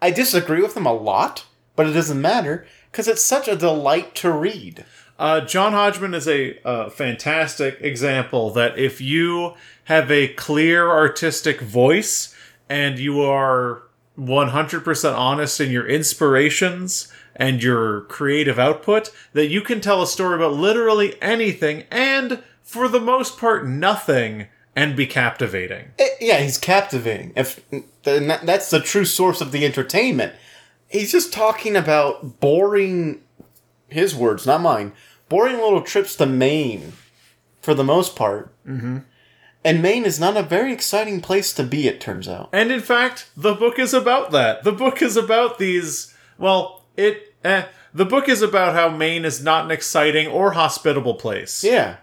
[0.00, 4.14] I disagree with them a lot, but it doesn't matter because it's such a delight
[4.16, 4.84] to read.
[5.18, 9.54] Uh, John Hodgman is a uh, fantastic example that if you
[9.84, 12.34] have a clear artistic voice
[12.68, 13.82] and you are
[14.18, 20.36] 100% honest in your inspirations and your creative output, that you can tell a story
[20.36, 25.92] about literally anything and, for the most part, nothing and be captivating.
[25.98, 27.32] Eh, yeah, he's captivating.
[27.36, 27.60] If
[28.02, 30.34] that's the true source of the entertainment.
[30.88, 33.20] He's just talking about boring.
[33.88, 34.92] His words, not mine.
[35.28, 36.92] Boring little trips to Maine,
[37.60, 38.52] for the most part.
[38.66, 38.98] Mm-hmm.
[39.64, 41.88] And Maine is not a very exciting place to be.
[41.88, 42.50] It turns out.
[42.52, 44.62] And in fact, the book is about that.
[44.62, 46.14] The book is about these.
[46.38, 47.34] Well, it.
[47.44, 47.64] Eh,
[47.94, 51.62] the book is about how Maine is not an exciting or hospitable place.
[51.62, 51.96] Yeah,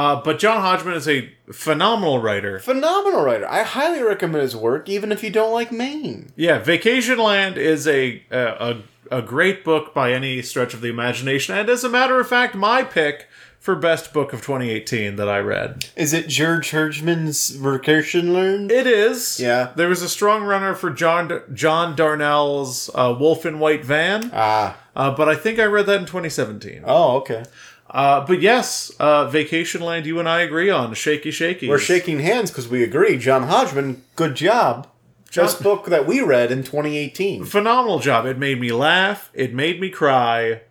[0.00, 2.58] Uh, but John Hodgman is a phenomenal writer.
[2.58, 3.46] phenomenal writer.
[3.48, 6.32] I highly recommend his work, even if you don't like Maine.
[6.36, 8.76] Yeah, Vacationland is a, a
[9.10, 12.54] a great book by any stretch of the imagination, and as a matter of fact,
[12.54, 13.26] my pick
[13.58, 15.84] for best book of 2018 that I read.
[15.96, 18.70] Is it George Hergman's Vacationland?
[18.70, 19.38] It is.
[19.38, 19.72] Yeah.
[19.76, 24.78] There was a strong runner for John John Darnielle's uh, Wolf in White Van, Ah.
[24.96, 26.82] uh, but I think I read that in 2017.
[26.86, 27.42] Oh, okay.
[27.90, 31.68] Uh, but yes, uh, Vacationland, you and I agree on shaky shaky.
[31.68, 33.18] We're shaking hands because we agree.
[33.18, 34.86] John Hodgman, good job.
[35.28, 37.44] Just book that we read in 2018.
[37.44, 38.26] phenomenal job.
[38.26, 39.30] It made me laugh.
[39.32, 40.62] It made me cry,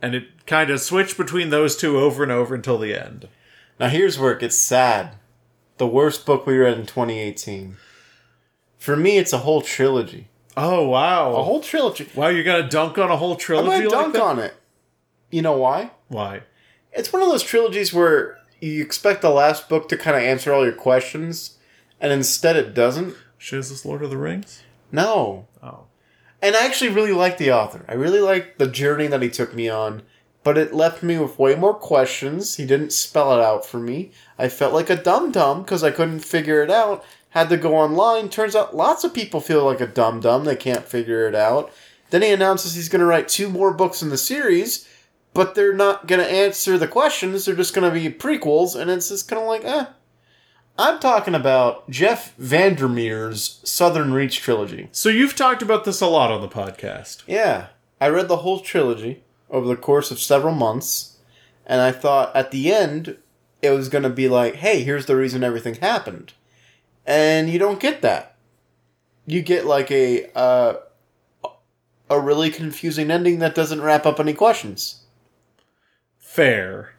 [0.00, 3.28] and it kind of switched between those two over and over until the end.
[3.78, 5.16] Now here's where it gets sad.
[5.78, 7.76] The worst book we read in 2018.
[8.78, 10.28] For me, it's a whole trilogy.
[10.56, 11.32] Oh wow!
[11.34, 12.08] A whole trilogy.
[12.14, 13.70] wow, you're gonna dunk on a whole trilogy?
[13.70, 14.22] I'm gonna like dunk that?
[14.22, 14.54] on it.
[15.30, 15.90] You know why?
[16.08, 16.42] Why?
[16.94, 20.52] It's one of those trilogies where you expect the last book to kind of answer
[20.52, 21.58] all your questions,
[22.00, 23.16] and instead it doesn't.
[23.40, 24.62] Is this Lord of the Rings?
[24.90, 25.46] No.
[25.62, 25.84] Oh,
[26.40, 27.84] And I actually really like the author.
[27.88, 30.02] I really like the journey that he took me on,
[30.42, 32.56] but it left me with way more questions.
[32.56, 34.12] He didn't spell it out for me.
[34.38, 37.04] I felt like a dum dum because I couldn't figure it out.
[37.30, 38.28] Had to go online.
[38.28, 40.44] Turns out lots of people feel like a dum dum.
[40.44, 41.72] They can't figure it out.
[42.10, 44.88] Then he announces he's going to write two more books in the series,
[45.34, 47.44] but they're not going to answer the questions.
[47.44, 49.86] They're just going to be prequels, and it's just kind of like, eh.
[50.78, 54.88] I'm talking about Jeff Vandermeer's Southern Reach trilogy.
[54.90, 57.22] so you've talked about this a lot on the podcast.
[57.26, 57.68] Yeah,
[58.00, 61.18] I read the whole trilogy over the course of several months,
[61.66, 63.18] and I thought at the end
[63.62, 66.32] it was going to be like, hey, here's the reason everything happened.
[67.06, 68.34] And you don't get that.
[69.26, 70.74] You get like a uh,
[72.10, 75.03] a really confusing ending that doesn't wrap up any questions.
[76.34, 76.94] Fair.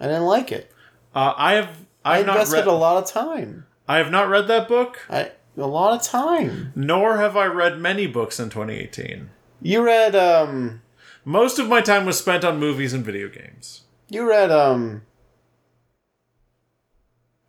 [0.00, 0.72] I didn't like it.
[1.14, 1.68] Uh, I have.
[2.04, 2.66] I I've not invested read.
[2.66, 3.66] a lot of time.
[3.86, 4.98] I have not read that book.
[5.08, 6.72] I a lot of time.
[6.74, 9.30] Nor have I read many books in 2018.
[9.62, 10.82] You read um
[11.24, 13.82] Most of my time was spent on movies and video games.
[14.08, 15.02] you read um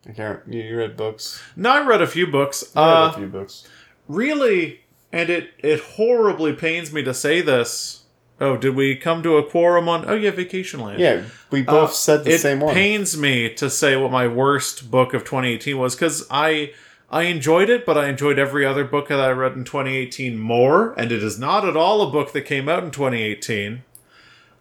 [0.08, 1.42] I can't you you read books.
[1.56, 2.72] No, I read a few books.
[2.76, 3.66] I read Uh, a few books.
[4.06, 8.04] really, and it it horribly pains me to say this.
[8.40, 10.04] Oh, did we come to a quorum on?
[10.08, 10.98] Oh yeah, Vacationland.
[10.98, 12.72] Yeah, we both Uh, said the same one.
[12.72, 16.72] It pains me to say what my worst book of 2018 was because I
[17.10, 20.92] I enjoyed it, but I enjoyed every other book that I read in 2018 more,
[20.98, 23.84] and it is not at all a book that came out in 2018.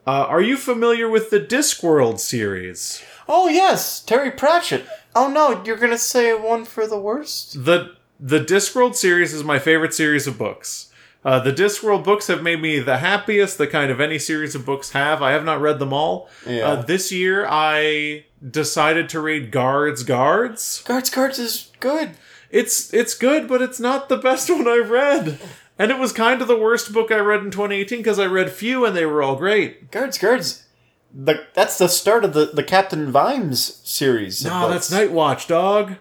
[0.07, 3.03] Uh, are you familiar with the Discworld series?
[3.27, 4.85] Oh yes, Terry Pratchett.
[5.15, 7.65] Oh no, you're gonna say one for the worst?
[7.65, 10.91] the The Discworld series is my favorite series of books.
[11.25, 14.63] Uh, the Discworld books have made me the happiest the kind of any series of
[14.63, 15.23] books have.
[15.23, 16.29] I have not read them all.
[16.47, 16.67] Yeah.
[16.67, 20.83] Uh, this year, I decided to read Guards Guards.
[20.83, 22.11] Guards Guards is good.
[22.51, 25.39] It's it's good, but it's not the best one I've read.
[25.79, 28.51] And it was kind of the worst book I read in 2018 because I read
[28.51, 29.89] few and they were all great.
[29.89, 30.63] Guards Guards.
[31.11, 34.45] The that's the start of the the Captain Vimes series.
[34.45, 34.73] No, books.
[34.73, 35.95] that's Night Watch, dog.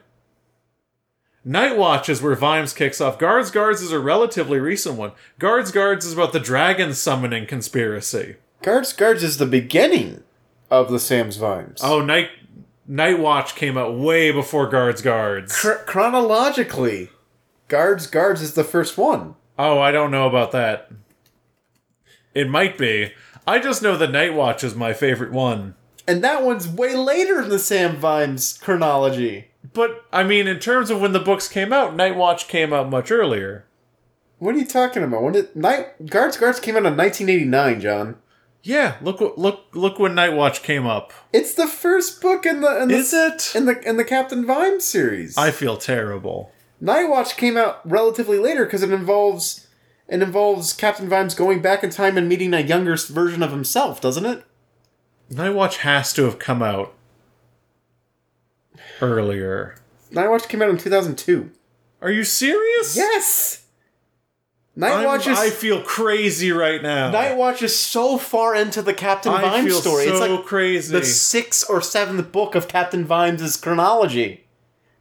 [1.44, 3.18] Night Watch is where Vimes kicks off.
[3.18, 5.12] Guards Guards is a relatively recent one.
[5.38, 8.36] Guards Guards is about the dragon summoning conspiracy.
[8.62, 10.22] Guards Guards is the beginning
[10.70, 11.80] of the Sam's Vimes.
[11.84, 12.30] Oh, Night
[12.86, 15.52] Night Watch came out way before Guards Guards.
[15.52, 17.10] Chro- chronologically,
[17.68, 19.34] Guards Guards is the first one.
[19.58, 20.90] Oh, I don't know about that.
[22.34, 23.12] It might be.
[23.46, 25.74] I just know that Night Watch is my favorite one.
[26.08, 29.48] And that one's way later in the Sam Vimes chronology.
[29.74, 32.88] But I mean, in terms of when the books came out, Night Watch came out
[32.88, 33.66] much earlier.
[34.38, 35.22] What are you talking about?
[35.22, 38.16] When did Night Guards Guards came out in 1989, John?
[38.62, 41.12] Yeah, look look look when Night Watch came up.
[41.32, 43.52] It's the first book in the in the, Is it?
[43.54, 45.36] in the in the Captain Vimes series.
[45.36, 46.50] I feel terrible.
[46.80, 49.66] Night Watch came out relatively later because it involves
[50.08, 54.00] it involves Captain Vimes going back in time and meeting a younger version of himself,
[54.00, 54.44] doesn't it?
[55.30, 56.94] Night Watch has to have come out
[59.12, 59.76] earlier.
[60.10, 61.50] Night Watch came out in 2002.
[62.02, 62.96] Are you serious?
[62.96, 63.64] Yes.
[64.76, 67.10] Night I'm- Watch is I feel crazy right now.
[67.10, 70.04] Night Watch is so far into the Captain I Vimes feel story.
[70.06, 70.92] so it's like crazy.
[70.92, 74.46] the sixth or seventh book of Captain Vimes' chronology.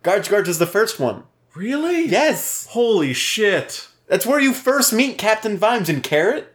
[0.03, 1.23] Guards Guards is the first one.
[1.55, 2.05] really?
[2.07, 2.67] Yes.
[2.71, 3.87] Holy shit.
[4.07, 6.53] That's where you first meet Captain Vimes in Carrot.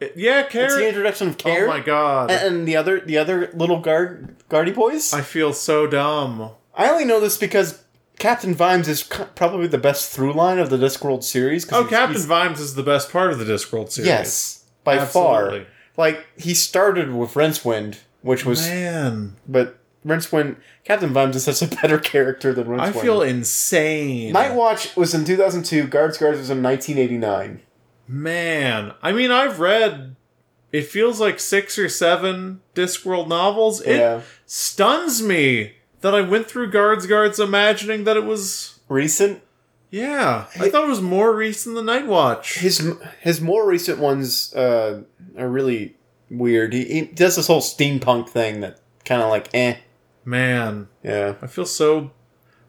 [0.00, 0.70] Uh, yeah, Carrot.
[0.72, 1.68] It's the introduction of Carrot.
[1.68, 2.30] Oh my god.
[2.30, 5.12] and, and the other the other little guard guardy boys.
[5.12, 6.50] I feel so dumb.
[6.76, 7.82] I only know this because
[8.18, 11.70] Captain Vimes is probably the best through line of the Discworld series.
[11.72, 14.08] Oh, he's- Captain he's- Vimes is the best part of the Discworld series.
[14.08, 15.60] Yes, by Absolutely.
[15.60, 15.66] far.
[15.96, 21.74] Like he started with Rincewind, which was, Man, but Rincewind, Captain Vimes is such a
[21.76, 22.80] better character than Rincewind.
[22.80, 24.32] I feel insane.
[24.32, 25.86] Night Watch was in 2002.
[25.86, 27.60] Guards Guards was in 1989.
[28.08, 30.14] Man, I mean, I've read.
[30.72, 33.80] It feels like six or seven Discworld novels.
[33.80, 34.20] It Yeah.
[34.44, 35.76] stuns me
[36.06, 38.78] that I went through Guards Guards imagining that it was.
[38.88, 39.42] Recent,
[39.90, 42.58] Yeah, I thought it was more recent than Night Watch.
[42.60, 45.02] his his more recent ones uh,
[45.36, 45.96] are really
[46.30, 46.72] weird.
[46.72, 49.76] He, he does this whole steampunk thing that kind of like eh.
[50.24, 51.34] Man, Yeah.
[51.42, 52.12] I feel so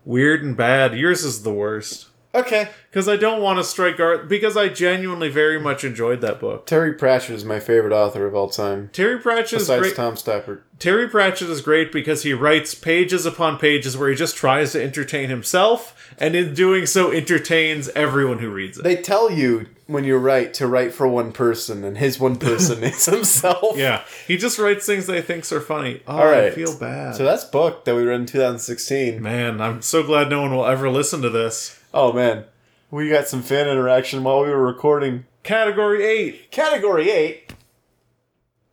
[0.06, 0.96] weird and bad.
[0.98, 2.08] Yours is the worst.
[2.38, 2.70] Okay.
[2.90, 4.28] Because I don't want to strike guard.
[4.30, 6.66] Because I genuinely very much enjoyed that book.
[6.66, 8.90] Terry Pratchett is my favorite author of all time.
[8.94, 9.96] Terry Pratchett is Besides great.
[9.96, 10.64] Tom Stafford.
[10.80, 14.84] Terry Pratchett is great because he writes pages upon pages where he just tries to
[14.84, 18.84] entertain himself, and in doing so, entertains everyone who reads it.
[18.84, 22.84] They tell you when you write to write for one person, and his one person
[22.84, 23.76] is himself.
[23.76, 26.04] yeah, he just writes things that he thinks are funny.
[26.08, 26.46] Oh, All right.
[26.46, 27.16] I feel bad.
[27.16, 29.20] So that's book that we read in 2016.
[29.20, 31.77] Man, I'm so glad no one will ever listen to this.
[32.00, 32.46] Oh man,
[32.92, 35.26] we got some fan interaction while we were recording.
[35.42, 36.52] Category eight.
[36.52, 37.54] Category eight.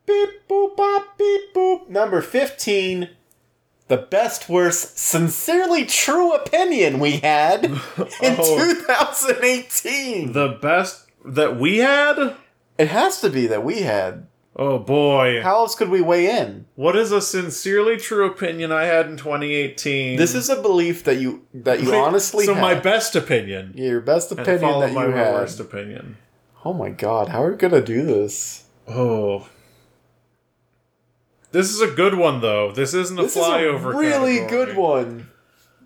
[0.05, 1.89] Beep boop bop beep boop.
[1.89, 3.09] Number fifteen.
[3.87, 8.73] The best worst sincerely true opinion we had in Oh.
[8.73, 10.33] 2018.
[10.33, 12.35] The best that we had.
[12.77, 14.24] it has to be that we had.
[14.57, 15.41] Oh boy.
[15.43, 16.65] How else could we weigh in?
[16.75, 20.15] What is a sincerely true opinion I had in 2018?
[20.17, 22.61] This is a belief that you that you honestly so had.
[22.61, 23.73] my best opinion.
[23.75, 25.33] your best opinion that by you my had.
[25.33, 26.17] worst opinion.
[26.63, 28.63] Oh my god, how are we gonna do this?
[28.87, 29.49] Oh.
[31.51, 32.71] This is a good one though.
[32.71, 33.93] This isn't a This is a flyover.
[33.93, 34.65] really category.
[34.67, 35.29] good one.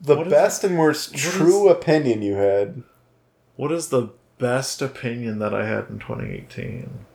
[0.01, 2.83] The What is best and worst is- true opinion you had.
[3.55, 7.05] What is the best opinion that I had in 2018?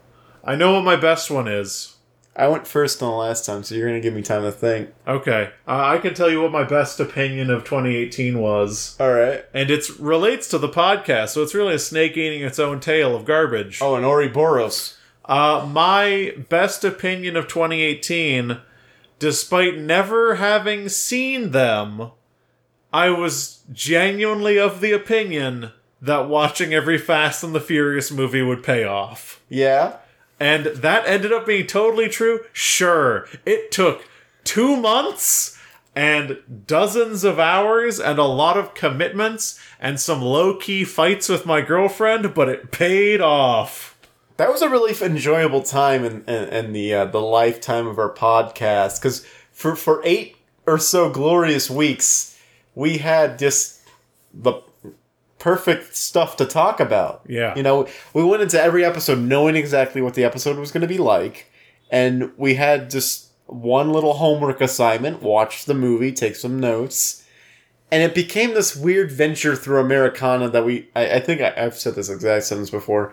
[0.44, 1.96] I know what my best one is.
[2.36, 4.90] I went first on the last time, so you're gonna give me time to think.
[5.06, 9.44] Okay, uh, I can tell you what my best opinion of 2018 was, All right.
[9.54, 13.14] and it relates to the podcast, so it's really a snake eating its own tail
[13.14, 13.78] of garbage.
[13.80, 14.98] Oh, and Ouroboros.
[15.24, 18.58] Uh, my best opinion of 2018,
[19.20, 22.10] despite never having seen them,
[22.92, 25.70] I was genuinely of the opinion
[26.02, 29.40] that watching every Fast and the Furious movie would pay off.
[29.48, 29.96] Yeah.
[30.44, 32.44] And that ended up being totally true.
[32.52, 34.06] Sure, it took
[34.44, 35.58] two months
[35.96, 41.46] and dozens of hours and a lot of commitments and some low key fights with
[41.46, 43.96] my girlfriend, but it paid off.
[44.36, 48.12] That was a really enjoyable time in, in, in the uh, the lifetime of our
[48.12, 52.38] podcast because for for eight or so glorious weeks,
[52.74, 53.80] we had just
[54.34, 54.60] the
[55.44, 57.20] perfect stuff to talk about.
[57.28, 57.54] Yeah.
[57.54, 60.88] you know, we went into every episode knowing exactly what the episode was going to
[60.88, 61.52] be like,
[61.90, 67.20] and we had just one little homework assignment: watch the movie, take some notes.
[67.92, 71.76] And it became this weird venture through Americana that we, I, I think I, I've
[71.76, 73.12] said this exact sentence before,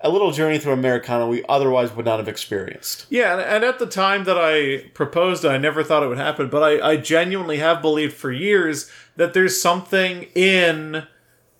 [0.00, 3.06] a little journey through Americana we otherwise would not have experienced.
[3.08, 6.62] Yeah, and, at the time that I proposed, I never thought it would happen, but
[6.62, 11.06] I, I genuinely have believed for years that there's something in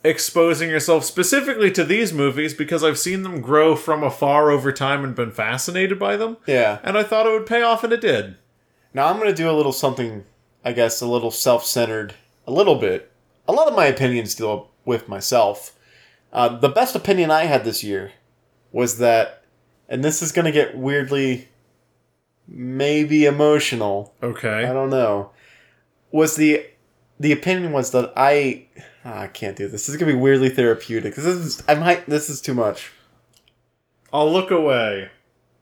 [0.04, 5.04] exposing yourself specifically to these movies because I've seen them grow from afar over time
[5.04, 6.36] and been fascinated by them.
[6.46, 6.78] Yeah.
[6.82, 8.36] And I thought it would pay off, and it did.
[8.94, 10.24] Now I'm going to do a little something,
[10.64, 12.14] I guess, a little self centered,
[12.46, 13.10] a little bit.
[13.46, 15.74] A lot of my opinions deal with myself.
[16.32, 18.12] Uh, the best opinion I had this year
[18.72, 19.42] was that,
[19.88, 21.48] and this is going to get weirdly,
[22.46, 24.14] maybe emotional.
[24.22, 24.64] Okay.
[24.64, 25.30] I don't know.
[26.10, 26.66] Was the
[27.20, 28.66] the opinion was that I
[29.08, 29.86] ah, I can't do this.
[29.86, 31.14] This is gonna be weirdly therapeutic.
[31.14, 32.92] This is I might this is too much.
[34.12, 35.10] I'll look away.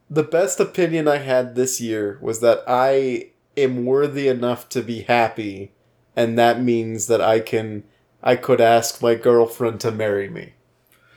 [0.09, 5.01] the best opinion I had this year was that I am worthy enough to be
[5.01, 5.73] happy,
[6.15, 7.83] and that means that I can
[8.23, 10.53] I could ask my girlfriend to marry me.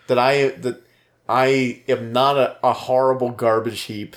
[0.09, 0.83] That I that
[1.29, 4.17] I am not a, a horrible garbage heap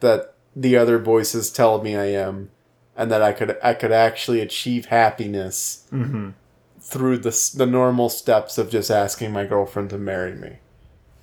[0.00, 2.50] that the other voices tell me I am,
[2.96, 5.86] and that I could I could actually achieve happiness
[6.86, 10.58] through the the normal steps of just asking my girlfriend to marry me.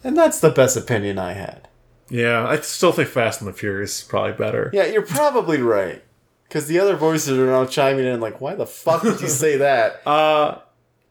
[0.03, 1.69] And that's the best opinion I had.
[2.09, 4.69] Yeah, I still think Fast and the Furious is probably better.
[4.73, 6.03] Yeah, you're probably right.
[6.47, 9.57] Because the other voices are now chiming in, like, why the fuck did you say
[9.57, 10.01] that?
[10.05, 10.59] Uh,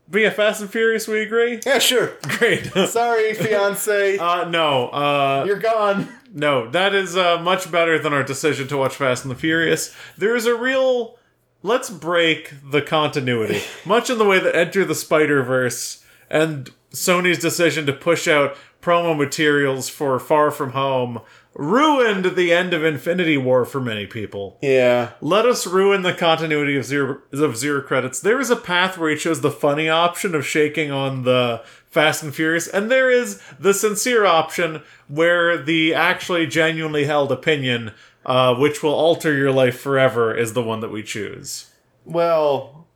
[0.08, 1.58] but yeah, Fast and Furious, we agree.
[1.64, 2.12] yeah, sure.
[2.22, 2.66] Great.
[2.88, 4.18] Sorry, fiance.
[4.18, 6.06] uh, no, uh, you're gone.
[6.34, 9.94] no, that is uh, much better than our decision to watch Fast and the Furious.
[10.18, 11.18] There is a real.
[11.62, 17.39] Let's break the continuity, much in the way that Enter the Spider Verse and Sony's
[17.39, 21.20] decision to push out promo materials for Far From Home
[21.55, 24.59] ruined the end of Infinity War for many people.
[24.62, 25.12] Yeah.
[25.20, 28.20] Let us ruin the continuity of zero of zero credits.
[28.20, 32.22] There is a path where he chose the funny option of shaking on the Fast
[32.22, 37.93] and Furious, and there is the sincere option where the actually genuinely held opinion,
[38.24, 41.70] uh, which will alter your life forever, is the one that we choose.
[42.05, 42.86] Well,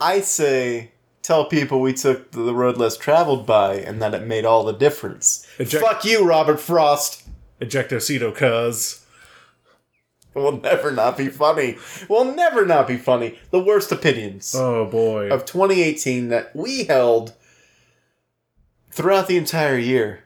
[0.00, 0.92] I say
[1.22, 4.72] tell people we took the road less traveled by and that it made all the
[4.72, 5.46] difference.
[5.58, 7.22] Eject- Fuck you, Robert Frost.
[7.60, 8.98] Ejectocito cuz.
[10.34, 11.76] Will never not be funny.
[12.08, 13.38] Will never not be funny.
[13.50, 15.28] The worst opinions Oh boy.
[15.28, 17.34] of 2018 that we held
[18.90, 20.24] throughout the entire year.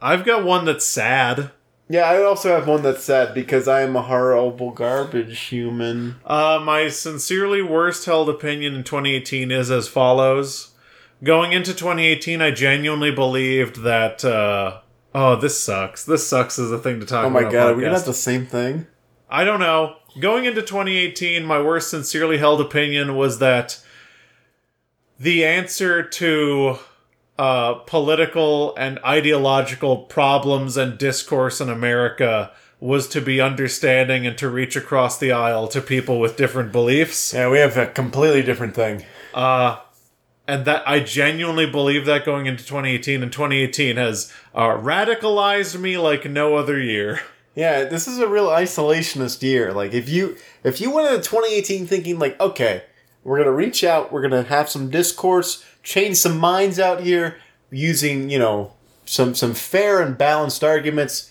[0.00, 1.50] I've got one that's sad.
[1.88, 6.16] Yeah, I also have one that's sad because I am a horrible garbage human.
[6.24, 10.70] Uh, my sincerely worst held opinion in 2018 is as follows.
[11.22, 14.24] Going into 2018, I genuinely believed that.
[14.24, 14.80] Uh,
[15.14, 16.04] oh, this sucks.
[16.04, 17.32] This sucks is a thing to talk Oh about.
[17.34, 18.86] my on a god, are we gonna have the same thing?
[19.28, 19.96] I don't know.
[20.20, 23.80] Going into 2018, my worst sincerely held opinion was that
[25.18, 26.78] the answer to
[27.38, 34.48] uh, political and ideological problems and discourse in America was to be understanding and to
[34.48, 37.32] reach across the aisle to people with different beliefs.
[37.32, 39.04] Yeah, we have a completely different thing.
[39.32, 39.78] Uh,
[40.46, 45.96] and that I genuinely believe that going into 2018, and 2018 has uh, radicalized me
[45.96, 47.20] like no other year.
[47.56, 49.72] Yeah, this is a real isolationist year.
[49.72, 52.82] Like if you if you went into 2018 thinking like, okay,
[53.22, 57.38] we're gonna reach out, we're gonna have some discourse, change some minds out here
[57.70, 58.72] using, you know,
[59.04, 61.30] some some fair and balanced arguments.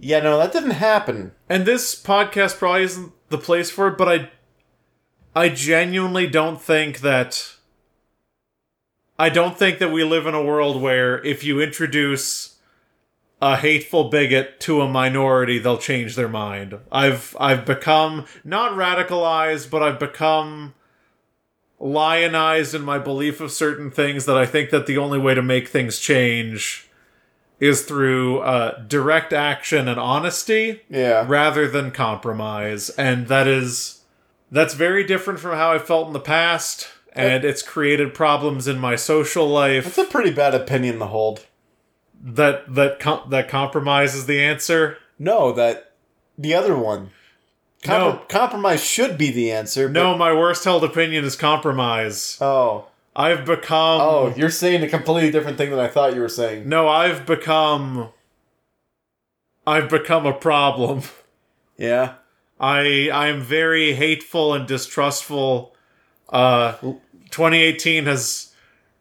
[0.00, 1.32] Yeah, no, that didn't happen.
[1.48, 4.30] And this podcast probably isn't the place for it, but I
[5.34, 7.56] I genuinely don't think that
[9.18, 12.56] I don't think that we live in a world where if you introduce
[13.40, 16.78] a hateful bigot to a minority, they'll change their mind.
[16.90, 20.74] I've I've become not radicalized, but I've become
[21.82, 25.42] lionized in my belief of certain things that I think that the only way to
[25.42, 26.88] make things change
[27.58, 31.24] is through uh, direct action and honesty Yeah.
[31.28, 34.02] rather than compromise and that is
[34.50, 38.78] that's very different from how i felt in the past and it's created problems in
[38.78, 41.46] my social life That's a pretty bad opinion to hold.
[42.22, 45.92] that that com- that compromise is the answer No, that
[46.38, 47.10] the other one.
[47.86, 48.22] No.
[48.28, 49.88] Compromise should be the answer.
[49.88, 52.86] but- no my worst held opinion is compromise Oh.
[53.16, 56.68] i've become Oh, you're saying a completely different thing than I thought you were saying.
[56.68, 58.08] no i've become
[59.66, 61.02] i've become a problem
[61.76, 62.14] Yeah.
[62.60, 65.74] I I am very hateful and distrustful.
[66.28, 66.74] Uh,
[67.30, 68.52] 2018 has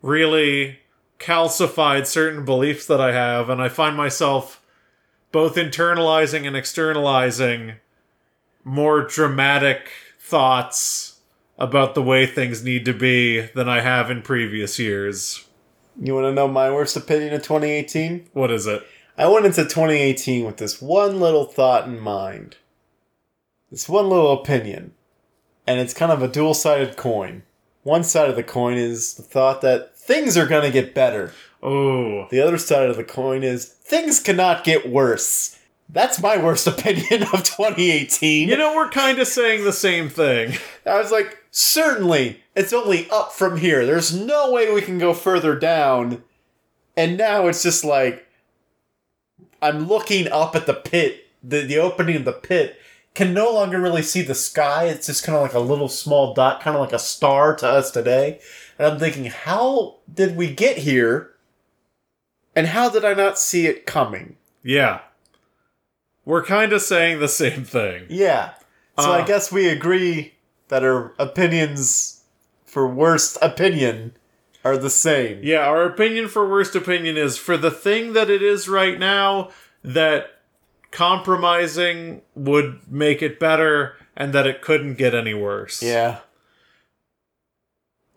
[0.01, 0.79] really
[1.19, 4.63] calcified certain beliefs that I have, and I find myself
[5.31, 7.73] both internalizing and externalizing
[8.63, 9.89] more dramatic
[10.19, 11.19] thoughts
[11.57, 15.47] about the way things need to be than I have in previous years.
[16.01, 18.29] You want to know my worst opinion of 2018?
[18.33, 18.83] What is it?
[19.17, 22.57] I went into 2018 with this one little thought in mind.
[23.69, 24.93] This one little opinion.
[25.67, 27.43] And it's kind of a dual sided coin.
[27.83, 31.33] One side of the coin is the thought that things are going to get better.
[31.63, 35.59] Oh, The other side of the coin is things cannot get worse.
[35.91, 38.49] That's my worst opinion of 2018.
[38.49, 40.53] you know we're kind of saying the same thing.
[40.85, 43.85] I was like, certainly, it's only up from here.
[43.85, 46.23] There's no way we can go further down.
[46.95, 48.27] And now it's just like,
[49.61, 52.77] I'm looking up at the pit, the, the opening of the pit,
[53.13, 54.85] can no longer really see the sky.
[54.85, 57.67] It's just kind of like a little small dot, kind of like a star to
[57.67, 58.39] us today.
[58.79, 61.31] And I'm thinking, how did we get here?
[62.55, 64.37] And how did I not see it coming?
[64.63, 65.01] Yeah.
[66.31, 68.05] We're kind of saying the same thing.
[68.07, 68.51] Yeah.
[68.97, 69.25] So I Uh.
[69.25, 70.35] guess we agree
[70.69, 72.21] that our opinions
[72.65, 74.13] for worst opinion
[74.63, 75.41] are the same.
[75.43, 79.49] Yeah, our opinion for worst opinion is for the thing that it is right now
[79.83, 80.39] that
[80.89, 85.83] compromising would make it better and that it couldn't get any worse.
[85.83, 86.19] Yeah.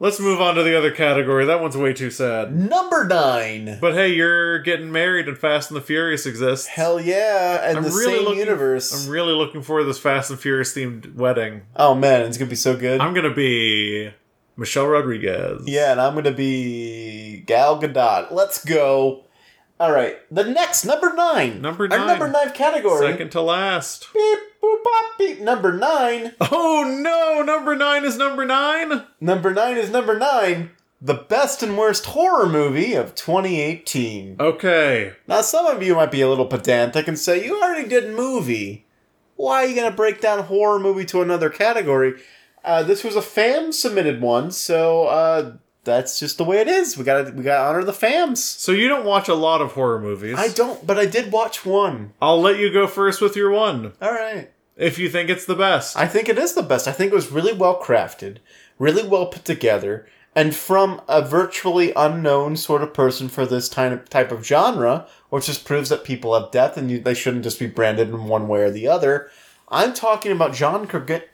[0.00, 1.44] Let's move on to the other category.
[1.46, 2.54] That one's way too sad.
[2.54, 3.78] Number nine.
[3.80, 6.66] But hey, you're getting married and Fast and the Furious exists.
[6.66, 9.04] Hell yeah, and I'm the really same looking- universe.
[9.06, 11.62] I'm really looking forward to this Fast and Furious themed wedding.
[11.76, 13.00] oh man, it's gonna be so good.
[13.00, 14.12] I'm gonna be
[14.56, 15.62] Michelle Rodriguez.
[15.66, 18.32] yeah, and I'm gonna be Gal Gadot.
[18.32, 19.24] Let's go.
[19.80, 21.60] All right, the next number nine.
[21.62, 22.00] Number nine.
[22.00, 23.06] Our number nine category.
[23.10, 24.08] Second to last.
[24.12, 24.38] Beep
[24.84, 25.40] boop.
[25.40, 26.32] Number nine.
[26.40, 27.42] Oh no!
[27.42, 29.04] Number nine is number nine.
[29.20, 30.70] Number nine is number nine.
[31.00, 34.36] The best and worst horror movie of 2018.
[34.40, 35.12] Okay.
[35.26, 38.86] Now, some of you might be a little pedantic and say, You already did movie.
[39.36, 42.14] Why are you going to break down horror movie to another category?
[42.64, 46.96] Uh, this was a fam submitted one, so uh, that's just the way it is.
[46.96, 48.38] We got to we got to honor the fams.
[48.38, 50.36] So you don't watch a lot of horror movies.
[50.38, 52.14] I don't, but I did watch one.
[52.22, 54.50] I'll let you go first with your one All right.
[54.76, 55.96] If you think it's the best.
[55.96, 56.88] I think it is the best.
[56.88, 58.38] I think it was really well crafted,
[58.78, 64.32] really well put together, and from a virtually unknown sort of person for this type
[64.32, 67.66] of, genre, which just proves that people have depth and you, they shouldn't just be
[67.66, 69.30] branded in one way or the other.
[69.68, 71.24] I'm talking about John Krag-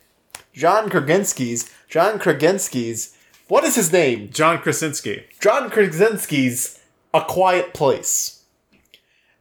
[0.53, 3.17] John Krasinski's John Krasinski's
[3.51, 4.31] what is his name?
[4.33, 5.25] John Krasinski.
[5.41, 6.79] John Krasinski's
[7.13, 8.45] A Quiet Place.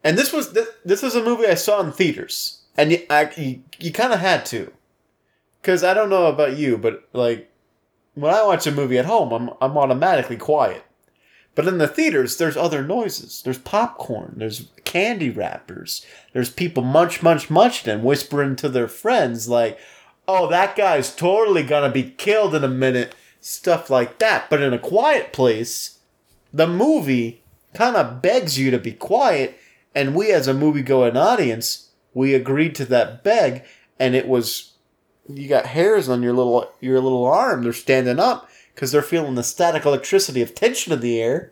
[0.03, 3.29] And this was this, this was a movie I saw in theaters, and you I,
[3.35, 4.71] you, you kind of had to,
[5.61, 7.51] because I don't know about you, but like
[8.15, 10.83] when I watch a movie at home, I'm I'm automatically quiet.
[11.55, 13.41] But in the theaters, there's other noises.
[13.43, 14.35] There's popcorn.
[14.37, 16.05] There's candy wrappers.
[16.31, 19.77] There's people munch, munch, munching and whispering to their friends like,
[20.25, 24.49] "Oh, that guy's totally gonna be killed in a minute." Stuff like that.
[24.49, 25.99] But in a quiet place,
[26.53, 27.43] the movie
[27.73, 29.57] kind of begs you to be quiet,
[29.93, 33.63] and we as a movie-going audience, we agreed to that beg,
[33.99, 34.73] and it was
[35.27, 37.63] you got hairs on your little your little arm.
[37.63, 41.51] They're standing up because they're feeling the static electricity of tension in the air,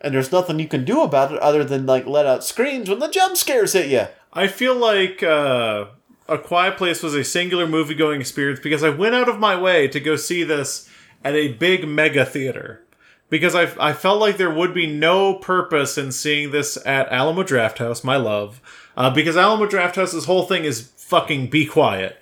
[0.00, 2.98] and there's nothing you can do about it other than like let out screams when
[2.98, 4.06] the jump scares hit you.
[4.32, 5.86] I feel like uh,
[6.28, 9.58] A Quiet Place was a singular movie going experience because I went out of my
[9.58, 10.88] way to go see this
[11.24, 12.82] at a big mega theater.
[13.28, 17.42] Because I, I felt like there would be no purpose in seeing this at Alamo
[17.42, 18.60] Drafthouse, my love.
[18.96, 22.18] Uh, because Alamo Drafthouse's whole thing is fucking be quiet.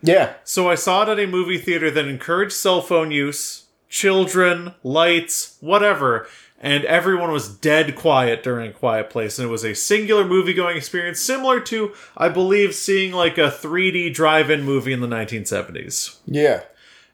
[0.00, 4.74] Yeah, So I saw it at a movie theater that encouraged cell phone use, children,
[4.84, 6.28] lights, whatever,
[6.60, 9.38] and everyone was dead quiet during a quiet place.
[9.38, 13.50] And it was a singular movie going experience similar to, I believe, seeing like a
[13.50, 16.18] 3D drive in movie in the 1970s.
[16.26, 16.62] yeah.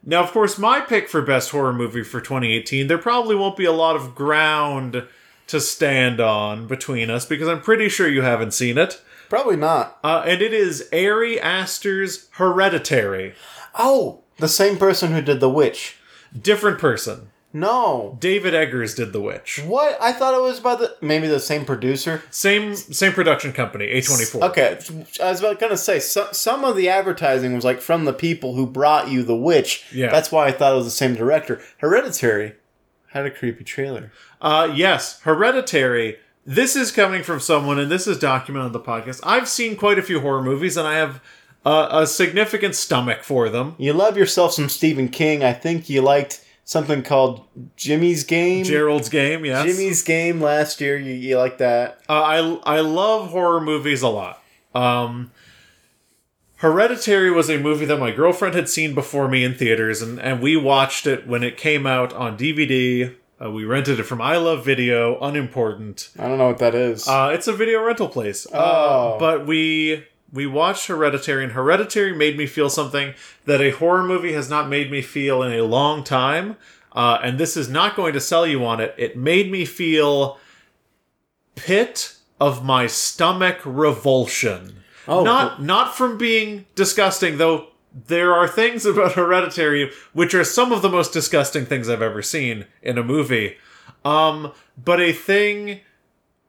[0.06, 3.64] Now, of course, my pick for best horror movie for 2018, there probably won't be
[3.64, 5.04] a lot of ground
[5.48, 9.00] to stand on between us because I'm pretty sure you haven't seen it.
[9.28, 9.98] Probably not.
[10.04, 13.34] Uh, and it is Ari Aster's Hereditary.
[13.74, 15.96] Oh, the same person who did The Witch.
[16.40, 17.30] Different person.
[17.56, 18.16] No.
[18.20, 19.60] David Eggers did The Witch.
[19.64, 19.96] What?
[20.00, 22.20] I thought it was by the maybe the same producer.
[22.30, 24.50] Same same production company, A24.
[24.50, 24.78] Okay,
[25.22, 28.56] I was about gonna say so, some of the advertising was like from the people
[28.56, 29.84] who brought you The Witch.
[29.92, 30.10] Yeah.
[30.10, 31.62] that's why I thought it was the same director.
[31.78, 32.54] Hereditary
[33.14, 34.10] had a creepy trailer.
[34.40, 36.18] Uh, yes, Hereditary.
[36.44, 39.20] This is coming from someone, and this is documented on the podcast.
[39.22, 41.22] I've seen quite a few horror movies, and I have
[41.64, 43.76] uh, a significant stomach for them.
[43.78, 45.42] You love yourself some Stephen King.
[45.44, 47.46] I think you liked something called
[47.76, 48.64] Jimmy's Game.
[48.64, 49.64] Gerald's Game, yes.
[49.64, 50.98] Jimmy's Game last year.
[50.98, 52.00] You, you like that?
[52.08, 54.42] Uh, I I love horror movies a lot.
[54.74, 55.30] Um,
[56.56, 60.40] Hereditary was a movie that my girlfriend had seen before me in theaters, and, and
[60.40, 63.14] we watched it when it came out on DVD.
[63.42, 66.10] Uh, we rented it from I Love Video, unimportant.
[66.18, 67.08] I don't know what that is.
[67.08, 68.46] Uh, it's a video rental place.
[68.52, 68.58] Oh.
[68.58, 73.14] Uh, but we we watched Hereditary, and Hereditary made me feel something
[73.46, 76.56] that a horror movie has not made me feel in a long time.
[76.92, 78.94] Uh, and this is not going to sell you on it.
[78.96, 80.38] It made me feel
[81.56, 84.83] pit of my stomach revulsion.
[85.06, 87.68] Oh, not not from being disgusting, though.
[88.06, 92.22] There are things about Hereditary which are some of the most disgusting things I've ever
[92.22, 93.56] seen in a movie.
[94.04, 94.52] Um,
[94.82, 95.80] but a thing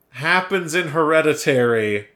[0.10, 2.08] happens in Hereditary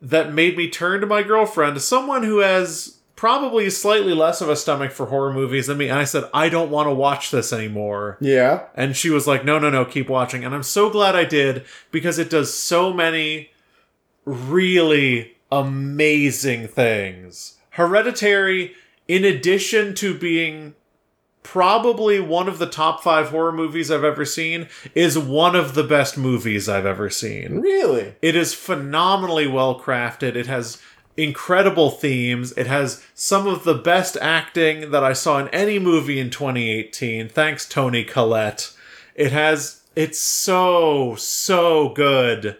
[0.00, 4.56] that made me turn to my girlfriend, someone who has probably slightly less of a
[4.56, 7.52] stomach for horror movies than me, and I said, I don't want to watch this
[7.52, 8.16] anymore.
[8.20, 8.62] yeah.
[8.74, 10.42] And she was like, no, no, no, keep watching.
[10.42, 13.50] And I'm so glad I did because it does so many
[14.24, 17.58] really amazing things.
[17.70, 18.74] Hereditary,
[19.08, 20.74] in addition to being
[21.42, 25.84] probably one of the top five horror movies I've ever seen, is one of the
[25.84, 27.60] best movies I've ever seen.
[27.60, 28.14] Really?
[28.22, 30.34] It is phenomenally well crafted.
[30.34, 30.80] It has
[31.16, 32.52] incredible themes.
[32.52, 37.28] It has some of the best acting that I saw in any movie in 2018.
[37.28, 38.72] Thanks, Toni Collette.
[39.14, 39.82] It has.
[39.96, 42.56] It's so, so good.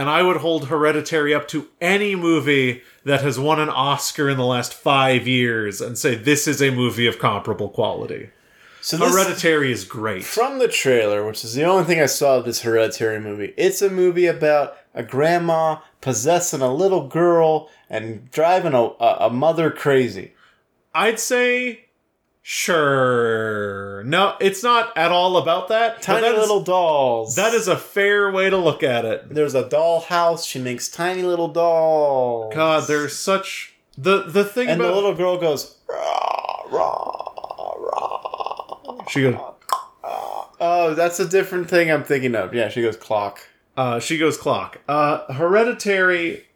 [0.00, 4.38] And I would hold Hereditary up to any movie that has won an Oscar in
[4.38, 8.30] the last five years and say this is a movie of comparable quality.
[8.80, 10.24] So this, Hereditary is great.
[10.24, 13.82] from the trailer, which is the only thing I saw of this Hereditary movie, it's
[13.82, 19.70] a movie about a grandma possessing a little girl and driving a, a, a mother
[19.70, 20.32] crazy.
[20.94, 21.89] I'd say
[22.52, 24.02] sure.
[24.04, 26.02] No, it's not at all about that.
[26.02, 27.36] Tiny that is- little dolls.
[27.36, 29.32] that is a fair way to look at it.
[29.32, 30.44] There's a doll house.
[30.44, 32.52] She makes tiny little dolls.
[32.54, 39.04] God, there's such the the thing and about the little girl goes rah rah rah.
[39.08, 39.36] she goes
[40.62, 42.52] Oh, that's a different thing I'm thinking of.
[42.54, 43.40] Yeah, she goes clock.
[43.76, 44.78] uh she goes clock.
[44.88, 46.46] Uh Hereditary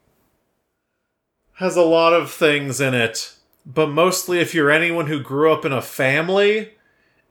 [1.59, 3.34] has a lot of things in it,
[3.67, 6.73] but mostly if you're anyone who grew up in a family,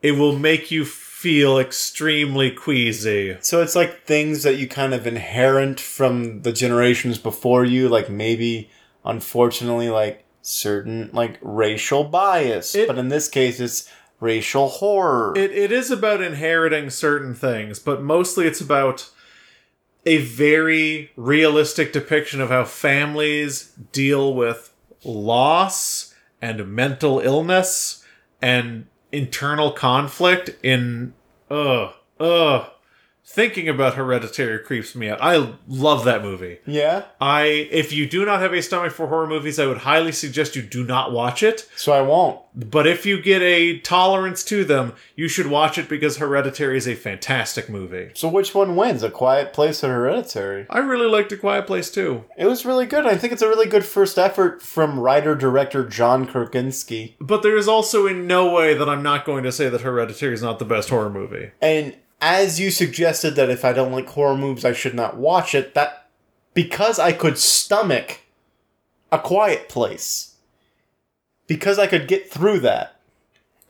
[0.02, 3.36] it will make you feel extremely queasy.
[3.40, 8.10] So it's like things that you kind of inherit from the generations before you, like
[8.10, 8.70] maybe,
[9.04, 12.74] unfortunately, like certain like racial bias.
[12.74, 13.88] It- but in this case, it's
[14.20, 15.32] racial horror.
[15.36, 19.10] It it is about inheriting certain things, but mostly it's about
[20.06, 26.13] a very realistic depiction of how families deal with loss
[26.44, 28.04] and mental illness
[28.42, 31.14] and internal conflict in
[31.50, 31.90] uh
[32.20, 32.68] uh
[33.26, 35.18] thinking about hereditary creeps me out.
[35.20, 36.58] I love that movie.
[36.66, 37.04] yeah.
[37.20, 40.56] I if you do not have a stomach for horror movies, I would highly suggest
[40.56, 41.68] you do not watch it.
[41.76, 42.40] So I won't.
[42.54, 46.86] But if you get a tolerance to them, you should watch it because Hereditary is
[46.86, 48.10] a fantastic movie.
[48.14, 49.02] So which one wins?
[49.02, 50.66] A Quiet Place or Hereditary?
[50.70, 52.24] I really liked A Quiet Place too.
[52.36, 53.06] It was really good.
[53.06, 57.16] I think it's a really good first effort from writer director John Krasinski.
[57.20, 60.34] But there is also in no way that I'm not going to say that Hereditary
[60.34, 61.50] is not the best horror movie.
[61.60, 61.96] And
[62.26, 65.74] as you suggested that if I don't like horror movies, I should not watch it,
[65.74, 66.08] that
[66.54, 68.20] because I could stomach
[69.12, 70.36] A Quiet Place,
[71.46, 72.98] because I could get through that,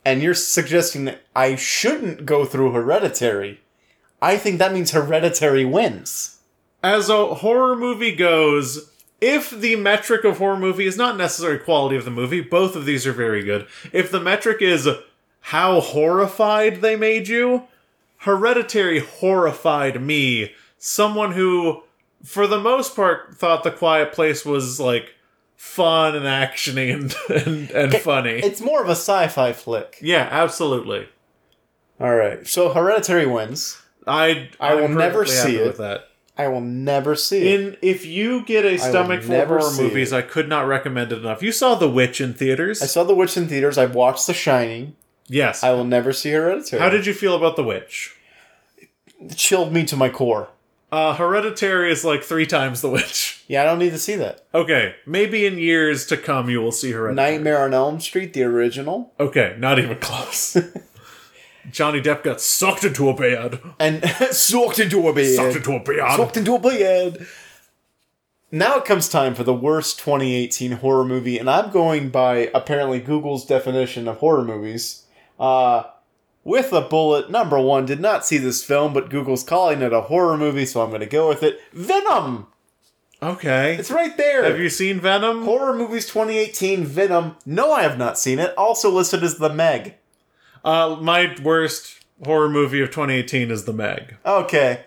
[0.05, 3.59] and you're suggesting that I shouldn't go through Hereditary,
[4.21, 6.37] I think that means Hereditary wins.
[6.81, 11.97] As a horror movie goes, if the metric of horror movie is not necessarily quality
[11.97, 13.67] of the movie, both of these are very good.
[13.91, 14.87] If the metric is
[15.41, 17.67] how horrified they made you,
[18.25, 21.83] Hereditary horrified me, someone who,
[22.23, 25.13] for the most part, thought The Quiet Place was like
[25.55, 27.15] fun and actiony and
[27.47, 28.39] and, and funny.
[28.39, 29.99] It's more of a sci fi flick.
[30.01, 31.07] yeah, absolutely.
[32.01, 33.79] Alright, so Hereditary wins.
[34.07, 35.67] I I will never see it.
[35.67, 36.09] with that.
[36.35, 37.59] I will never see it.
[37.61, 40.17] In if you get a stomach for horror movies, it.
[40.17, 41.43] I could not recommend it enough.
[41.43, 42.81] You saw The Witch in theaters.
[42.81, 44.95] I saw The Witch in theaters, I've watched The Shining.
[45.27, 45.63] yes.
[45.63, 46.81] I will never see Hereditary.
[46.81, 48.14] How did you feel about The Witch?
[49.35, 50.49] Chilled me to my core.
[50.91, 53.43] Uh, Hereditary is like three times The Witch.
[53.47, 54.45] Yeah, I don't need to see that.
[54.53, 57.31] Okay, maybe in years to come you will see Hereditary.
[57.33, 60.55] Nightmare on Elm Street, the original, Okay, not even close.
[61.71, 63.59] Johnny Depp got sucked into a bed.
[63.79, 65.35] and sucked into a bed.
[65.35, 66.15] Sucked into a bed.
[66.15, 67.25] Sucked into a bed.
[68.51, 72.99] Now it comes time for the worst 2018 horror movie, and I'm going by apparently
[72.99, 75.03] Google's definition of horror movies.
[75.39, 75.83] Uh,
[76.45, 80.01] with a bullet, number one, did not see this film, but Google's calling it a
[80.01, 81.59] horror movie, so I'm going to go with it.
[81.73, 82.47] Venom!
[83.21, 83.75] Okay.
[83.75, 84.43] It's right there.
[84.43, 85.43] Have you seen Venom?
[85.43, 87.35] Horror movies 2018 Venom.
[87.45, 88.53] No, I have not seen it.
[88.57, 89.95] Also listed as The Meg.
[90.63, 94.15] Uh, my worst horror movie of 2018 is The Meg.
[94.25, 94.85] Okay.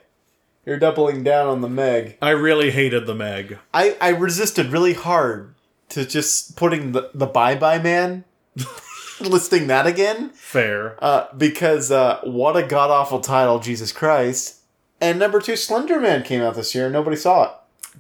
[0.65, 2.19] You're doubling down on The Meg.
[2.23, 3.59] I really hated The Meg.
[3.75, 5.55] I, I resisted really hard
[5.89, 8.25] to just putting the, the Bye Bye Man,
[9.29, 10.97] listing that again, Fair.
[11.03, 14.57] uh, because uh, what a god awful title, Jesus Christ.
[15.01, 17.51] And number two, Slender Man came out this year and nobody saw it.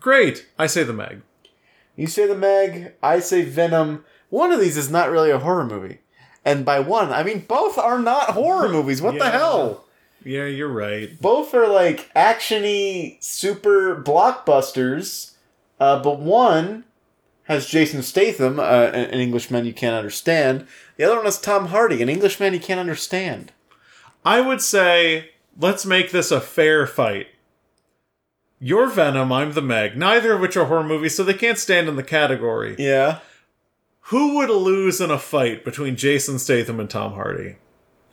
[0.01, 0.47] Great.
[0.59, 1.23] I say The Meg.
[1.97, 4.05] You say The Meg, I say Venom.
[4.31, 5.99] One of these is not really a horror movie.
[6.45, 9.01] And by one, I mean both are not horror movies.
[9.03, 9.85] What the hell?
[10.25, 11.21] Yeah, you're right.
[11.21, 15.33] both are like actiony super blockbusters,
[15.79, 16.85] uh, but one
[17.45, 20.67] has Jason Statham, uh, an an Englishman you can't understand.
[20.99, 23.53] The other one is Tom Hardy, an Englishman you can't understand.
[24.25, 27.29] I would say let's make this a fair fight.
[28.61, 29.97] You're Venom, I'm the Meg.
[29.97, 32.75] Neither of which are horror movies, so they can't stand in the category.
[32.79, 33.21] Yeah.
[34.09, 37.57] Who would lose in a fight between Jason Statham and Tom Hardy?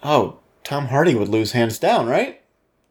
[0.03, 2.41] Oh, Tom Hardy would lose hands down, right?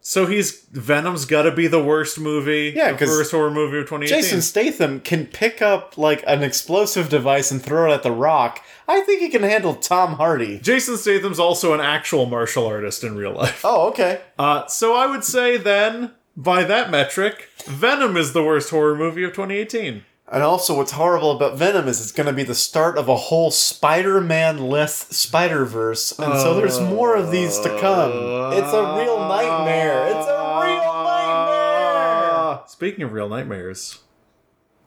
[0.07, 3.85] So he's Venom's got to be the worst movie, Yeah, the worst horror movie of
[3.85, 4.23] 2018.
[4.23, 8.63] Jason Statham can pick up like an explosive device and throw it at the rock.
[8.87, 10.59] I think he can handle Tom Hardy.
[10.59, 13.63] Jason Statham's also an actual martial artist in real life.
[13.65, 14.21] Oh, okay.
[14.39, 19.25] Uh, so I would say then, by that metric, Venom is the worst horror movie
[19.25, 20.05] of 2018.
[20.35, 23.15] And also, what's horrible about Venom is it's going to be the start of a
[23.15, 28.11] whole Spider-Man less Spider-Verse, and so there's more of these to come.
[28.53, 30.07] It's a real nightmare.
[30.09, 32.63] It's a real nightmare.
[32.67, 34.01] Speaking of real nightmares,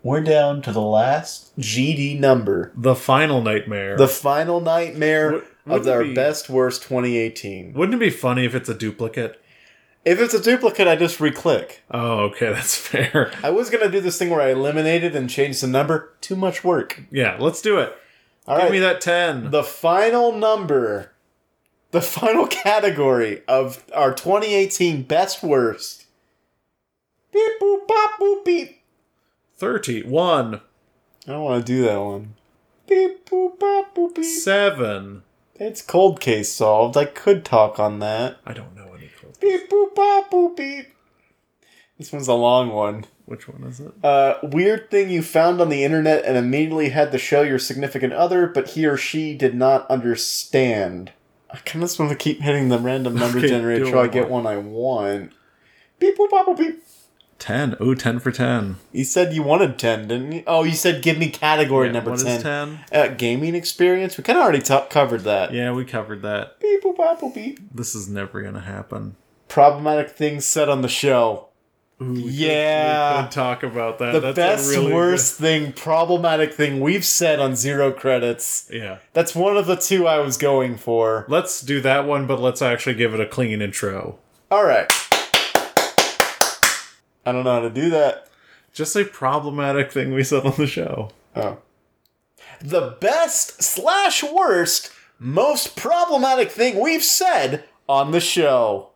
[0.03, 3.95] We're down to the last GD number, the final nightmare.
[3.98, 7.72] the final nightmare wouldn't of our be- best worst 2018.
[7.72, 9.41] Wouldn't it be funny if it's a duplicate?
[10.07, 11.84] If it's a duplicate, I just re-click.
[11.91, 13.29] Oh, okay, that's fair.
[13.43, 16.13] I was gonna do this thing where I eliminated and changed the number.
[16.21, 17.01] Too much work.
[17.11, 17.93] Yeah, let's do it.
[18.47, 18.71] All Give right.
[18.71, 19.51] me that 10.
[19.51, 21.11] The final number,
[21.91, 26.05] the final category of our 2018 best worst.
[27.34, 28.79] Beep boop bop boop beep.
[29.57, 30.55] 31.
[30.55, 30.61] I
[31.25, 32.35] don't want to do that one.
[32.88, 34.23] Beep boop bop boop beep.
[34.23, 35.23] 7.
[35.55, 36.95] It's cold case solved.
[36.95, 38.38] I could talk on that.
[38.45, 38.76] I don't know any code.
[39.39, 40.88] Beep boop bop boop beep.
[41.97, 43.05] This one's a long one.
[43.26, 43.91] Which one is it?
[44.03, 48.14] Uh, weird thing you found on the internet and immediately had to show your significant
[48.14, 51.11] other, but he or she did not understand.
[51.49, 53.99] I kind of just want to keep hitting the random number Okay, generator do till
[53.99, 55.34] I get one I want.
[55.99, 56.84] Beep boop bop boop beep.
[57.39, 57.76] 10.
[57.80, 58.77] Oh, 10 for 10.
[58.91, 60.43] You said you wanted 10, didn't you?
[60.47, 62.41] Oh, you said give me category Yeah, number what is 10.
[62.41, 62.80] 10?
[62.91, 64.18] Uh, gaming experience?
[64.18, 65.53] We kind of already ta covered that.
[65.53, 66.59] Yeah, we covered that.
[66.59, 67.59] Beep boop bop boop beep.
[67.73, 69.15] This is never going to happen.
[69.48, 71.48] Problematic things said on the show.
[72.02, 73.18] Ooh, Yeah.
[73.18, 74.11] we could talk about that.
[74.14, 78.69] The That's best, really worst thing, problematic thing we've said on Zero Credits.
[78.72, 78.98] yeah.
[79.14, 81.26] That's one of the two I was going for.
[81.28, 84.19] Let's do that one, but let's actually give it a clean intro.
[84.52, 84.91] All right.
[87.26, 88.28] I don't know how to do that.
[88.74, 91.10] Just a problematic thing we said on the show.
[91.36, 91.57] Oh.
[92.61, 98.90] The best slash worst, most problematic thing we've said on the show.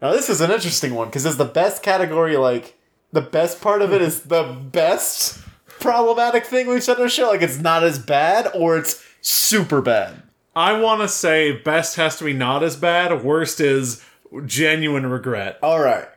[0.00, 2.78] Now, this is an interesting one because it's the best category like
[3.12, 5.40] the best part of it is the best
[5.80, 7.28] problematic thing we've said on the show?
[7.28, 10.22] Like it's not as bad or it's super bad.
[10.54, 13.24] I want to say best has to be not as bad.
[13.24, 14.04] Worst is
[14.46, 15.58] genuine regret.
[15.62, 16.08] All right.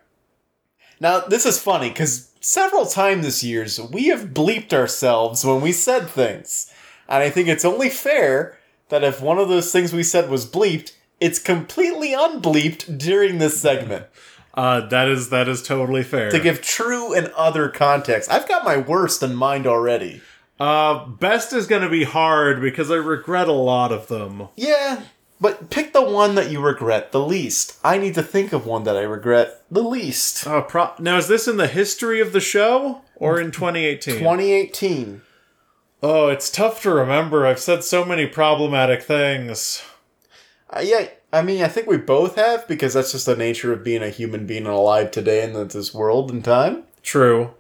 [1.00, 5.72] Now, this is funny because several times this year we have bleeped ourselves when we
[5.72, 6.72] said things.
[7.08, 8.58] And I think it's only fair
[8.90, 10.92] that if one of those things we said was bleeped,
[11.22, 14.06] it's completely unbleeped during this segment
[14.54, 16.30] Uh, that is that is totally fair.
[16.30, 18.30] to give true and other context.
[18.30, 20.22] I've got my worst in mind already.
[20.60, 24.50] uh, best is going to be hard because I regret a lot of them.
[24.58, 25.04] Yeah,
[25.40, 27.80] but pick the one that you regret the least.
[27.84, 30.46] I need to think of one that I regret the least.
[30.46, 34.20] Uh, pro- now, is this in the history of the show or in 2018?
[34.20, 35.22] 2018.
[36.04, 37.46] Oh, it's tough to remember.
[37.48, 39.82] I've said so many problematic things.
[40.74, 43.84] Uh, yeah, I mean, I think we both have because that's just the nature of
[43.84, 46.84] being a human being and alive today in this world and time.
[47.04, 47.52] True.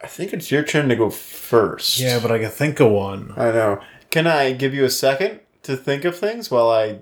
[0.00, 1.98] I think it's your turn to go first.
[1.98, 3.32] Yeah, but I can think of one.
[3.36, 3.80] I know.
[4.10, 7.00] Can I give you a second to think of things while I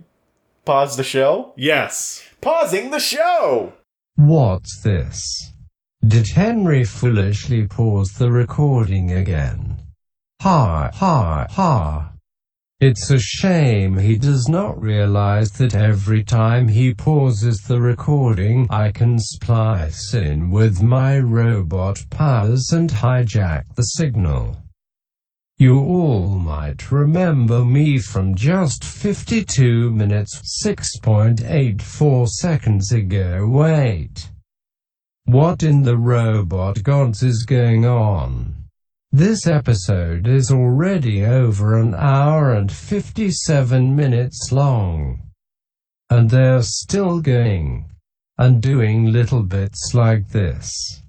[0.64, 1.52] pause the show?
[1.56, 2.24] Yes.
[2.40, 3.74] Pausing the show!
[4.16, 5.52] What's this?
[6.06, 9.76] Did Henry foolishly pause the recording again?
[10.40, 12.12] Ha ha ha.
[12.78, 18.92] It's a shame he does not realize that every time he pauses the recording I
[18.92, 24.58] can splice in with my robot powers and hijack the signal.
[25.56, 33.48] You all might remember me from just 52 minutes 6.84 seconds ago.
[33.48, 34.28] Wait.
[35.24, 38.65] What in the robot gods is going on?
[39.16, 45.22] This episode is already over an hour and 57 minutes long.
[46.10, 47.86] And they're still going.
[48.36, 51.02] And doing little bits like this.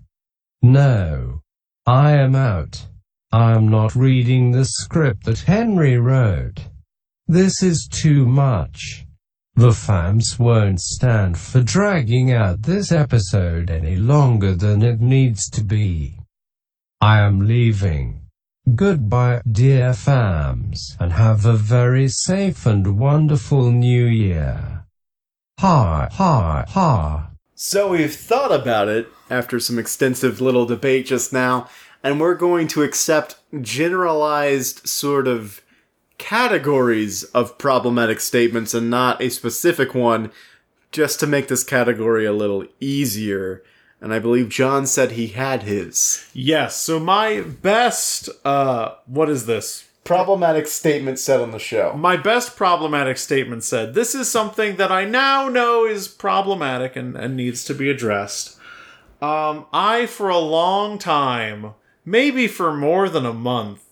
[0.62, 1.42] No.
[1.86, 2.88] I am out.
[3.34, 6.62] I am not reading the script that Henry wrote.
[7.28, 9.06] This is too much.
[9.56, 15.62] The fans won't stand for dragging out this episode any longer than it needs to
[15.62, 16.17] be.
[17.02, 18.22] I am leaving.
[18.74, 24.84] Goodbye, dear fams, and have a very safe and wonderful new year.
[25.60, 27.30] Ha ha ha.
[27.54, 31.70] So we've thought about it after some extensive little debate just now,
[32.02, 35.62] and we're going to accept generalized sort of
[36.18, 40.32] categories of problematic statements and not a specific one
[40.92, 43.64] just to make this category a little easier.
[44.00, 46.28] And I believe John said he had his.
[46.34, 49.86] Yes, so my best uh what is this?
[50.04, 51.94] Problematic statement said on the show.
[51.94, 57.18] My best problematic statement said, This is something that I now know is problematic and,
[57.18, 58.58] and needs to be addressed.
[59.22, 61.74] Um, I, for a long time,
[62.06, 63.84] maybe for more than a month,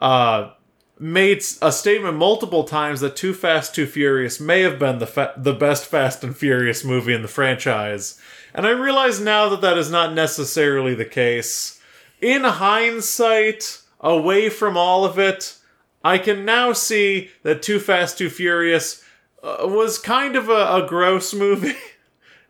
[0.00, 0.50] uh,
[0.98, 5.34] made a statement multiple times that Too Fast, Too Furious may have been the, fa-
[5.36, 8.20] the best Fast and Furious movie in the franchise.
[8.54, 11.80] And I realize now that that is not necessarily the case.
[12.20, 15.56] In hindsight, away from all of it,
[16.04, 19.02] I can now see that Too Fast, Too Furious
[19.42, 21.76] uh, was kind of a, a gross movie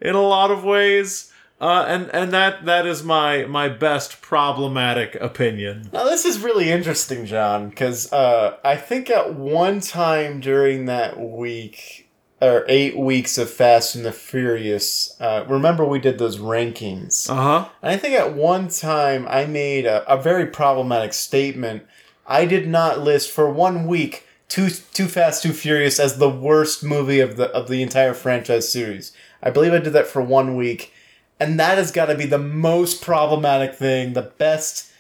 [0.01, 1.29] in a lot of ways.
[1.61, 5.89] Uh, and and that that is my my best problematic opinion.
[5.93, 11.21] Now this is really interesting, John, because uh, I think at one time during that
[11.21, 12.02] week
[12.43, 17.31] or eight weeks of Fast and the Furious, uh, remember we did those rankings.
[17.31, 17.69] Uh huh.
[17.85, 21.85] I think at one time I made a, a very problematic statement.
[22.27, 26.83] I did not list for one week Too Too Fast Too Furious as the worst
[26.83, 29.13] movie of the of the entire franchise series.
[29.41, 30.93] I believe I did that for one week,
[31.39, 34.91] and that has got to be the most problematic thing, the best,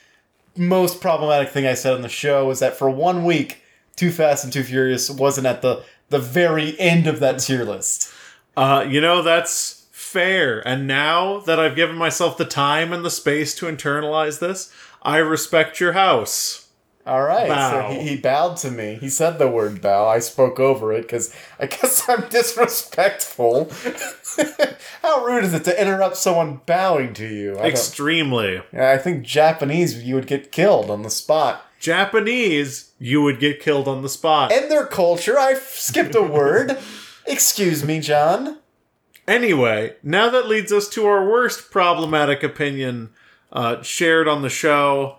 [0.56, 3.62] most problematic thing I said on the show is that for one week,
[3.96, 5.82] Too Fast and Too Furious wasn't at the
[6.12, 8.12] the very end of that tier list.
[8.56, 10.66] Uh, you know that's fair.
[10.66, 14.72] And now that I've given myself the time and the space to internalize this,
[15.02, 16.68] I respect your house.
[17.04, 17.70] All right, Bow.
[17.70, 18.96] so he, he bowed to me.
[19.00, 20.06] He said the word bow.
[20.06, 23.72] I spoke over it because I guess I'm disrespectful.
[25.02, 27.56] How rude is it to interrupt someone bowing to you?
[27.58, 28.62] I, Extremely.
[28.72, 31.66] I think Japanese, you would get killed on the spot.
[31.82, 34.52] Japanese, you would get killed on the spot.
[34.52, 36.78] In their culture, I skipped a word.
[37.26, 38.60] Excuse me, John.
[39.26, 43.10] Anyway, now that leads us to our worst problematic opinion
[43.50, 45.16] uh, shared on the show.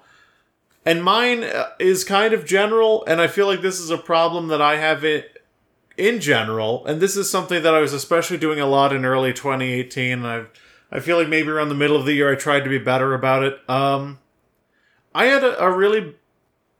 [0.85, 4.47] And mine uh, is kind of general, and I feel like this is a problem
[4.47, 5.43] that I have it
[5.97, 6.85] in general.
[6.85, 10.23] And this is something that I was especially doing a lot in early 2018.
[10.23, 10.45] And I,
[10.89, 13.13] I feel like maybe around the middle of the year I tried to be better
[13.13, 13.69] about it.
[13.69, 14.19] Um,
[15.13, 16.15] I had a, a really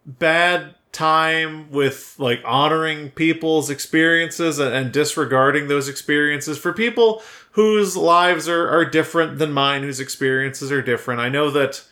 [0.05, 7.21] bad time with like honoring people's experiences and, and disregarding those experiences for people
[7.51, 11.19] whose lives are, are different than mine, whose experiences are different.
[11.19, 11.83] I know that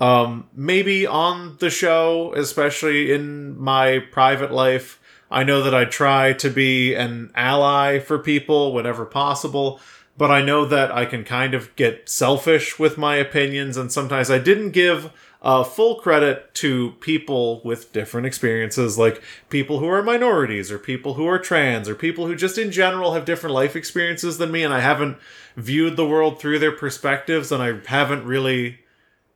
[0.00, 6.32] um, maybe on the show, especially in my private life, I know that I try
[6.34, 9.80] to be an ally for people whenever possible,
[10.16, 14.30] but I know that I can kind of get selfish with my opinions, and sometimes
[14.30, 15.10] I didn't give
[15.40, 21.14] uh, full credit to people with different experiences, like people who are minorities, or people
[21.14, 24.64] who are trans, or people who just in general have different life experiences than me,
[24.64, 25.16] and I haven't
[25.56, 28.80] viewed the world through their perspectives, and I haven't really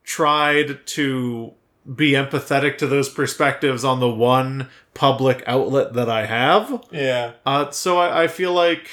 [0.02, 1.52] tried to
[1.94, 6.84] be empathetic to those perspectives on the one public outlet that I have.
[6.90, 7.32] Yeah.
[7.44, 8.88] Uh, so I, I feel like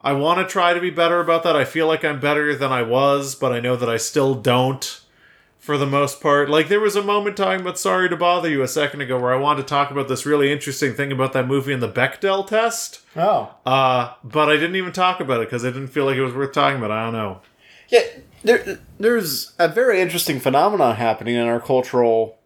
[0.00, 1.56] I want to try to be better about that.
[1.56, 5.01] I feel like I'm better than I was, but I know that I still don't
[5.62, 6.50] for the most part.
[6.50, 9.32] Like there was a moment talking about Sorry to Bother You a second ago where
[9.32, 12.44] I wanted to talk about this really interesting thing about that movie and the Bechdel
[12.44, 13.00] test.
[13.14, 13.54] Oh.
[13.64, 16.34] Uh, but I didn't even talk about it because I didn't feel like it was
[16.34, 16.90] worth talking about.
[16.90, 17.40] I don't know.
[17.88, 18.02] Yeah,
[18.42, 22.38] there, there's a very interesting phenomenon happening in our cultural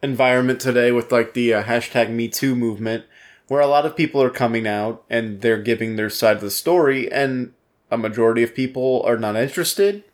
[0.00, 3.06] environment today with like the uh, hashtag Me Too movement,
[3.48, 6.50] where a lot of people are coming out and they're giving their side of the
[6.52, 7.54] story, and
[7.90, 10.04] a majority of people are not interested.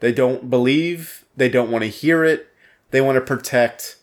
[0.00, 1.19] They don't believe.
[1.36, 2.48] They don't want to hear it.
[2.90, 3.96] They want to protect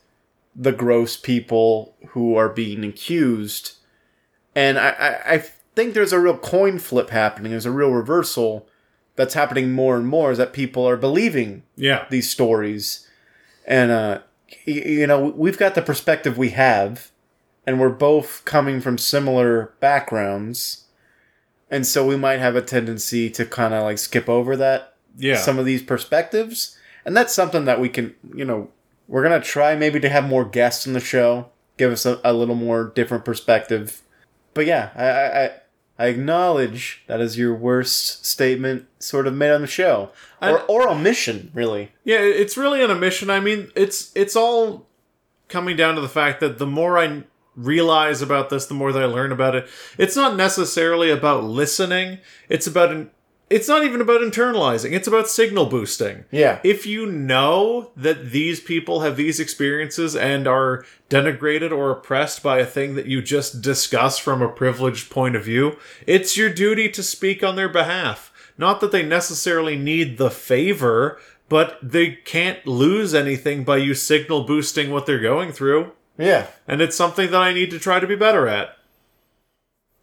[0.55, 3.73] the gross people who are being accused.
[4.55, 5.37] And I, I, I
[5.75, 7.51] think there's a real coin flip happening.
[7.51, 8.67] There's a real reversal
[9.15, 12.05] that's happening more and more is that people are believing Yeah.
[12.09, 13.07] these stories
[13.65, 14.19] and uh
[14.65, 17.11] you know we've got the perspective we have
[17.65, 20.85] and we're both coming from similar backgrounds
[21.71, 25.37] and so we might have a tendency to kind of like skip over that Yeah.
[25.37, 26.76] some of these perspectives
[27.07, 28.69] and that's something that we can you know
[29.07, 32.33] we're gonna try maybe to have more guests in the show give us a, a
[32.33, 34.01] little more different perspective
[34.53, 35.07] but yeah I,
[35.45, 35.51] I
[35.99, 40.11] i acknowledge that is your worst statement sort of made on the show
[40.41, 43.29] or, I- or omission really Yeah, it's really an omission.
[43.31, 44.85] I mean, it's it's all
[45.49, 47.23] coming down to the fact that the more I
[47.55, 49.67] realize about this, the more that I learn about it.
[49.97, 52.19] It's not necessarily about listening.
[52.49, 52.91] It's about
[53.49, 56.25] it's not even about internalizing, it's about signal boosting.
[56.31, 56.59] Yeah.
[56.63, 62.59] If you know that these people have these experiences and are denigrated or oppressed by
[62.59, 66.89] a thing that you just discuss from a privileged point of view, it's your duty
[66.89, 68.33] to speak on their behalf.
[68.57, 74.43] Not that they necessarily need the favor, but they can't lose anything by you signal
[74.43, 75.91] boosting what they're going through.
[76.17, 76.47] Yeah.
[76.67, 78.75] And it's something that I need to try to be better at.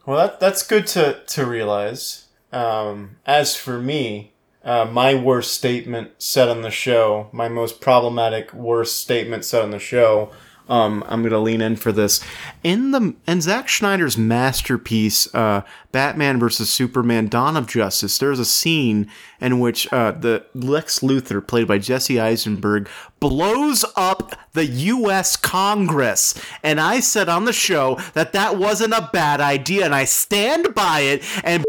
[0.07, 2.24] Well, that that's good to to realize.
[2.55, 4.33] Um, as for me,
[4.65, 9.73] uh, my worst statement said on the show, my most problematic worst statement said on
[9.73, 10.31] the show.
[10.67, 12.25] Um, I'm gonna lean in for this.
[12.63, 15.61] In the in Zack Snyder's masterpiece, uh,
[15.93, 19.11] Batman versus Superman: Dawn of Justice, there's a scene
[19.43, 22.89] in which uh, the Lex Luthor, played by Jesse Eisenberg,
[23.21, 25.37] blows up the U.S.
[25.37, 26.35] Congress.
[26.63, 30.75] And I said on the show that that wasn't a bad idea, and I stand
[30.75, 31.23] by it.
[31.45, 31.64] And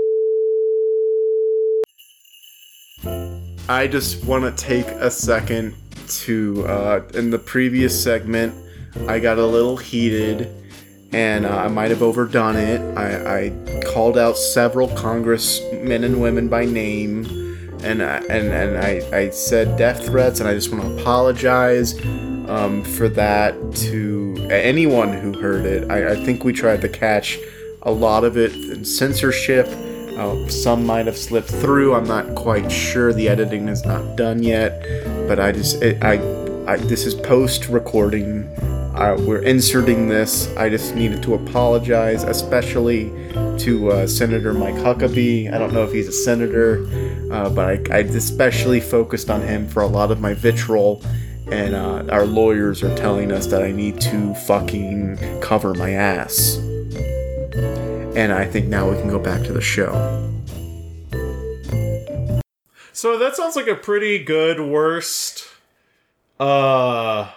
[3.68, 5.76] I just want to take a second
[6.08, 8.54] to, uh, in the previous segment,
[9.08, 10.54] I got a little heated
[11.12, 12.80] and uh, I might have overdone it.
[12.96, 17.26] I, I called out several congressmen and women by name
[17.84, 22.00] and, I and, and I, I said death threats and I just want to apologize
[22.48, 25.90] um, for that to anyone who heard it.
[25.90, 27.40] I, I think we tried to catch
[27.82, 29.68] a lot of it in censorship.
[30.18, 31.94] Uh, some might have slipped through.
[31.94, 33.12] I'm not quite sure.
[33.12, 34.82] The editing is not done yet,
[35.28, 36.14] but I just it, I,
[36.66, 38.48] I this is post recording.
[38.96, 40.48] Uh, we're inserting this.
[40.56, 43.10] I just needed to apologize, especially
[43.60, 45.54] to uh, Senator Mike Huckabee.
[45.54, 46.88] I don't know if he's a senator,
[47.30, 51.02] uh, but I, I especially focused on him for a lot of my vitriol.
[51.52, 56.58] And uh, our lawyers are telling us that I need to fucking cover my ass.
[58.16, 59.92] And I think now we can go back to the show.
[62.94, 65.48] So that sounds like a pretty good worst
[66.40, 67.32] uh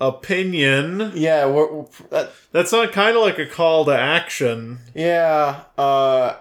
[0.00, 1.12] opinion.
[1.14, 4.80] Yeah, we're, we're, That's not kind of like a call to action.
[4.94, 6.36] yeah, uh,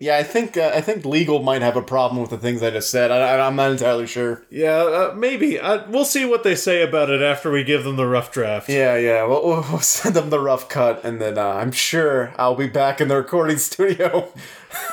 [0.00, 0.16] yeah.
[0.16, 2.90] I think uh, I think legal might have a problem with the things I just
[2.90, 3.12] said.
[3.12, 4.42] I, I'm not entirely sure.
[4.50, 5.60] Yeah, uh, maybe.
[5.60, 8.68] Uh, we'll see what they say about it after we give them the rough draft.
[8.68, 9.24] Yeah, yeah.
[9.24, 12.66] We'll, we'll we'll send them the rough cut, and then uh, I'm sure I'll be
[12.66, 14.32] back in the recording studio.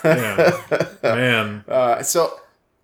[0.03, 0.61] Yeah.
[1.01, 1.63] Man.
[1.77, 2.39] Uh, so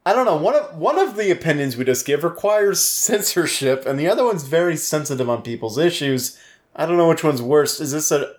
[0.06, 0.36] I don't know.
[0.36, 4.44] One of one of the opinions we just give requires censorship, and the other one's
[4.44, 6.38] very sensitive on people's issues.
[6.76, 7.80] I don't know which one's worst.
[7.80, 8.34] Is this a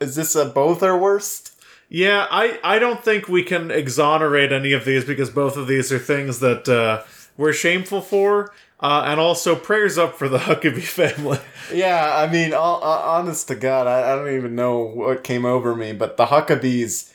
[0.00, 1.57] is this a both are worst?
[1.88, 5.90] Yeah, I, I don't think we can exonerate any of these because both of these
[5.90, 7.04] are things that uh,
[7.36, 8.52] we're shameful for.
[8.80, 11.40] Uh, and also, prayers up for the Huckabee family.
[11.72, 15.44] Yeah, I mean, all, uh, honest to God, I, I don't even know what came
[15.44, 17.12] over me, but the Huckabees.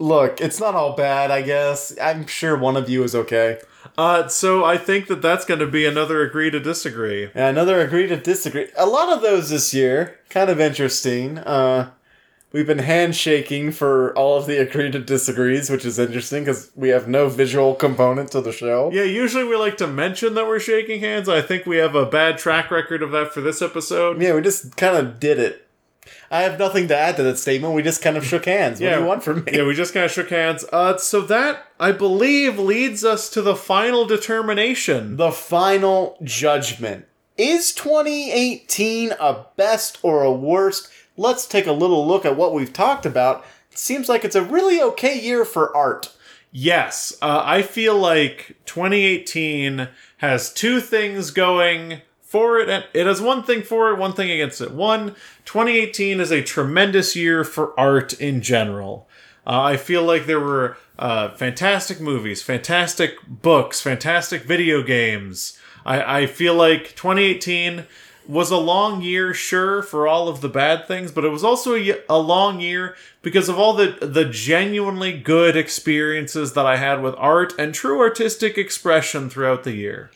[0.00, 1.96] Look, it's not all bad, I guess.
[2.00, 3.60] I'm sure one of you is okay.
[3.98, 7.24] Uh, so I think that that's going to be another agree to disagree.
[7.34, 8.68] And another agree to disagree.
[8.76, 10.18] A lot of those this year.
[10.30, 11.38] Kind of interesting.
[11.38, 11.90] Uh,
[12.52, 16.88] we've been handshaking for all of the agree to disagrees, which is interesting because we
[16.90, 18.90] have no visual component to the show.
[18.92, 21.28] Yeah, usually we like to mention that we're shaking hands.
[21.28, 24.20] I think we have a bad track record of that for this episode.
[24.20, 25.66] Yeah, we just kind of did it.
[26.30, 27.74] I have nothing to add to that statement.
[27.74, 28.80] We just kind of shook hands.
[28.80, 28.94] What Yeah.
[28.96, 29.52] do you want from me?
[29.52, 30.64] Yeah, we just kind of shook hands.
[30.72, 35.16] Uh, so that, I believe, leads us to the final determination.
[35.16, 37.06] The final judgment.
[37.36, 40.88] Is 2018 a best or a worst?
[41.20, 43.44] Let's take a little look at what we've talked about.
[43.70, 46.16] It seems like it's a really okay year for art.
[46.50, 52.70] Yes, uh, I feel like 2018 has two things going for it.
[52.70, 54.70] And it has one thing for it, one thing against it.
[54.70, 55.14] One,
[55.44, 59.06] 2018 is a tremendous year for art in general.
[59.46, 65.58] Uh, I feel like there were uh, fantastic movies, fantastic books, fantastic video games.
[65.84, 67.84] I, I feel like 2018
[68.30, 71.74] was a long year, sure, for all of the bad things, but it was also
[71.74, 77.14] a long year because of all the the genuinely good experiences that I had with
[77.18, 80.10] art and true artistic expression throughout the year.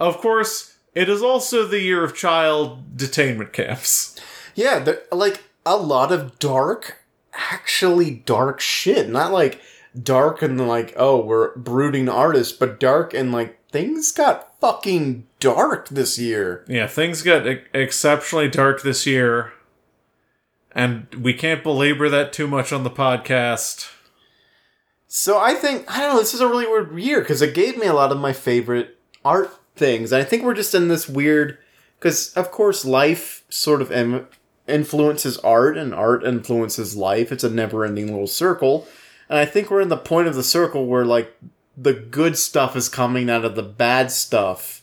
[0.00, 4.18] Of course, it is also the year of child detainment camps.
[4.56, 9.08] Yeah, like a lot of dark, actually dark shit.
[9.08, 9.60] Not like
[10.00, 15.88] dark and like, oh, we're brooding artists, but dark and like things got fucking dark
[15.88, 16.64] this year.
[16.68, 19.52] Yeah, things got e- exceptionally dark this year,
[20.72, 23.90] and we can't belabor that too much on the podcast.
[25.12, 27.76] So I think, I don't know, this is a really weird year because it gave
[27.76, 30.12] me a lot of my favorite art things.
[30.12, 31.58] And I think we're just in this weird,
[31.98, 34.28] because of course life sort of em-
[34.68, 37.32] influences art and art influences life.
[37.32, 38.86] It's a never ending little circle.
[39.28, 41.36] And I think we're in the point of the circle where like
[41.80, 44.82] the good stuff is coming out of the bad stuff.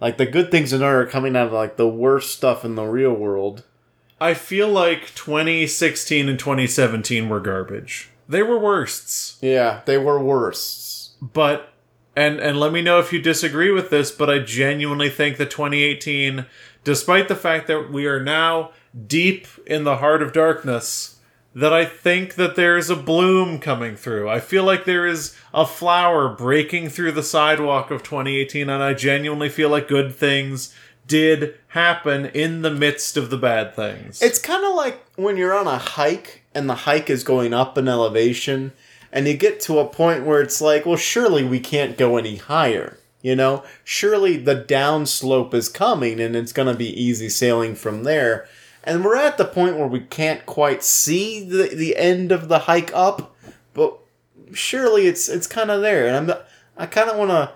[0.00, 2.74] Like the good things in art are coming out of like the worst stuff in
[2.74, 3.62] the real world.
[4.20, 8.10] I feel like 2016 and 2017 were garbage.
[8.28, 9.38] They were worsts.
[9.40, 11.12] Yeah, they were worsts.
[11.20, 11.72] But
[12.16, 15.50] and and let me know if you disagree with this, but I genuinely think that
[15.50, 16.46] 2018
[16.84, 18.72] despite the fact that we are now
[19.06, 21.20] deep in the heart of darkness
[21.54, 24.28] that I think that there is a bloom coming through.
[24.28, 28.94] I feel like there is a flower breaking through the sidewalk of 2018 and I
[28.94, 30.74] genuinely feel like good things
[31.06, 34.22] did happen in the midst of the bad things.
[34.22, 37.76] It's kind of like when you're on a hike and the hike is going up
[37.76, 38.72] in elevation
[39.12, 42.36] and you get to a point where it's like, well, surely we can't go any
[42.36, 42.98] higher.
[43.20, 48.02] You know, surely the downslope is coming and it's going to be easy sailing from
[48.02, 48.48] there.
[48.84, 52.60] And we're at the point where we can't quite see the, the end of the
[52.60, 53.36] hike up,
[53.74, 53.98] but
[54.52, 56.06] surely it's it's kind of there.
[56.06, 56.38] And I'm
[56.76, 57.52] I kind of want to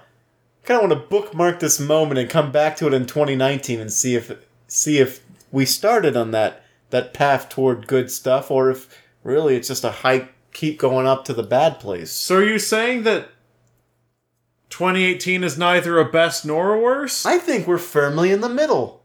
[0.64, 3.92] kind of want to bookmark this moment and come back to it in 2019 and
[3.92, 4.32] see if
[4.66, 9.68] see if we started on that that path toward good stuff or if really it's
[9.68, 12.10] just a hike keep going up to the bad place.
[12.10, 13.28] so are you saying that
[14.70, 17.26] 2018 is neither a best nor a worst?
[17.26, 19.04] I think we're firmly in the middle.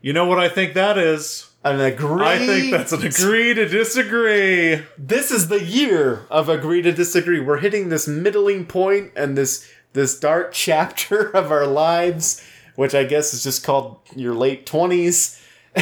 [0.00, 1.49] You know what I think that is?
[1.62, 2.24] An agree.
[2.24, 4.82] I think that's an agree to disagree.
[4.96, 7.38] This is the year of agree to disagree.
[7.38, 12.42] We're hitting this middling point and this this dark chapter of our lives,
[12.76, 15.38] which I guess is just called your late twenties.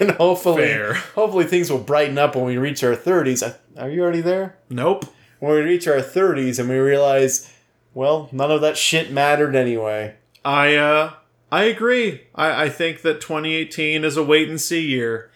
[0.00, 0.94] and hopefully, Fair.
[1.14, 3.42] hopefully things will brighten up when we reach our thirties.
[3.78, 4.58] Are you already there?
[4.68, 5.06] Nope.
[5.40, 7.50] When we reach our thirties and we realize,
[7.94, 10.16] well, none of that shit mattered anyway.
[10.44, 11.12] I uh
[11.50, 12.22] I agree.
[12.34, 15.30] I, I think that 2018 is a wait and see year.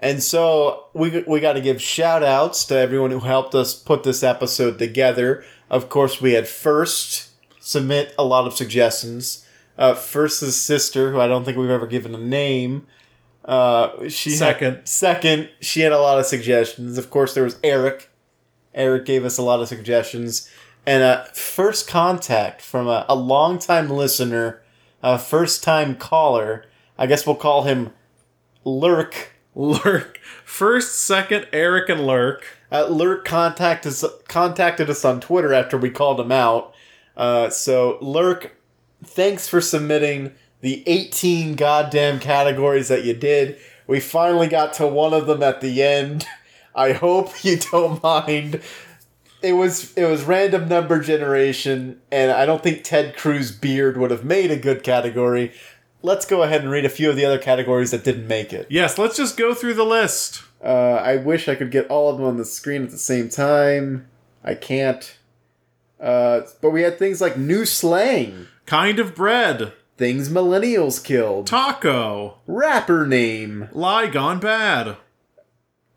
[0.00, 4.02] And so we we got to give shout outs to everyone who helped us put
[4.02, 5.44] this episode together.
[5.70, 9.46] Of course, we had first submit a lot of suggestions.
[9.78, 12.86] Uh, First's sister, who I don't think we've ever given a name.
[13.44, 14.80] Uh, she had- Second.
[14.86, 16.98] second, she had a lot of suggestions.
[16.98, 18.10] Of course, there was Eric.
[18.74, 20.50] Eric gave us a lot of suggestions.
[20.86, 24.62] And uh, first contact from a, a longtime listener,
[25.04, 26.64] a first time caller.
[26.98, 27.92] I guess we'll call him
[28.64, 29.32] Lurk.
[29.54, 30.18] Lurk.
[30.44, 32.44] First, second, Eric and Lurk.
[32.72, 36.74] Uh, Lurk contact us, contacted us on Twitter after we called him out.
[37.16, 38.56] Uh, so, Lurk,
[39.04, 40.32] thanks for submitting
[40.62, 43.58] the 18 goddamn categories that you did.
[43.86, 46.26] We finally got to one of them at the end.
[46.74, 48.62] I hope you don't mind.
[49.44, 54.10] It was it was random number generation, and I don't think Ted Cruz beard would
[54.10, 55.52] have made a good category.
[56.02, 58.66] Let's go ahead and read a few of the other categories that didn't make it.
[58.70, 60.42] Yes, let's just go through the list.
[60.62, 63.28] Uh, I wish I could get all of them on the screen at the same
[63.28, 64.06] time.
[64.42, 65.16] I can't.
[66.00, 69.72] Uh, but we had things like new slang, Kind of bread.
[69.96, 72.38] things millennials killed, Taco.
[72.46, 74.96] rapper name, Lie gone bad.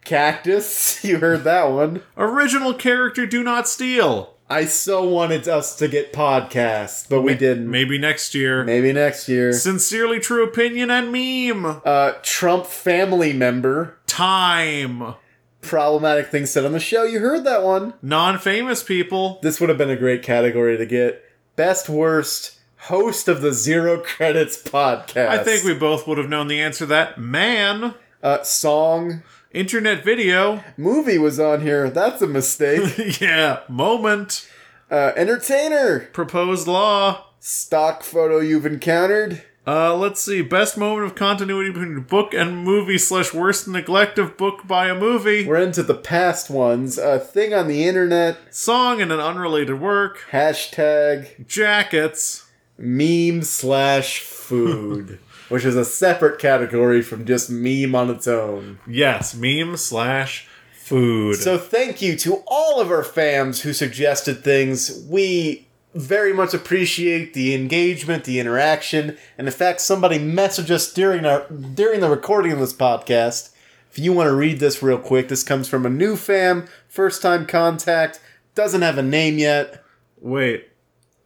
[0.08, 0.88] Cactus.
[1.08, 2.02] You heard that one.
[2.18, 4.36] Original character do not steal.
[4.50, 7.70] I so wanted us to get podcasts, but we didn't.
[7.70, 8.64] Maybe next year.
[8.64, 9.54] Maybe next year.
[9.54, 11.82] Sincerely true opinion and meme.
[11.86, 13.98] Uh, Trump family member.
[14.08, 15.16] Time.
[15.62, 17.04] Problematic things said on the show.
[17.04, 17.94] You heard that one.
[18.02, 19.40] Non famous people.
[19.44, 21.24] This would have been a great category to get.
[21.56, 25.28] Best worst host of the Zero Credits podcast.
[25.28, 27.18] I think we both would have known the answer to that.
[27.18, 27.94] Man.
[28.24, 29.22] Uh, song
[29.54, 30.64] Internet video.
[30.76, 31.90] movie was on here.
[31.90, 33.20] That's a mistake.
[33.22, 33.62] yeah.
[33.70, 34.48] Moment.
[34.92, 37.26] uh, entertainer Proposed law.
[37.40, 39.42] stock photo you've encountered.
[39.66, 40.42] Uh, let's see.
[40.42, 44.96] Best moment of continuity between book and movie slash worst neglect of book by a
[44.96, 45.46] movie.
[45.46, 46.98] We're into the past ones.
[46.98, 48.38] A thing on the internet.
[48.54, 50.20] Song in an unrelated work.
[50.32, 52.46] Hashtag Jackets.
[52.78, 55.20] meme slash food,
[55.50, 58.80] which is a separate category from just meme on its own.
[58.88, 61.36] Yes, meme slash food.
[61.36, 65.06] So thank you to all of our fans who suggested things.
[65.10, 71.26] We very much appreciate the engagement, the interaction, and in fact, somebody messaged us during
[71.26, 73.52] our during the recording of this podcast.
[73.92, 77.22] If you want to read this real quick, this comes from a new fam, first
[77.22, 78.20] time contact,
[78.54, 79.84] doesn't have a name yet.
[80.20, 80.70] Wait.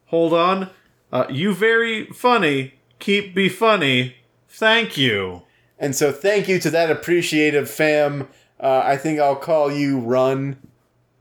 [0.07, 0.69] Hold on.
[1.11, 2.75] Uh, you very funny.
[3.01, 4.15] Keep be funny.
[4.47, 5.41] Thank you.
[5.79, 8.27] And so thank you to that appreciative fam.
[8.59, 10.57] Uh, I think I'll call you Run.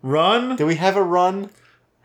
[0.02, 0.57] Run?
[0.57, 1.51] Do we have a run?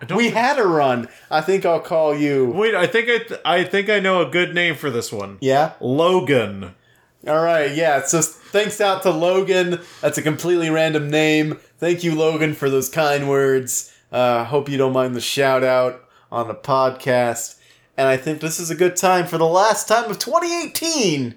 [0.09, 1.07] We think- had a run.
[1.29, 2.45] I think I'll call you.
[2.51, 5.37] Wait, I think I th- I think I know a good name for this one.
[5.41, 5.73] Yeah?
[5.79, 6.73] Logan.
[7.27, 8.03] All right, yeah.
[8.05, 9.79] So thanks out to Logan.
[10.01, 11.59] That's a completely random name.
[11.79, 13.91] Thank you, Logan, for those kind words.
[14.11, 17.55] Uh, hope you don't mind the shout out on the podcast.
[17.97, 21.35] And I think this is a good time for the last time of 2018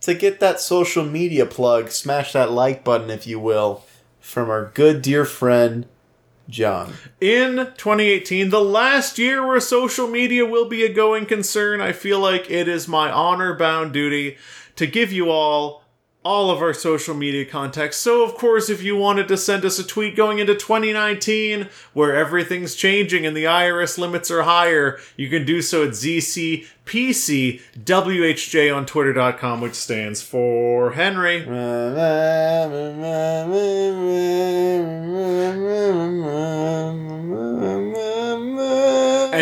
[0.00, 1.90] to get that social media plug.
[1.90, 3.84] Smash that like button, if you will,
[4.20, 5.86] from our good dear friend,
[6.48, 6.94] John.
[7.20, 12.18] In 2018, the last year where social media will be a going concern, I feel
[12.18, 14.36] like it is my honor bound duty
[14.74, 15.81] to give you all
[16.24, 17.96] all of our social media contacts.
[17.96, 22.14] So, of course, if you wanted to send us a tweet going into 2019 where
[22.14, 25.94] everything's changing and the IRS limits are higher, you can do so at
[26.86, 31.44] ZCPCWHJ on Twitter.com, which stands for Henry.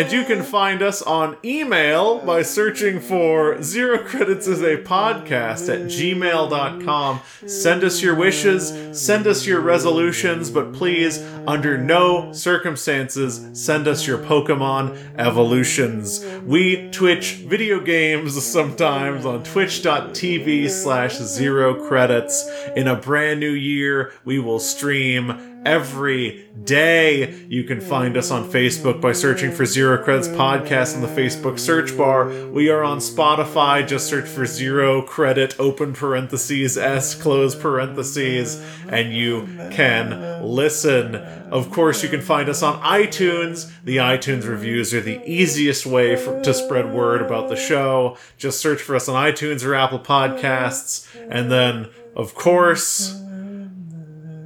[0.01, 5.71] And you can find us on email by searching for Zero Credits is a Podcast
[5.71, 7.19] at gmail.com.
[7.45, 14.07] Send us your wishes, send us your resolutions, but please, under no circumstances, send us
[14.07, 16.25] your Pokemon evolutions.
[16.45, 22.49] We Twitch video games sometimes on twitch.tv slash zero credits.
[22.75, 27.33] In a brand new year, we will stream every day.
[27.47, 31.59] You can find us on Facebook by searching for Zero Credits Podcast in the Facebook
[31.59, 32.29] search bar.
[32.49, 33.87] We are on Spotify.
[33.87, 41.15] Just search for Zero Credit, open parentheses, S, close parentheses, and you can listen.
[41.15, 43.71] Of course, you can find us on iTunes.
[43.83, 48.17] The iTunes reviews are the easiest way for, to spread word about the show.
[48.37, 51.07] Just search for us on iTunes or Apple Podcasts.
[51.29, 53.21] And then, of course,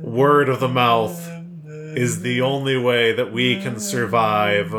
[0.06, 1.32] word of the mouth
[1.98, 4.73] is the only way that we can survive.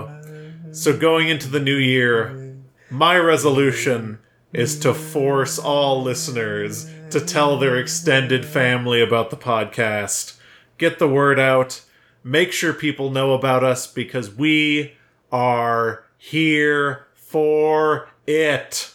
[0.70, 2.56] So, going into the new year,
[2.90, 4.20] my resolution
[4.52, 10.38] is to force all listeners to tell their extended family about the podcast.
[10.78, 11.82] Get the word out.
[12.22, 14.94] Make sure people know about us because we
[15.32, 18.94] are here for it.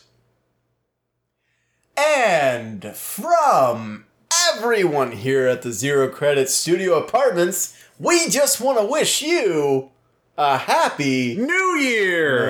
[1.97, 9.21] And from everyone here at the Zero Credit Studio Apartments, we just want to wish
[9.21, 9.91] you
[10.37, 12.49] a happy New Year!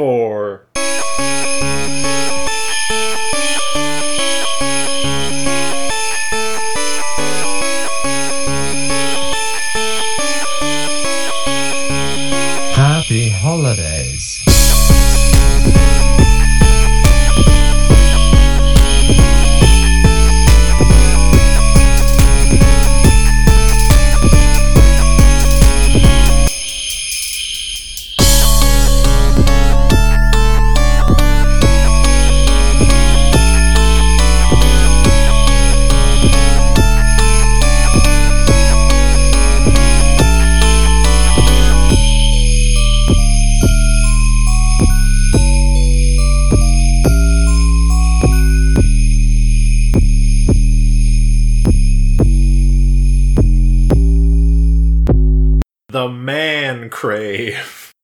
[0.00, 0.49] Three,